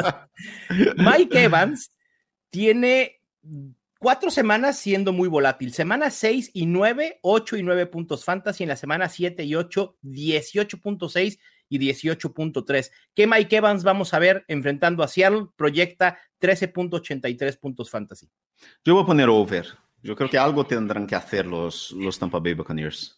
Mike 0.96 1.44
Evans 1.44 1.92
tiene 2.48 3.20
cuatro 3.98 4.30
semanas 4.30 4.78
siendo 4.78 5.12
muy 5.12 5.28
volátil. 5.28 5.72
Semana 5.72 6.10
6 6.10 6.50
y 6.54 6.66
9, 6.66 7.20
8 7.22 7.56
y 7.58 7.62
9 7.62 7.86
puntos 7.86 8.24
fantasy. 8.24 8.64
En 8.64 8.70
la 8.70 8.76
semana 8.76 9.08
7 9.08 9.44
y 9.44 9.54
8, 9.54 9.98
18.6 10.02 11.38
y 11.70 11.78
18.3. 11.78 12.90
¿Qué 13.14 13.26
Mike 13.26 13.56
Evans 13.56 13.82
vamos 13.82 14.12
a 14.12 14.18
ver 14.18 14.44
enfrentando 14.48 15.02
a 15.02 15.08
Seattle? 15.08 15.46
Proyecta 15.56 16.18
13.83 16.40 17.58
puntos 17.58 17.88
fantasy. 17.88 18.28
Yo 18.84 18.94
voy 18.94 19.04
a 19.04 19.06
poner 19.06 19.30
over. 19.30 19.66
Yo 20.02 20.14
creo 20.16 20.28
que 20.28 20.36
algo 20.36 20.66
tendrán 20.66 21.06
que 21.06 21.14
hacer 21.14 21.46
los, 21.46 21.92
los 21.92 22.18
Tampa 22.18 22.40
Bay 22.40 22.54
Buccaneers. 22.54 23.16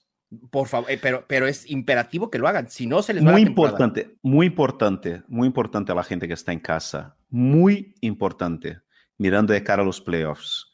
Por 0.50 0.68
favor, 0.68 0.90
eh, 0.90 0.98
pero, 1.00 1.24
pero 1.26 1.46
es 1.46 1.68
imperativo 1.70 2.30
que 2.30 2.38
lo 2.38 2.48
hagan. 2.48 2.68
Si 2.68 2.86
no, 2.86 3.02
se 3.02 3.14
les 3.14 3.24
va 3.24 3.32
Muy 3.32 3.42
la 3.42 3.50
importante, 3.50 4.16
muy 4.22 4.46
importante, 4.46 5.22
muy 5.28 5.46
importante 5.46 5.92
a 5.92 5.94
la 5.94 6.04
gente 6.04 6.26
que 6.26 6.34
está 6.34 6.52
en 6.52 6.60
casa. 6.60 7.16
Muy 7.28 7.94
importante, 8.00 8.80
mirando 9.18 9.52
de 9.52 9.62
cara 9.62 9.82
a 9.82 9.84
los 9.86 10.00
playoffs. 10.00 10.72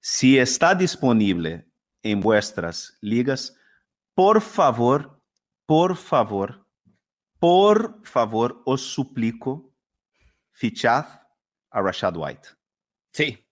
Si 0.00 0.38
está 0.38 0.74
disponible 0.74 1.66
en 2.02 2.20
vuestras 2.20 2.98
ligas, 3.00 3.56
por 4.14 4.40
favor, 4.40 5.20
por 5.66 5.96
favor, 5.96 6.66
por 7.40 8.06
favor, 8.06 8.62
os 8.66 8.82
suplico, 8.82 9.74
fichad 10.52 11.06
a 11.70 11.80
Rashad 11.80 12.16
White. 12.16 12.48
Sí, 13.12 13.44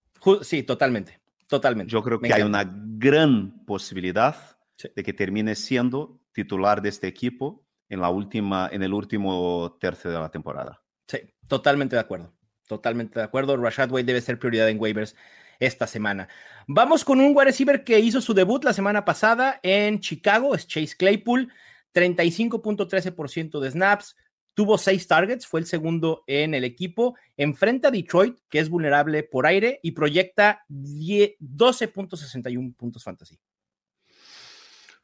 sí, 0.42 0.62
totalmente. 0.62 1.20
Totalmente. 1.48 1.90
Yo 1.90 2.02
creo 2.02 2.20
que 2.20 2.32
hay 2.32 2.42
una 2.42 2.64
gran 2.70 3.64
posibilidad 3.64 4.36
Sí. 4.76 4.88
de 4.94 5.02
que 5.02 5.12
termine 5.12 5.56
siendo 5.56 6.20
titular 6.32 6.80
de 6.82 6.90
este 6.90 7.08
equipo 7.08 7.66
en, 7.88 8.00
la 8.00 8.10
última, 8.10 8.68
en 8.70 8.84
el 8.84 8.94
último 8.94 9.76
tercio 9.80 10.08
de 10.10 10.18
la 10.18 10.30
temporada. 10.30 10.80
Sí, 11.08 11.18
totalmente 11.48 11.96
de 11.96 12.00
acuerdo. 12.00 12.32
Totalmente 12.68 13.18
de 13.18 13.24
acuerdo. 13.24 13.56
Rashad 13.56 13.90
White 13.90 14.06
debe 14.06 14.20
ser 14.20 14.38
prioridad 14.38 14.68
en 14.68 14.78
waivers 14.78 15.16
esta 15.58 15.86
semana. 15.88 16.28
Vamos 16.68 17.04
con 17.04 17.20
un 17.20 17.34
wide 17.34 17.46
receiver 17.46 17.82
que 17.82 17.98
hizo 17.98 18.20
su 18.20 18.34
debut 18.34 18.62
la 18.62 18.72
semana 18.72 19.04
pasada 19.04 19.58
en 19.62 19.98
Chicago, 20.00 20.54
es 20.54 20.68
Chase 20.68 20.94
Claypool, 20.96 21.50
35.13% 21.94 23.60
de 23.60 23.70
snaps, 23.70 24.16
tuvo 24.54 24.76
seis 24.78 25.06
targets, 25.06 25.46
fue 25.46 25.60
el 25.60 25.66
segundo 25.66 26.24
en 26.26 26.52
el 26.54 26.64
equipo, 26.64 27.16
enfrenta 27.36 27.88
a 27.88 27.90
Detroit, 27.90 28.38
que 28.48 28.58
es 28.58 28.68
vulnerable 28.68 29.22
por 29.22 29.46
aire, 29.46 29.78
y 29.82 29.92
proyecta 29.92 30.64
10 30.68 31.32
12.61 31.40 32.74
puntos 32.76 33.04
fantasy. 33.04 33.38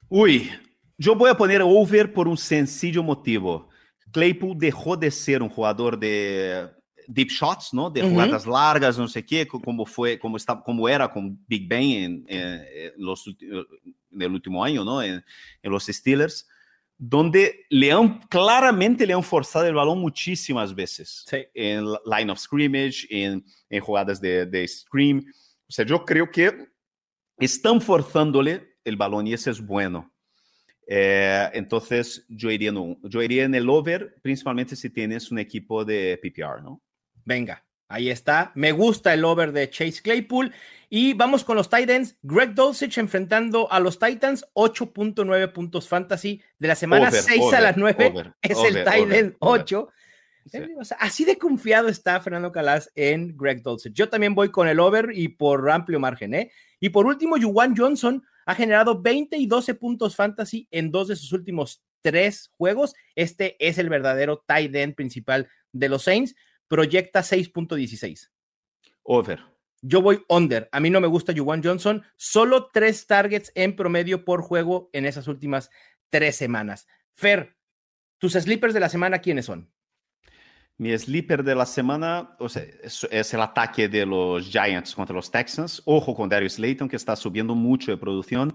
Uy, 0.09 0.51
yo 0.99 1.15
voy 1.15 1.31
a 1.31 1.37
poner 1.37 1.63
over 1.63 2.13
por 2.13 2.29
un 2.29 2.37
sencillo 2.37 3.03
motivo. 3.03 3.69
Claypool 4.13 4.57
dejó 4.59 4.97
de 4.97 5.11
ser 5.11 5.43
un 5.43 5.49
jugador 5.49 5.99
de 5.99 6.69
deep 7.09 7.29
shots, 7.29 7.73
¿no? 7.75 7.91
De 7.91 8.03
jugadas 8.11 8.47
largas, 8.47 8.99
no 8.99 9.09
sé 9.09 9.25
qué, 9.25 9.47
co- 9.47 9.61
como 9.61 9.85
fue, 9.87 10.19
como 10.19 10.37
está, 10.37 10.61
como 10.63 10.89
era 10.89 11.11
con 11.11 11.39
Big 11.47 11.69
Ben 11.69 11.83
en, 11.83 12.25
en- 12.29 12.65
en 12.75 12.93
los 12.97 13.27
en 13.27 14.23
el 14.23 14.33
último 14.33 14.63
año, 14.63 14.85
¿no? 14.85 15.03
En 15.03 15.23
los 15.63 15.87
Steelers, 15.87 16.49
donde 16.97 17.67
le 17.71 17.91
han 17.93 18.21
claramente 18.29 19.07
le 19.07 19.13
han 19.15 19.23
forzado 19.23 19.67
el 19.67 19.75
balón 19.75 20.01
muchísimas 20.01 20.75
veces 20.75 21.25
Sí. 21.29 21.39
en 21.55 21.85
line 22.07 22.31
of 22.31 22.39
scrimmage, 22.39 23.07
en, 23.11 23.45
en 23.69 23.81
jugadas 23.81 24.21
de, 24.21 24.47
de 24.47 24.67
scream. 24.69 25.25
O 25.69 25.73
sea, 25.73 25.85
yo 25.85 26.05
creo 26.05 26.31
que 26.31 26.69
están 27.39 27.81
forzándole 27.81 28.77
el 28.85 28.97
balón 28.97 29.27
y 29.27 29.33
ese 29.33 29.51
es 29.51 29.61
bueno. 29.61 30.13
Eh, 30.87 31.49
entonces, 31.55 32.25
yo 32.29 32.51
iría, 32.51 32.69
en 32.69 32.99
yo 33.03 33.23
iría 33.23 33.45
en 33.45 33.55
el 33.55 33.69
over, 33.71 34.15
principalmente 34.23 34.77
si 34.77 34.91
tienes 34.91 35.31
un 35.33 35.39
equipo 35.39 35.85
de 35.85 36.19
PPR, 36.23 36.63
¿no? 36.63 36.83
Venga, 37.25 37.64
ahí 37.89 38.11
está. 38.11 38.53
Me 38.55 38.73
gusta 38.73 39.15
el 39.15 39.25
over 39.25 39.53
de 39.53 39.71
Chase 39.71 40.03
Claypool. 40.03 40.53
Y 40.91 41.15
vamos 41.15 41.45
con 41.45 41.57
los 41.57 41.69
Titans. 41.69 42.17
Greg 42.23 42.55
Dulcich 42.55 42.99
enfrentando 42.99 43.71
a 43.73 43.81
los 43.81 43.99
Titans, 43.99 44.47
8.9 44.55 45.53
puntos 45.53 45.89
fantasy 45.89 46.41
de 46.59 46.69
la 46.69 46.75
semana 46.75 47.11
6 47.11 47.53
a 47.53 47.61
las 47.61 47.77
9. 47.77 48.13
es 48.43 48.59
el 48.59 48.85
Titan 48.85 49.37
8. 49.41 49.89
así 50.99 51.25
de 51.25 51.39
confiado 51.39 51.89
está 51.89 52.21
Fernando 52.21 52.53
Calas 52.53 52.91
en 52.95 53.37
Greg 53.37 53.63
Dulcich. 53.63 53.95
Yo 53.95 54.09
también 54.09 54.35
voy 54.35 54.51
con 54.51 54.69
el 54.69 54.79
over 54.79 55.11
y 55.13 55.29
por 55.29 55.69
amplio 55.71 55.99
margen. 55.99 56.35
¿eh? 56.35 56.53
Y 56.79 56.91
por 56.91 57.07
último, 57.07 57.37
Juwan 57.41 57.77
Johnson 57.77 58.23
ha 58.47 58.55
generado 58.55 59.01
20 59.01 59.37
y 59.37 59.47
12 59.47 59.75
puntos 59.75 60.15
fantasy 60.15 60.69
en 60.71 60.91
dos 60.91 61.09
de 61.09 61.17
sus 61.17 61.33
últimos 61.33 61.83
tres 62.03 62.51
juegos. 62.57 62.95
Este 63.15 63.57
es 63.59 63.79
el 63.79 63.89
verdadero 63.89 64.45
tight 64.47 64.75
end 64.75 64.95
principal 64.95 65.49
de 65.73 65.89
los 65.89 66.03
Saints. 66.03 66.35
Proyecta 66.69 67.21
6.16. 67.21 68.31
Over. 69.03 69.41
Yo 69.83 70.01
voy 70.01 70.25
under. 70.29 70.69
A 70.73 70.81
mí 70.81 70.89
no 70.89 71.01
me 71.01 71.07
gusta 71.07 71.35
Juwan 71.37 71.63
Johnson. 71.63 72.03
Solo 72.17 72.71
tres 72.73 73.07
targets 73.07 73.53
en 73.55 73.77
promedio 73.77 74.25
por 74.25 74.41
juego 74.41 74.89
en 74.93 75.05
esas 75.05 75.29
últimas 75.29 75.71
tres 76.09 76.37
semanas. 76.37 76.87
Fer, 77.13 77.57
tus 78.19 78.33
sleepers 78.33 78.73
de 78.73 78.81
la 78.81 78.89
semana, 78.89 79.19
¿quiénes 79.19 79.45
son? 79.45 79.71
Mi 80.77 80.97
sleeper 80.99 81.45
de 81.45 81.55
la 81.55 81.67
semana 81.67 82.35
o 82.39 82.49
sea, 82.49 82.63
es, 82.83 83.07
es, 83.11 83.35
el 83.35 83.41
ataque 83.43 83.89
de 83.89 84.07
los 84.07 84.49
Giants 84.51 84.95
contra 84.95 85.15
los 85.15 85.31
Texans. 85.31 85.83
Ojo 85.85 86.15
con 86.15 86.29
Darius 86.29 86.55
Slayton, 86.55 86.89
que 86.89 86.97
está 86.97 87.15
subiendo 87.15 87.55
mucho 87.55 87.91
de 87.91 87.97
producción. 87.97 88.55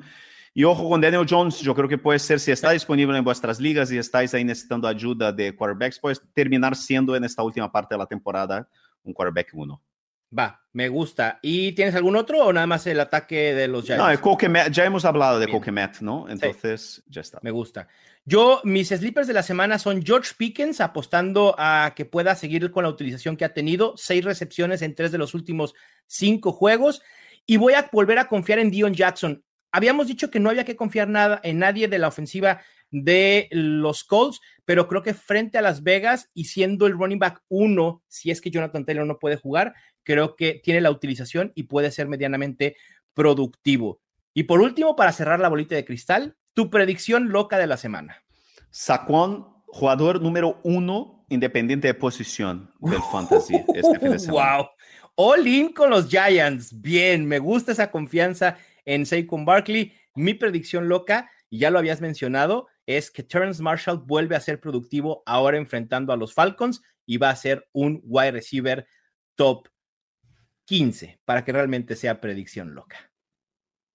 Y 0.53 0.63
ojo 0.63 0.89
con 0.89 0.99
Daniel 0.99 1.25
Jones, 1.29 1.59
yo 1.59 1.75
creo 1.75 1.87
que 1.87 1.97
puede 1.97 2.19
ser, 2.19 2.39
si 2.39 2.51
está 2.51 2.71
disponible 2.71 3.17
en 3.17 3.23
vuestras 3.23 3.59
ligas 3.59 3.91
y 3.91 3.97
estáis 3.97 4.33
ahí 4.33 4.43
necesitando 4.43 4.87
ayuda 4.87 5.31
de 5.31 5.55
quarterbacks, 5.55 5.99
puede 5.99 6.15
terminar 6.33 6.75
siendo 6.75 7.15
en 7.15 7.23
esta 7.23 7.43
última 7.43 7.71
parte 7.71 7.95
de 7.95 7.99
la 7.99 8.05
temporada 8.05 8.67
un 9.03 9.13
quarterback 9.13 9.49
uno. 9.53 9.81
Va, 10.37 10.61
me 10.73 10.89
gusta. 10.89 11.39
¿Y 11.41 11.71
tienes 11.71 11.95
algún 11.95 12.15
otro 12.15 12.45
o 12.45 12.53
nada 12.53 12.67
más 12.67 12.85
el 12.85 12.99
ataque 12.99 13.55
de 13.55 13.67
los 13.67 13.85
Giants? 13.85 14.21
No, 14.21 14.67
ya 14.69 14.85
hemos 14.85 15.03
hablado 15.03 15.39
de 15.39 15.47
Coquemet, 15.47 16.01
¿no? 16.01 16.29
Entonces, 16.29 17.03
ya 17.07 17.21
está. 17.21 17.39
Me 17.41 17.49
gusta. 17.49 17.87
Yo, 18.25 18.61
mis 18.63 18.89
sleepers 18.89 19.25
de 19.25 19.33
la 19.33 19.41
semana 19.41 19.79
son 19.79 20.03
George 20.05 20.33
Pickens, 20.37 20.81
apostando 20.81 21.55
a 21.57 21.93
que 21.95 22.05
pueda 22.05 22.35
seguir 22.35 22.69
con 22.69 22.83
la 22.83 22.89
utilización 22.89 23.37
que 23.37 23.45
ha 23.45 23.53
tenido, 23.53 23.95
seis 23.97 24.23
recepciones 24.23 24.83
en 24.83 24.93
tres 24.93 25.11
de 25.11 25.17
los 25.17 25.33
últimos 25.33 25.73
cinco 26.05 26.51
juegos. 26.51 27.01
Y 27.47 27.57
voy 27.57 27.73
a 27.73 27.89
volver 27.91 28.19
a 28.19 28.27
confiar 28.27 28.59
en 28.59 28.69
Dion 28.69 28.93
Jackson. 28.93 29.43
Habíamos 29.72 30.07
dicho 30.07 30.32
que 30.32 30.39
no 30.39 30.49
había 30.49 30.65
que 30.65 30.76
confiar 30.76 31.07
nada 31.07 31.39
en 31.43 31.59
nadie 31.59 31.88
de 31.88 31.99
la 31.99 32.07
ofensiva 32.07 32.61
de 32.91 33.47
los 33.51 34.03
Colts, 34.03 34.41
pero 34.65 34.88
creo 34.88 35.03
que 35.03 35.13
frente 35.13 35.57
a 35.57 35.61
Las 35.61 35.84
Vegas 35.84 36.30
y 36.34 36.45
siendo 36.45 36.88
el 36.88 36.93
running 36.93 37.20
back 37.20 37.43
uno, 37.47 38.01
si 38.07 38.32
es 38.32 38.41
que 38.41 38.51
Jonathan 38.51 38.86
Taylor 38.86 39.05
no 39.05 39.20
puede 39.20 39.36
jugar, 39.36 39.76
creo 40.03 40.36
que 40.36 40.59
tiene 40.63 40.82
la 40.82 40.91
utilización 40.91 41.51
y 41.55 41.63
puede 41.63 41.91
ser 41.91 42.07
medianamente 42.07 42.76
productivo. 43.13 44.01
Y 44.34 44.43
por 44.43 44.61
último, 44.61 44.95
para 44.95 45.11
cerrar 45.11 45.39
la 45.39 45.49
bolita 45.49 45.76
de 45.76 45.86
cristal, 45.86 46.36
tu 46.53 46.70
predicción 46.70 47.30
loca 47.30 47.57
de 47.57 47.67
la 47.67 47.78
semana. 47.78 48.24
Saquon, 48.72 49.47
jugador 49.67 50.22
número 50.22 50.59
uno, 50.63 51.26
independiente 51.30 51.88
de 51.88 51.93
posición 51.93 52.72
del 52.80 53.01
fantasy 53.11 53.55
este 53.74 53.99
fin 53.99 54.11
de 54.11 54.20
semana. 54.20 54.57
Wow. 54.57 54.67
All 55.15 55.47
in 55.47 55.74
con 55.74 55.89
los 55.89 56.07
Giants. 56.07 56.80
Bien, 56.80 57.26
me 57.26 57.39
gusta 57.39 57.74
esa 57.74 57.91
confianza 57.91 58.57
en 58.86 59.05
Saquon 59.05 59.45
Barkley. 59.45 59.93
Mi 60.15 60.34
predicción 60.34 60.89
loca, 60.89 61.30
y 61.49 61.59
ya 61.59 61.71
lo 61.71 61.80
habías 61.80 62.01
mencionado, 62.01 62.67
es 62.86 63.11
que 63.11 63.23
Terrence 63.23 63.61
Marshall 63.61 63.99
vuelve 64.05 64.36
a 64.36 64.41
ser 64.41 64.59
productivo 64.59 65.23
ahora 65.25 65.57
enfrentando 65.57 66.11
a 66.11 66.17
los 66.17 66.34
Falcons 66.34 66.82
y 67.05 67.17
va 67.17 67.30
a 67.30 67.36
ser 67.36 67.67
un 67.71 68.01
wide 68.03 68.32
receiver 68.32 68.88
top 69.36 69.67
15 70.65 71.19
para 71.25 71.43
que 71.43 71.51
realmente 71.51 71.95
sea 71.95 72.21
predicción 72.21 72.75
loca. 72.75 73.11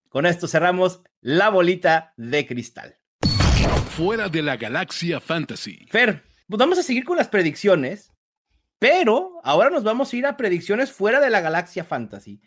Con 0.09 0.26
esto 0.26 0.47
cerramos 0.47 1.03
la 1.20 1.49
bolita 1.49 2.12
de 2.16 2.47
cristal. 2.47 2.97
Fuera 3.91 4.28
de 4.28 4.43
la 4.43 4.57
galaxia 4.57 5.20
fantasy. 5.20 5.87
Fer, 5.91 6.22
pues 6.49 6.59
vamos 6.59 6.78
a 6.78 6.82
seguir 6.82 7.05
con 7.05 7.16
las 7.16 7.28
predicciones, 7.28 8.12
pero 8.78 9.41
ahora 9.43 9.70
nos 9.70 9.82
vamos 9.82 10.12
a 10.12 10.16
ir 10.16 10.26
a 10.26 10.37
predicciones 10.37 10.93
fuera 10.93 11.20
de 11.20 11.30
la 11.30 11.41
galaxia 11.41 11.85
fantasy. 11.85 12.41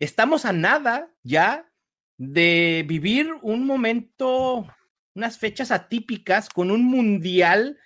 Estamos 0.00 0.44
a 0.44 0.52
nada 0.52 1.14
ya 1.22 1.70
de 2.16 2.84
vivir 2.86 3.32
un 3.42 3.66
momento, 3.66 4.66
unas 5.14 5.38
fechas 5.38 5.70
atípicas 5.70 6.48
con 6.48 6.70
un 6.70 6.84
mundial 6.84 7.78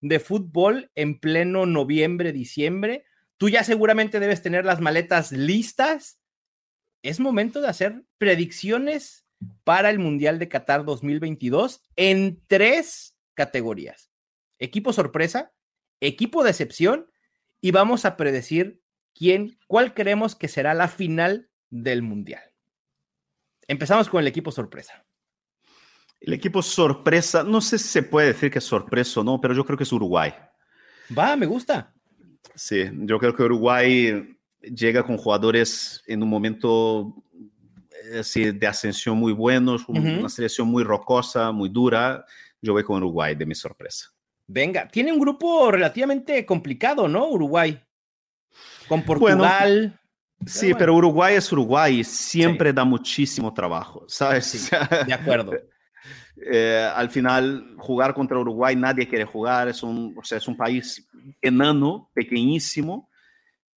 de 0.00 0.20
fútbol 0.20 0.90
en 0.94 1.18
pleno 1.18 1.66
noviembre, 1.66 2.32
diciembre 2.32 3.04
Tú 3.36 3.48
ya 3.48 3.64
seguramente 3.64 4.20
debes 4.20 4.42
tener 4.42 4.64
las 4.64 4.80
maletas 4.80 5.32
listas. 5.32 6.20
Es 7.02 7.20
momento 7.20 7.60
de 7.60 7.68
hacer 7.68 8.04
predicciones 8.16 9.26
para 9.64 9.90
el 9.90 9.98
Mundial 9.98 10.38
de 10.38 10.48
Qatar 10.48 10.84
2022 10.84 11.82
en 11.96 12.42
tres 12.46 13.18
categorías. 13.34 14.10
Equipo 14.58 14.92
sorpresa, 14.92 15.52
equipo 16.00 16.44
decepción 16.44 17.10
y 17.60 17.72
vamos 17.72 18.04
a 18.04 18.16
predecir 18.16 18.80
quién, 19.14 19.58
cuál 19.66 19.92
creemos 19.92 20.34
que 20.34 20.48
será 20.48 20.72
la 20.72 20.88
final 20.88 21.50
del 21.70 22.02
Mundial. 22.02 22.53
Empezamos 23.66 24.08
con 24.08 24.20
el 24.20 24.26
equipo 24.26 24.50
sorpresa. 24.50 25.04
El 26.20 26.32
equipo 26.32 26.62
sorpresa, 26.62 27.42
no 27.42 27.60
sé 27.60 27.78
si 27.78 27.88
se 27.88 28.02
puede 28.02 28.28
decir 28.28 28.50
que 28.50 28.58
es 28.58 28.64
sorpresa 28.64 29.20
o 29.20 29.24
no, 29.24 29.40
pero 29.40 29.54
yo 29.54 29.64
creo 29.64 29.76
que 29.76 29.84
es 29.84 29.92
Uruguay. 29.92 30.32
Va, 31.16 31.36
me 31.36 31.46
gusta. 31.46 31.92
Sí, 32.54 32.84
yo 32.92 33.18
creo 33.18 33.34
que 33.34 33.42
Uruguay 33.42 34.36
llega 34.60 35.02
con 35.02 35.18
jugadores 35.18 36.02
en 36.06 36.22
un 36.22 36.28
momento 36.28 37.14
así, 38.18 38.52
de 38.52 38.66
ascensión 38.66 39.16
muy 39.18 39.32
buenos, 39.32 39.88
una 39.88 40.28
selección 40.28 40.68
muy 40.68 40.82
rocosa, 40.82 41.52
muy 41.52 41.68
dura. 41.68 42.24
Yo 42.60 42.72
voy 42.72 42.84
con 42.84 42.96
Uruguay 42.96 43.34
de 43.34 43.46
mi 43.46 43.54
sorpresa. 43.54 44.08
Venga, 44.46 44.88
tiene 44.88 45.12
un 45.12 45.18
grupo 45.18 45.70
relativamente 45.70 46.44
complicado, 46.44 47.08
¿no? 47.08 47.28
Uruguay. 47.28 47.82
Con 48.88 49.02
Portugal. 49.02 49.98
Sí, 50.46 50.72
pero 50.74 50.94
Uruguay 50.94 51.34
es 51.36 51.50
Uruguay 51.52 52.04
siempre 52.04 52.72
da 52.72 52.84
muchísimo 52.84 53.52
trabajo, 53.52 54.04
¿sabes? 54.08 54.70
de 55.06 55.14
acuerdo. 55.14 55.52
Eh, 56.36 56.90
al 56.94 57.10
final, 57.10 57.76
jugar 57.78 58.12
contra 58.12 58.36
Uruguay, 58.36 58.74
nadie 58.74 59.08
quiere 59.08 59.24
jugar, 59.24 59.68
es 59.68 59.84
un, 59.84 60.14
o 60.18 60.24
sea, 60.24 60.38
es 60.38 60.48
un 60.48 60.56
país 60.56 61.08
enano, 61.40 62.10
pequeñísimo, 62.12 63.08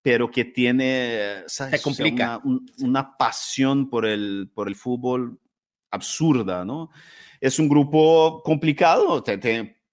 pero 0.01 0.29
que 0.29 0.45
tiene 0.45 1.43
Se 1.45 1.79
complica. 1.81 2.41
una, 2.79 3.15
pasión 3.15 3.89
por 3.89 4.05
el, 4.05 4.49
por 4.55 4.67
el 4.67 4.75
fútbol 4.75 5.39
absurda, 5.91 6.65
¿no? 6.65 6.89
Es 7.39 7.59
un 7.59 7.69
grupo 7.69 8.41
complicado, 8.43 9.21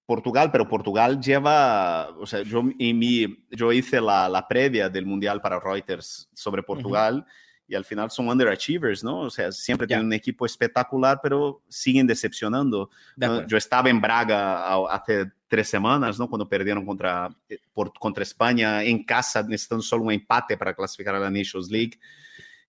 Portugal, 0.05 0.51
pero 0.51 0.67
Portugal 0.67 1.19
lleva, 1.19 2.09
o 2.17 2.25
sea, 2.25 2.43
yo, 2.43 2.61
mi, 2.61 3.45
yo 3.49 3.71
hice 3.71 3.99
la, 3.99 4.29
la, 4.29 4.47
previa 4.47 4.87
del 4.87 5.05
Mundial 5.05 5.41
para 5.41 5.59
Reuters 5.59 6.29
sobre 6.33 6.61
Portugal 6.61 7.25
y 7.67 7.75
al 7.75 7.85
final 7.85 8.11
son 8.11 8.27
underachievers, 8.27 9.03
¿no? 9.03 9.21
O 9.21 9.29
sea, 9.29 9.51
siempre 9.51 9.87
tienen 9.87 10.05
un 10.05 10.13
equipo 10.13 10.45
espectacular, 10.45 11.19
pero 11.21 11.63
siguen 11.67 12.05
decepcionando. 12.05 12.91
Yo 13.47 13.57
estaba 13.57 13.89
en 13.89 13.99
Braga 13.99 14.75
hace 14.85 15.31
tres 15.47 15.69
semanas, 15.69 16.19
¿no? 16.19 16.29
Cuando 16.29 16.47
perdieron 16.47 16.85
contra, 16.85 17.29
eh, 17.49 17.57
por, 17.73 17.91
contra 17.93 18.23
España 18.23 18.83
en 18.83 19.03
casa, 19.03 19.41
necesitando 19.41 19.81
solo 19.81 20.03
un 20.03 20.11
empate 20.11 20.57
para 20.57 20.75
clasificar 20.75 21.15
a 21.15 21.19
la 21.19 21.31
Nations 21.31 21.71
League. 21.71 21.99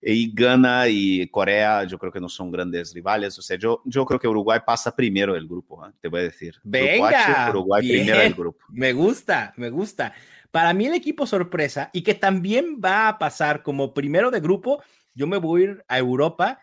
Y 0.01 0.31
Ghana 0.33 0.87
y 0.87 1.27
Corea, 1.29 1.83
yo 1.83 1.97
creo 1.97 2.11
que 2.11 2.19
no 2.19 2.29
son 2.29 2.51
grandes 2.51 2.93
rivales. 2.93 3.37
O 3.39 3.41
sea, 3.41 3.57
yo, 3.57 3.81
yo 3.85 4.05
creo 4.05 4.19
que 4.19 4.27
Uruguay 4.27 4.59
pasa 4.65 4.95
primero 4.95 5.33
del 5.33 5.47
grupo, 5.47 5.85
¿eh? 5.85 5.91
te 5.99 6.07
voy 6.07 6.19
a 6.19 6.23
decir. 6.23 6.55
Venga, 6.63 7.49
Uruguay 7.49 7.87
primero 7.87 8.19
del 8.19 8.33
grupo. 8.33 8.65
Me 8.69 8.93
gusta, 8.93 9.53
me 9.57 9.69
gusta. 9.69 10.13
Para 10.51 10.73
mí 10.73 10.85
el 10.85 10.93
equipo 10.93 11.25
sorpresa 11.25 11.89
y 11.93 12.03
que 12.03 12.13
también 12.13 12.79
va 12.83 13.09
a 13.09 13.17
pasar 13.17 13.63
como 13.63 13.93
primero 13.93 14.31
de 14.31 14.39
grupo, 14.39 14.81
yo 15.13 15.27
me 15.27 15.37
voy 15.37 15.61
a 15.61 15.63
ir 15.65 15.85
a 15.87 15.97
Europa 15.97 16.59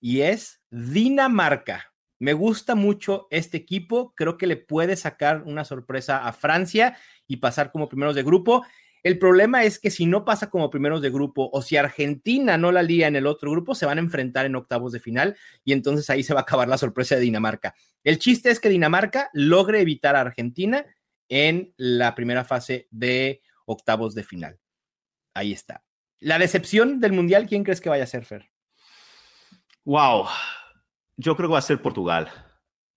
y 0.00 0.20
es 0.20 0.62
Dinamarca. 0.70 1.92
Me 2.20 2.32
gusta 2.32 2.74
mucho 2.74 3.28
este 3.30 3.56
equipo, 3.56 4.12
creo 4.16 4.38
que 4.38 4.46
le 4.46 4.56
puede 4.56 4.96
sacar 4.96 5.42
una 5.44 5.64
sorpresa 5.64 6.26
a 6.26 6.32
Francia 6.32 6.96
y 7.26 7.36
pasar 7.36 7.70
como 7.70 7.88
primeros 7.88 8.14
de 8.14 8.24
grupo. 8.24 8.64
El 9.08 9.18
problema 9.18 9.64
es 9.64 9.78
que 9.78 9.90
si 9.90 10.04
no 10.04 10.26
pasa 10.26 10.50
como 10.50 10.68
primeros 10.68 11.00
de 11.00 11.08
grupo 11.08 11.48
o 11.50 11.62
si 11.62 11.78
Argentina 11.78 12.58
no 12.58 12.72
la 12.72 12.82
lía 12.82 13.06
en 13.06 13.16
el 13.16 13.26
otro 13.26 13.50
grupo, 13.50 13.74
se 13.74 13.86
van 13.86 13.96
a 13.96 14.02
enfrentar 14.02 14.44
en 14.44 14.54
octavos 14.54 14.92
de 14.92 15.00
final 15.00 15.34
y 15.64 15.72
entonces 15.72 16.10
ahí 16.10 16.22
se 16.22 16.34
va 16.34 16.40
a 16.40 16.42
acabar 16.42 16.68
la 16.68 16.76
sorpresa 16.76 17.14
de 17.14 17.22
Dinamarca. 17.22 17.74
El 18.04 18.18
chiste 18.18 18.50
es 18.50 18.60
que 18.60 18.68
Dinamarca 18.68 19.30
logre 19.32 19.80
evitar 19.80 20.14
a 20.14 20.20
Argentina 20.20 20.84
en 21.30 21.72
la 21.78 22.14
primera 22.14 22.44
fase 22.44 22.86
de 22.90 23.40
octavos 23.64 24.14
de 24.14 24.24
final. 24.24 24.60
Ahí 25.32 25.54
está. 25.54 25.82
La 26.18 26.38
decepción 26.38 27.00
del 27.00 27.14
Mundial, 27.14 27.46
¿quién 27.46 27.64
crees 27.64 27.80
que 27.80 27.88
vaya 27.88 28.04
a 28.04 28.08
ser, 28.08 28.26
Fer? 28.26 28.50
Wow. 29.86 30.26
Yo 31.16 31.34
creo 31.34 31.48
que 31.48 31.54
va 31.54 31.60
a 31.60 31.62
ser 31.62 31.80
Portugal. 31.80 32.30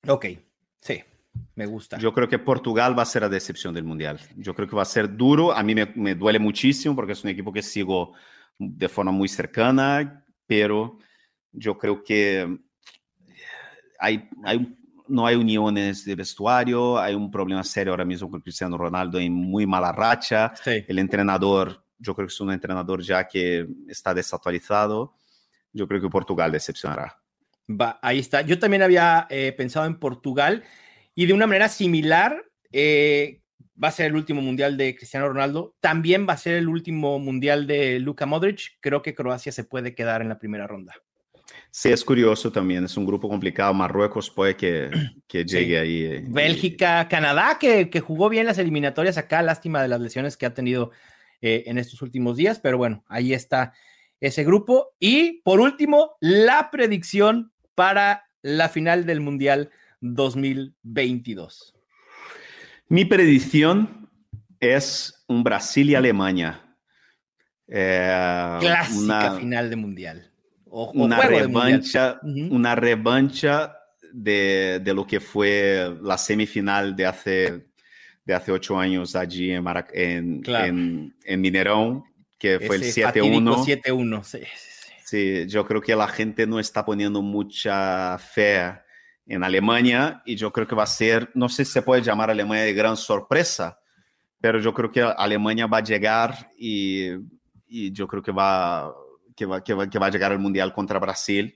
Ok, 0.09 0.25
sí, 0.81 1.05
me 1.61 1.67
gusta. 1.67 1.97
Yo 1.97 2.13
creo 2.13 2.27
que 2.27 2.39
Portugal 2.39 2.97
va 2.97 3.03
a 3.03 3.05
ser 3.05 3.21
la 3.21 3.29
decepción 3.29 3.73
del 3.73 3.83
Mundial. 3.83 4.19
Yo 4.35 4.53
creo 4.55 4.67
que 4.67 4.75
va 4.75 4.81
a 4.81 4.85
ser 4.85 5.15
duro. 5.15 5.51
A 5.51 5.61
mí 5.63 5.75
me, 5.75 5.85
me 5.95 6.15
duele 6.15 6.39
muchísimo 6.39 6.95
porque 6.95 7.13
es 7.13 7.23
un 7.23 7.29
equipo 7.29 7.53
que 7.53 7.61
sigo 7.61 8.13
de 8.57 8.89
forma 8.89 9.11
muy 9.11 9.27
cercana, 9.27 10.25
pero 10.47 10.97
yo 11.51 11.77
creo 11.77 12.03
que 12.03 12.59
hay, 13.99 14.27
hay, 14.43 14.77
no 15.07 15.25
hay 15.25 15.35
uniones 15.35 16.05
de 16.05 16.15
vestuario, 16.15 16.97
hay 16.97 17.13
un 17.13 17.29
problema 17.29 17.63
serio 17.63 17.93
ahora 17.93 18.05
mismo 18.05 18.29
con 18.29 18.41
Cristiano 18.41 18.77
Ronaldo 18.77 19.19
en 19.19 19.33
muy 19.33 19.67
mala 19.67 19.91
racha. 19.91 20.53
Sí. 20.63 20.83
El 20.87 20.99
entrenador, 20.99 21.85
yo 21.99 22.15
creo 22.15 22.27
que 22.27 22.33
es 22.33 22.41
un 22.41 22.51
entrenador 22.51 23.01
ya 23.01 23.27
que 23.27 23.67
está 23.87 24.13
desactualizado. 24.13 25.13
Yo 25.73 25.87
creo 25.87 26.01
que 26.01 26.09
Portugal 26.09 26.51
decepcionará. 26.51 27.21
Va, 27.69 27.99
ahí 28.01 28.19
está. 28.19 28.41
Yo 28.41 28.59
también 28.59 28.81
había 28.81 29.27
eh, 29.29 29.53
pensado 29.55 29.85
en 29.85 29.99
Portugal 29.99 30.63
y 31.21 31.27
de 31.27 31.33
una 31.33 31.45
manera 31.45 31.69
similar 31.69 32.43
eh, 32.71 33.41
va 33.81 33.89
a 33.89 33.91
ser 33.91 34.07
el 34.07 34.15
último 34.15 34.41
mundial 34.41 34.75
de 34.75 34.95
Cristiano 34.95 35.27
Ronaldo. 35.27 35.75
También 35.79 36.25
va 36.27 36.33
a 36.33 36.37
ser 36.37 36.55
el 36.55 36.67
último 36.67 37.19
mundial 37.19 37.67
de 37.67 37.99
Luka 37.99 38.25
Modric. 38.25 38.77
Creo 38.79 39.03
que 39.03 39.13
Croacia 39.13 39.51
se 39.51 39.63
puede 39.63 39.93
quedar 39.93 40.23
en 40.23 40.29
la 40.29 40.39
primera 40.39 40.65
ronda. 40.65 40.95
Sí, 41.69 41.91
es 41.91 42.03
curioso 42.03 42.51
también. 42.51 42.85
Es 42.85 42.97
un 42.97 43.05
grupo 43.05 43.29
complicado. 43.29 43.71
Marruecos 43.75 44.31
puede 44.31 44.55
que, 44.55 44.89
que 45.27 45.45
llegue 45.45 45.65
Sí. 45.67 45.75
ahí. 45.75 46.03
eh, 46.05 46.23
Bélgica, 46.27 47.07
Canadá, 47.07 47.57
que, 47.59 47.91
que 47.91 47.99
jugó 47.99 48.27
bien 48.27 48.47
las 48.47 48.57
eliminatorias 48.57 49.19
acá. 49.19 49.43
Lástima 49.43 49.83
de 49.83 49.89
las 49.89 50.01
lesiones 50.01 50.37
que 50.37 50.47
ha 50.47 50.55
tenido 50.55 50.89
eh, 51.41 51.65
en 51.67 51.77
estos 51.77 52.01
últimos 52.01 52.35
días, 52.35 52.59
pero 52.59 52.79
bueno, 52.79 53.03
ahí 53.07 53.33
está 53.35 53.73
ese 54.19 54.43
grupo. 54.43 54.95
Y 54.99 55.41
por 55.43 55.59
último, 55.59 56.15
la 56.19 56.71
predicción 56.71 57.51
para 57.75 58.25
la 58.41 58.69
final 58.69 59.05
del 59.05 59.21
Mundial 59.21 59.69
2022. 60.01 61.73
Mi 62.89 63.05
predicción 63.05 64.09
es 64.59 65.23
un 65.27 65.43
Brasil 65.43 65.89
y 65.89 65.95
Alemania. 65.95 66.61
Eh, 67.67 68.57
Clásica 68.59 68.99
una, 68.99 69.31
final 69.39 69.69
de 69.69 69.75
Mundial. 69.77 70.31
O, 70.65 70.85
o 70.85 70.91
una 70.91 71.17
juego 71.17 71.37
de 71.39 71.47
Mundial. 71.47 71.65
revancha, 71.67 72.19
una 72.23 72.75
revancha 72.75 73.77
de, 74.11 74.81
de 74.83 74.93
lo 74.93 75.07
que 75.07 75.19
fue 75.21 75.97
la 76.01 76.17
semifinal 76.17 76.95
de 76.95 77.05
hace, 77.05 77.67
de 78.25 78.33
hace 78.33 78.51
ocho 78.51 78.77
años 78.77 79.15
allí 79.15 79.51
en, 79.51 79.63
Marac- 79.63 79.91
en, 79.93 80.41
Claro. 80.41 80.65
en, 80.65 81.15
en 81.23 81.41
Mineirão, 81.41 82.03
que 82.37 82.59
fue 82.59 82.75
Ese 82.77 83.01
el 83.01 83.07
fatídico 83.07 83.63
7-1. 83.65 83.81
7-1. 83.85 84.23
Sí, 84.23 84.39
sí, 84.39 84.45
sí. 84.55 84.91
Sí, 85.05 85.45
yo 85.47 85.65
creo 85.65 85.81
que 85.81 85.95
la 85.95 86.07
gente 86.07 86.45
no 86.47 86.59
está 86.59 86.83
poniendo 86.85 87.21
mucha 87.21 88.17
fe 88.17 88.61
en 89.25 89.43
Alemania 89.43 90.21
y 90.25 90.35
yo 90.35 90.51
creo 90.51 90.67
que 90.67 90.75
va 90.75 90.83
a 90.83 90.87
ser, 90.87 91.31
no 91.33 91.49
sé 91.49 91.65
si 91.65 91.71
se 91.71 91.81
puede 91.81 92.01
llamar 92.01 92.29
a 92.29 92.33
Alemania 92.33 92.63
de 92.63 92.73
gran 92.73 92.97
sorpresa, 92.97 93.79
pero 94.39 94.59
yo 94.59 94.73
creo 94.73 94.91
que 94.91 95.01
Alemania 95.01 95.67
va 95.67 95.77
a 95.77 95.83
llegar 95.83 96.51
y, 96.57 97.09
y 97.67 97.91
yo 97.91 98.07
creo 98.07 98.21
que 98.21 98.31
va, 98.31 98.93
que, 99.35 99.45
va, 99.45 99.63
que, 99.63 99.73
va, 99.73 99.89
que 99.89 99.99
va 99.99 100.07
a 100.07 100.11
llegar 100.11 100.31
al 100.31 100.39
Mundial 100.39 100.73
contra 100.73 100.99
Brasil 100.99 101.55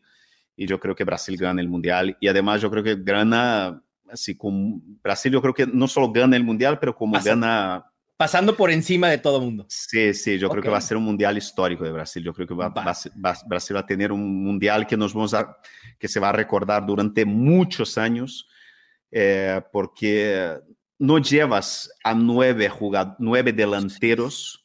y 0.55 0.67
yo 0.67 0.79
creo 0.79 0.95
que 0.95 1.03
Brasil 1.03 1.37
gana 1.37 1.61
el 1.61 1.67
Mundial 1.67 2.15
y 2.19 2.27
además 2.27 2.61
yo 2.61 2.69
creo 2.69 2.83
que 2.83 2.95
gana, 2.95 3.81
así 4.09 4.37
como 4.37 4.79
Brasil 5.03 5.33
yo 5.33 5.41
creo 5.41 5.53
que 5.53 5.67
no 5.67 5.87
solo 5.87 6.11
gana 6.11 6.35
el 6.35 6.43
Mundial, 6.43 6.79
pero 6.79 6.95
como 6.95 7.13
Pasa. 7.13 7.29
gana... 7.29 7.91
Pasando 8.17 8.55
por 8.55 8.71
encima 8.71 9.09
de 9.09 9.17
todo 9.17 9.41
mundo. 9.41 9.65
Sí, 9.67 10.13
sí, 10.13 10.37
yo 10.39 10.49
creo 10.49 10.63
que 10.63 10.69
va 10.69 10.77
a 10.77 10.81
ser 10.81 10.95
un 10.95 11.03
mundial 11.03 11.37
histórico 11.37 11.83
de 11.83 11.91
Brasil. 11.91 12.23
Yo 12.23 12.33
creo 12.33 12.47
que 12.47 12.53
va, 12.53 12.69
Va. 12.69 12.83
va 12.83 12.93
va- 13.25 13.37
Brasil 13.45 13.75
va 13.75 13.81
a 13.81 13.85
tener 13.85 14.11
un 14.13 14.43
mundial 14.43 14.87
que 14.87 14.95
nos 14.95 15.13
vamos 15.13 15.33
a, 15.33 15.57
que 15.99 16.07
se 16.07 16.19
va 16.21 16.29
a 16.29 16.31
recordar 16.31 16.85
durante 16.85 17.25
muchos 17.25 17.97
años, 17.97 18.47
eh, 19.11 19.61
porque 19.73 20.57
no 20.97 21.17
llevas 21.17 21.91
a 22.05 22.13
nueve 22.13 22.69
jugad- 22.69 23.15
nueve 23.19 23.51
delanteros, 23.51 24.61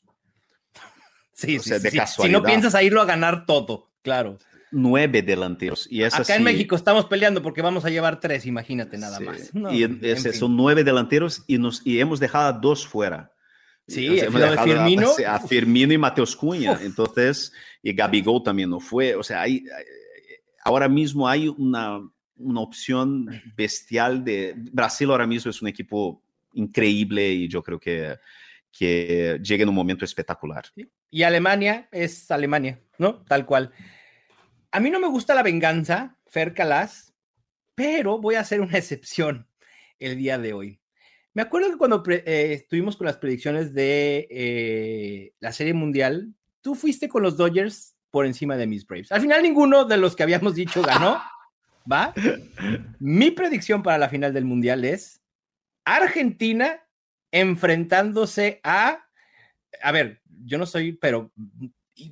Sí, 1.33 1.57
O 1.57 1.63
sí, 1.63 1.71
sea, 1.71 1.79
sí, 1.79 1.85
de 1.85 1.91
sí. 1.91 1.97
Si 1.97 1.97
no 1.99 2.03
casualidad. 2.05 2.43
piensas 2.45 2.75
a 2.75 2.83
irlo 2.83 3.01
a 3.01 3.07
ganar 3.07 3.47
todo, 3.47 3.91
claro. 4.03 4.37
nueve 4.71 5.23
delanteros. 5.23 5.89
Y 5.91 6.03
es 6.03 6.13
Acá 6.13 6.23
así, 6.23 6.33
en 6.35 6.45
México 6.45 6.77
estamos 6.77 7.07
peleando 7.07 7.43
porque 7.43 7.63
vamos 7.63 7.85
a 7.87 7.91
llevar 7.91 8.21
tres, 8.21 8.45
imagínate 8.47 8.99
nada 8.99 9.19
más. 9.21 9.53
No, 9.55 9.73
y 9.73 9.83
es- 10.03 10.39
son 10.39 10.55
nueve 10.57 10.85
delanteros 10.85 11.43
y, 11.47 11.57
nos, 11.59 11.81
y 11.87 11.99
hemos 11.99 12.21
dejado 12.21 12.47
a 12.49 12.53
dos 12.53 12.87
fuera. 12.87 13.33
Sí, 13.91 14.21
hemos 14.21 14.41
de 14.41 14.51
dejado 14.51 14.61
a- 14.61 14.65
Firmino. 14.65 15.11
A, 15.27 15.35
a 15.35 15.41
Firmino 15.41 15.93
y 15.93 15.99
Mateus 15.99 16.37
Cunha. 16.37 16.73
Uf. 16.73 16.83
Entonces, 16.83 17.53
y 17.83 17.93
Gabigol 17.93 18.43
también 18.43 18.71
no 18.71 18.81
fue. 18.81 19.15
O 19.15 19.23
sea, 19.23 19.43
hay, 19.43 19.65
ahora 20.65 20.89
mismo 20.89 21.29
hay 21.29 21.49
una, 21.49 22.01
una 22.37 22.61
opción 22.61 23.27
bestial 23.57 24.25
de... 24.25 24.55
Brasil 24.57 25.11
ahora 25.11 25.27
mismo 25.27 25.51
es 25.51 25.61
un 25.63 25.69
equipo 25.69 26.23
increíble 26.53 27.29
y 27.33 27.49
yo 27.49 27.63
creo 27.63 27.79
que, 27.79 28.17
que 28.73 29.39
llega 29.43 29.63
en 29.63 29.69
un 29.69 29.75
momento 29.75 30.05
espectacular. 30.05 30.65
Y 31.11 31.23
Alemania 31.23 31.89
es 31.91 32.31
Alemania, 32.31 32.81
¿no? 32.99 33.25
Tal 33.25 33.45
cual. 33.47 33.73
A 34.73 34.79
mí 34.81 34.91
no 34.91 35.01
me 35.01 35.09
gusta 35.09 35.35
la 35.35 35.43
venganza, 35.43 36.17
Fer 36.27 36.55
Calas, 36.55 37.13
pero 37.75 38.19
voy 38.21 38.37
a 38.37 38.41
hacer 38.41 38.61
una 38.61 38.79
excepción 38.79 39.49
el 39.99 40.17
día 40.17 40.39
de 40.39 40.53
hoy. 40.53 40.81
Me 41.33 41.43
acuerdo 41.43 41.71
que 41.71 41.79
cuando 41.79 42.03
eh, 42.09 42.53
estuvimos 42.53 42.97
con 42.97 43.07
las 43.07 43.17
predicciones 43.17 43.73
de 43.73 44.27
eh, 44.31 45.33
la 45.39 45.53
Serie 45.53 45.75
Mundial, 45.75 46.35
tú 46.61 46.75
fuiste 46.75 47.09
con 47.09 47.23
los 47.23 47.37
Dodgers 47.37 47.97
por 48.11 48.27
encima 48.27 48.57
de 48.57 48.67
mis 48.67 48.85
Braves. 48.85 49.13
Al 49.13 49.21
final 49.21 49.43
ninguno 49.43 49.85
de 49.85 49.97
los 49.97 50.17
que 50.17 50.25
habíamos 50.25 50.57
dicho 50.57 50.83
ganó, 50.83 51.21
¿va? 51.91 52.13
Mi 52.99 53.31
predicción 53.31 53.83
para 53.83 53.99
la 53.99 54.09
final 54.09 54.33
del 54.33 54.45
Mundial 54.45 54.85
es 54.85 55.23
Argentina 55.85 56.83
enfrentándose 57.31 58.61
a... 58.65 59.05
A 59.83 59.93
ver, 59.93 60.21
yo 60.45 60.59
no 60.59 60.67
soy, 60.67 60.93
pero 60.93 61.31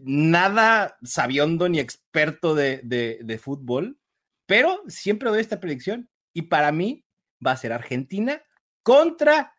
nada 0.04 0.96
sabiondo 1.02 1.68
ni 1.68 1.80
experto 1.80 2.54
de, 2.54 2.80
de, 2.84 3.18
de 3.24 3.38
fútbol, 3.38 3.98
pero 4.46 4.84
siempre 4.86 5.28
doy 5.28 5.40
esta 5.40 5.58
predicción 5.58 6.08
y 6.32 6.42
para 6.42 6.70
mí 6.70 7.04
va 7.44 7.52
a 7.52 7.56
ser 7.56 7.72
Argentina 7.72 8.40
contra 8.89 9.53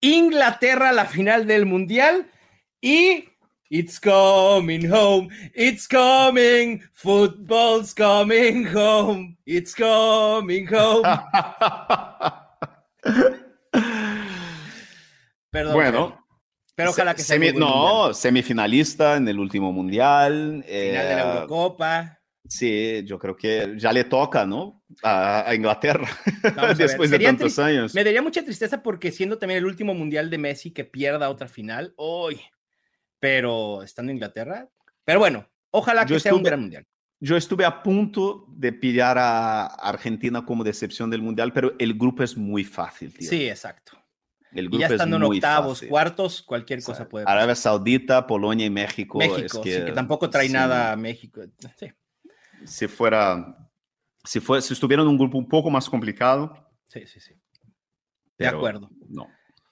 Inglaterra 0.00 0.92
la 0.92 1.06
final 1.06 1.48
del 1.48 1.66
Mundial 1.66 2.30
y 2.80 3.24
It's 3.68 3.98
coming 3.98 4.88
home, 4.88 5.28
it's 5.52 5.88
coming, 5.88 6.80
football's 6.92 7.92
coming 7.92 8.64
home, 8.72 9.36
it's 9.44 9.74
coming 9.74 10.68
home. 10.72 11.02
Perdón. 15.50 15.74
bueno, 15.74 16.24
pero 16.76 16.90
ojalá 16.90 17.12
que 17.16 17.22
sea 17.22 17.34
semi- 17.38 17.50
mundial. 17.54 17.68
no, 17.68 18.14
semifinalista 18.14 19.16
en 19.16 19.26
el 19.26 19.40
último 19.40 19.72
mundial. 19.72 20.62
final 20.64 20.68
de 20.68 20.92
la 20.92 21.22
eh, 21.22 21.32
Eurocopa. 21.34 22.20
Sí, 22.48 23.02
yo 23.04 23.18
creo 23.18 23.36
que 23.36 23.74
ya 23.76 23.92
le 23.92 24.04
toca, 24.04 24.46
¿no? 24.46 24.82
A, 25.02 25.48
a 25.48 25.54
Inglaterra 25.54 26.06
después 26.76 27.10
de 27.10 27.18
tantos 27.18 27.58
años. 27.58 27.94
Me 27.94 28.04
daría 28.04 28.22
mucha 28.22 28.42
tristeza 28.44 28.82
porque 28.82 29.10
siendo 29.12 29.38
también 29.38 29.58
el 29.58 29.66
último 29.66 29.94
mundial 29.94 30.30
de 30.30 30.38
Messi 30.38 30.70
que 30.70 30.84
pierda 30.84 31.28
otra 31.30 31.48
final, 31.48 31.92
hoy, 31.96 32.40
pero 33.18 33.82
estando 33.82 34.10
en 34.10 34.16
Inglaterra. 34.16 34.68
Pero 35.04 35.18
bueno, 35.18 35.48
ojalá 35.70 36.04
que 36.04 36.14
Yo 36.14 36.20
sea 36.20 36.32
un 36.32 36.38
estuve- 36.40 36.48
gran 36.48 36.60
mundial. 36.60 36.86
Yo 37.18 37.36
estuve 37.36 37.64
a 37.64 37.82
punto 37.82 38.44
de 38.48 38.72
pillar 38.74 39.16
a 39.16 39.64
Argentina 39.66 40.44
como 40.44 40.62
decepción 40.62 41.08
del 41.08 41.22
mundial, 41.22 41.50
pero 41.52 41.74
el 41.78 41.94
grupo 41.94 42.22
es 42.22 42.36
muy 42.36 42.62
fácil, 42.62 43.12
tío. 43.14 43.28
Sí, 43.30 43.48
exacto. 43.48 43.92
el 44.52 44.66
Y 44.66 44.68
grupo 44.68 44.80
ya 44.80 44.86
es 44.86 44.92
estando 44.92 45.16
en 45.16 45.22
muy 45.22 45.36
octavos, 45.38 45.78
fácil. 45.78 45.88
cuartos, 45.88 46.42
cualquier 46.42 46.80
O 46.80 46.82
sea, 46.82 46.92
cosa 46.94 47.08
puede 47.08 47.24
pasar. 47.24 47.38
Arabia 47.38 47.54
Saudita, 47.54 48.26
Polonia 48.26 48.66
y 48.66 48.70
México. 48.70 49.18
México, 49.18 49.40
es 49.44 49.52
sí, 49.52 49.60
que, 49.62 49.84
que 49.86 49.92
tampoco 49.92 50.28
trae 50.28 50.46
sí, 50.48 50.52
nada 50.52 50.92
a 50.92 50.96
México. 50.96 51.40
Sí, 51.78 51.86
Si 52.66 52.86
fuera, 52.88 53.70
si 54.24 54.40
fue, 54.40 54.60
si 54.60 54.74
estuviera 54.74 55.02
en 55.02 55.08
un 55.08 55.18
grupo 55.18 55.38
un 55.38 55.48
poco 55.48 55.70
más 55.70 55.88
complicado. 55.88 56.70
sí, 56.88 57.06
sí. 57.06 57.20
sí. 57.20 57.34
De 58.38 58.46
acuerdo. 58.46 58.90
No. 59.08 59.28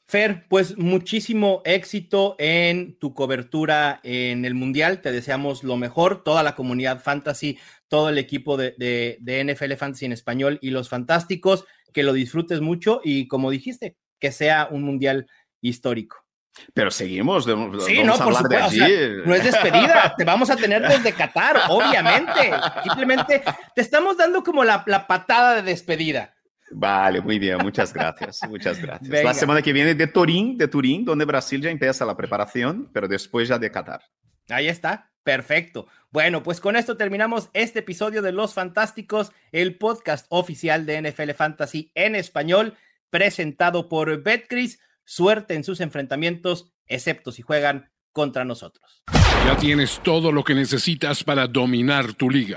Fer, 0.06 0.46
pues 0.48 0.76
muchísimo 0.76 1.62
éxito 1.64 2.36
en 2.38 2.98
tu 2.98 3.14
cobertura 3.14 4.00
en 4.02 4.44
el 4.44 4.54
Mundial. 4.54 5.00
Te 5.00 5.12
deseamos 5.12 5.64
lo 5.64 5.76
mejor, 5.76 6.22
toda 6.22 6.42
la 6.42 6.54
comunidad 6.54 7.02
fantasy, 7.02 7.58
todo 7.88 8.10
el 8.10 8.18
equipo 8.18 8.56
de, 8.56 8.74
de, 8.76 9.18
de 9.20 9.44
NFL 9.44 9.74
Fantasy 9.74 10.04
en 10.04 10.12
español 10.12 10.58
y 10.60 10.70
los 10.70 10.88
fantásticos, 10.88 11.64
que 11.92 12.02
lo 12.02 12.12
disfrutes 12.12 12.60
mucho 12.60 13.00
y 13.02 13.28
como 13.28 13.50
dijiste, 13.50 13.96
que 14.18 14.30
sea 14.30 14.68
un 14.70 14.82
Mundial 14.82 15.26
histórico. 15.60 16.23
Pero 16.72 16.90
seguimos. 16.90 17.44
de- 17.46 17.54
Sí, 17.86 18.02
no, 18.04 18.16
por 18.16 18.48
de 18.48 18.56
o 18.56 18.70
sea, 18.70 18.88
no 19.26 19.34
es 19.34 19.44
despedida, 19.44 20.14
te 20.16 20.24
vamos 20.24 20.50
a 20.50 20.56
tener 20.56 20.82
desde 20.86 21.12
Qatar, 21.12 21.62
obviamente. 21.68 22.52
Simplemente 22.82 23.42
te 23.74 23.80
estamos 23.80 24.16
dando 24.16 24.42
como 24.42 24.64
la, 24.64 24.82
la 24.86 25.06
patada 25.06 25.56
de 25.56 25.62
despedida. 25.62 26.34
Vale, 26.70 27.20
muy 27.20 27.38
bien, 27.38 27.58
muchas 27.58 27.92
gracias, 27.92 28.40
muchas 28.48 28.80
gracias. 28.80 29.08
Venga. 29.08 29.24
La 29.30 29.34
semana 29.34 29.62
que 29.62 29.72
viene 29.72 29.94
de 29.94 30.06
Turín, 30.06 30.56
de 30.56 30.66
Turín, 30.68 31.04
donde 31.04 31.24
Brasil 31.24 31.60
ya 31.60 31.70
empieza 31.70 32.04
la 32.04 32.16
preparación, 32.16 32.90
pero 32.92 33.06
después 33.06 33.48
ya 33.48 33.58
de 33.58 33.70
Qatar. 33.70 34.00
Ahí 34.48 34.68
está. 34.68 35.10
Perfecto. 35.22 35.86
Bueno, 36.10 36.42
pues 36.42 36.60
con 36.60 36.76
esto 36.76 36.96
terminamos 36.98 37.48
este 37.54 37.78
episodio 37.78 38.20
de 38.20 38.30
Los 38.32 38.52
Fantásticos, 38.54 39.32
el 39.52 39.78
podcast 39.78 40.26
oficial 40.28 40.84
de 40.84 41.00
NFL 41.00 41.30
Fantasy 41.32 41.90
en 41.94 42.14
español, 42.14 42.76
presentado 43.08 43.88
por 43.88 44.22
Betcris. 44.22 44.80
Suerte 45.04 45.54
en 45.54 45.64
sus 45.64 45.80
enfrentamientos, 45.80 46.72
excepto 46.86 47.32
si 47.32 47.42
juegan 47.42 47.90
contra 48.12 48.44
nosotros. 48.44 49.02
Ya 49.44 49.56
tienes 49.56 50.00
todo 50.02 50.32
lo 50.32 50.44
que 50.44 50.54
necesitas 50.54 51.22
para 51.24 51.46
dominar 51.46 52.14
tu 52.14 52.30
liga. 52.30 52.56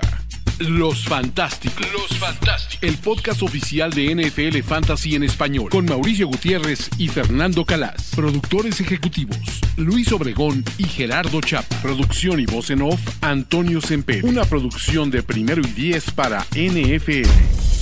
Los 0.58 1.04
Fantásticos. 1.04 1.86
Los 1.92 2.18
Fantásticos. 2.18 2.82
El 2.82 2.96
podcast 2.98 3.42
oficial 3.42 3.92
de 3.92 4.12
NFL 4.12 4.60
Fantasy 4.62 5.14
en 5.14 5.22
español. 5.22 5.70
Con 5.70 5.84
Mauricio 5.84 6.26
Gutiérrez 6.26 6.90
y 6.98 7.06
Fernando 7.08 7.64
Calas. 7.64 8.12
Productores 8.16 8.80
ejecutivos. 8.80 9.38
Luis 9.76 10.10
Obregón 10.10 10.64
y 10.78 10.84
Gerardo 10.84 11.40
Chapa. 11.40 11.80
Producción 11.80 12.40
y 12.40 12.46
voz 12.46 12.70
en 12.70 12.82
off. 12.82 13.00
Antonio 13.20 13.80
Semper. 13.80 14.24
Una 14.24 14.44
producción 14.44 15.10
de 15.12 15.22
primero 15.22 15.62
y 15.62 15.70
diez 15.70 16.10
para 16.10 16.44
NFL. 16.54 17.77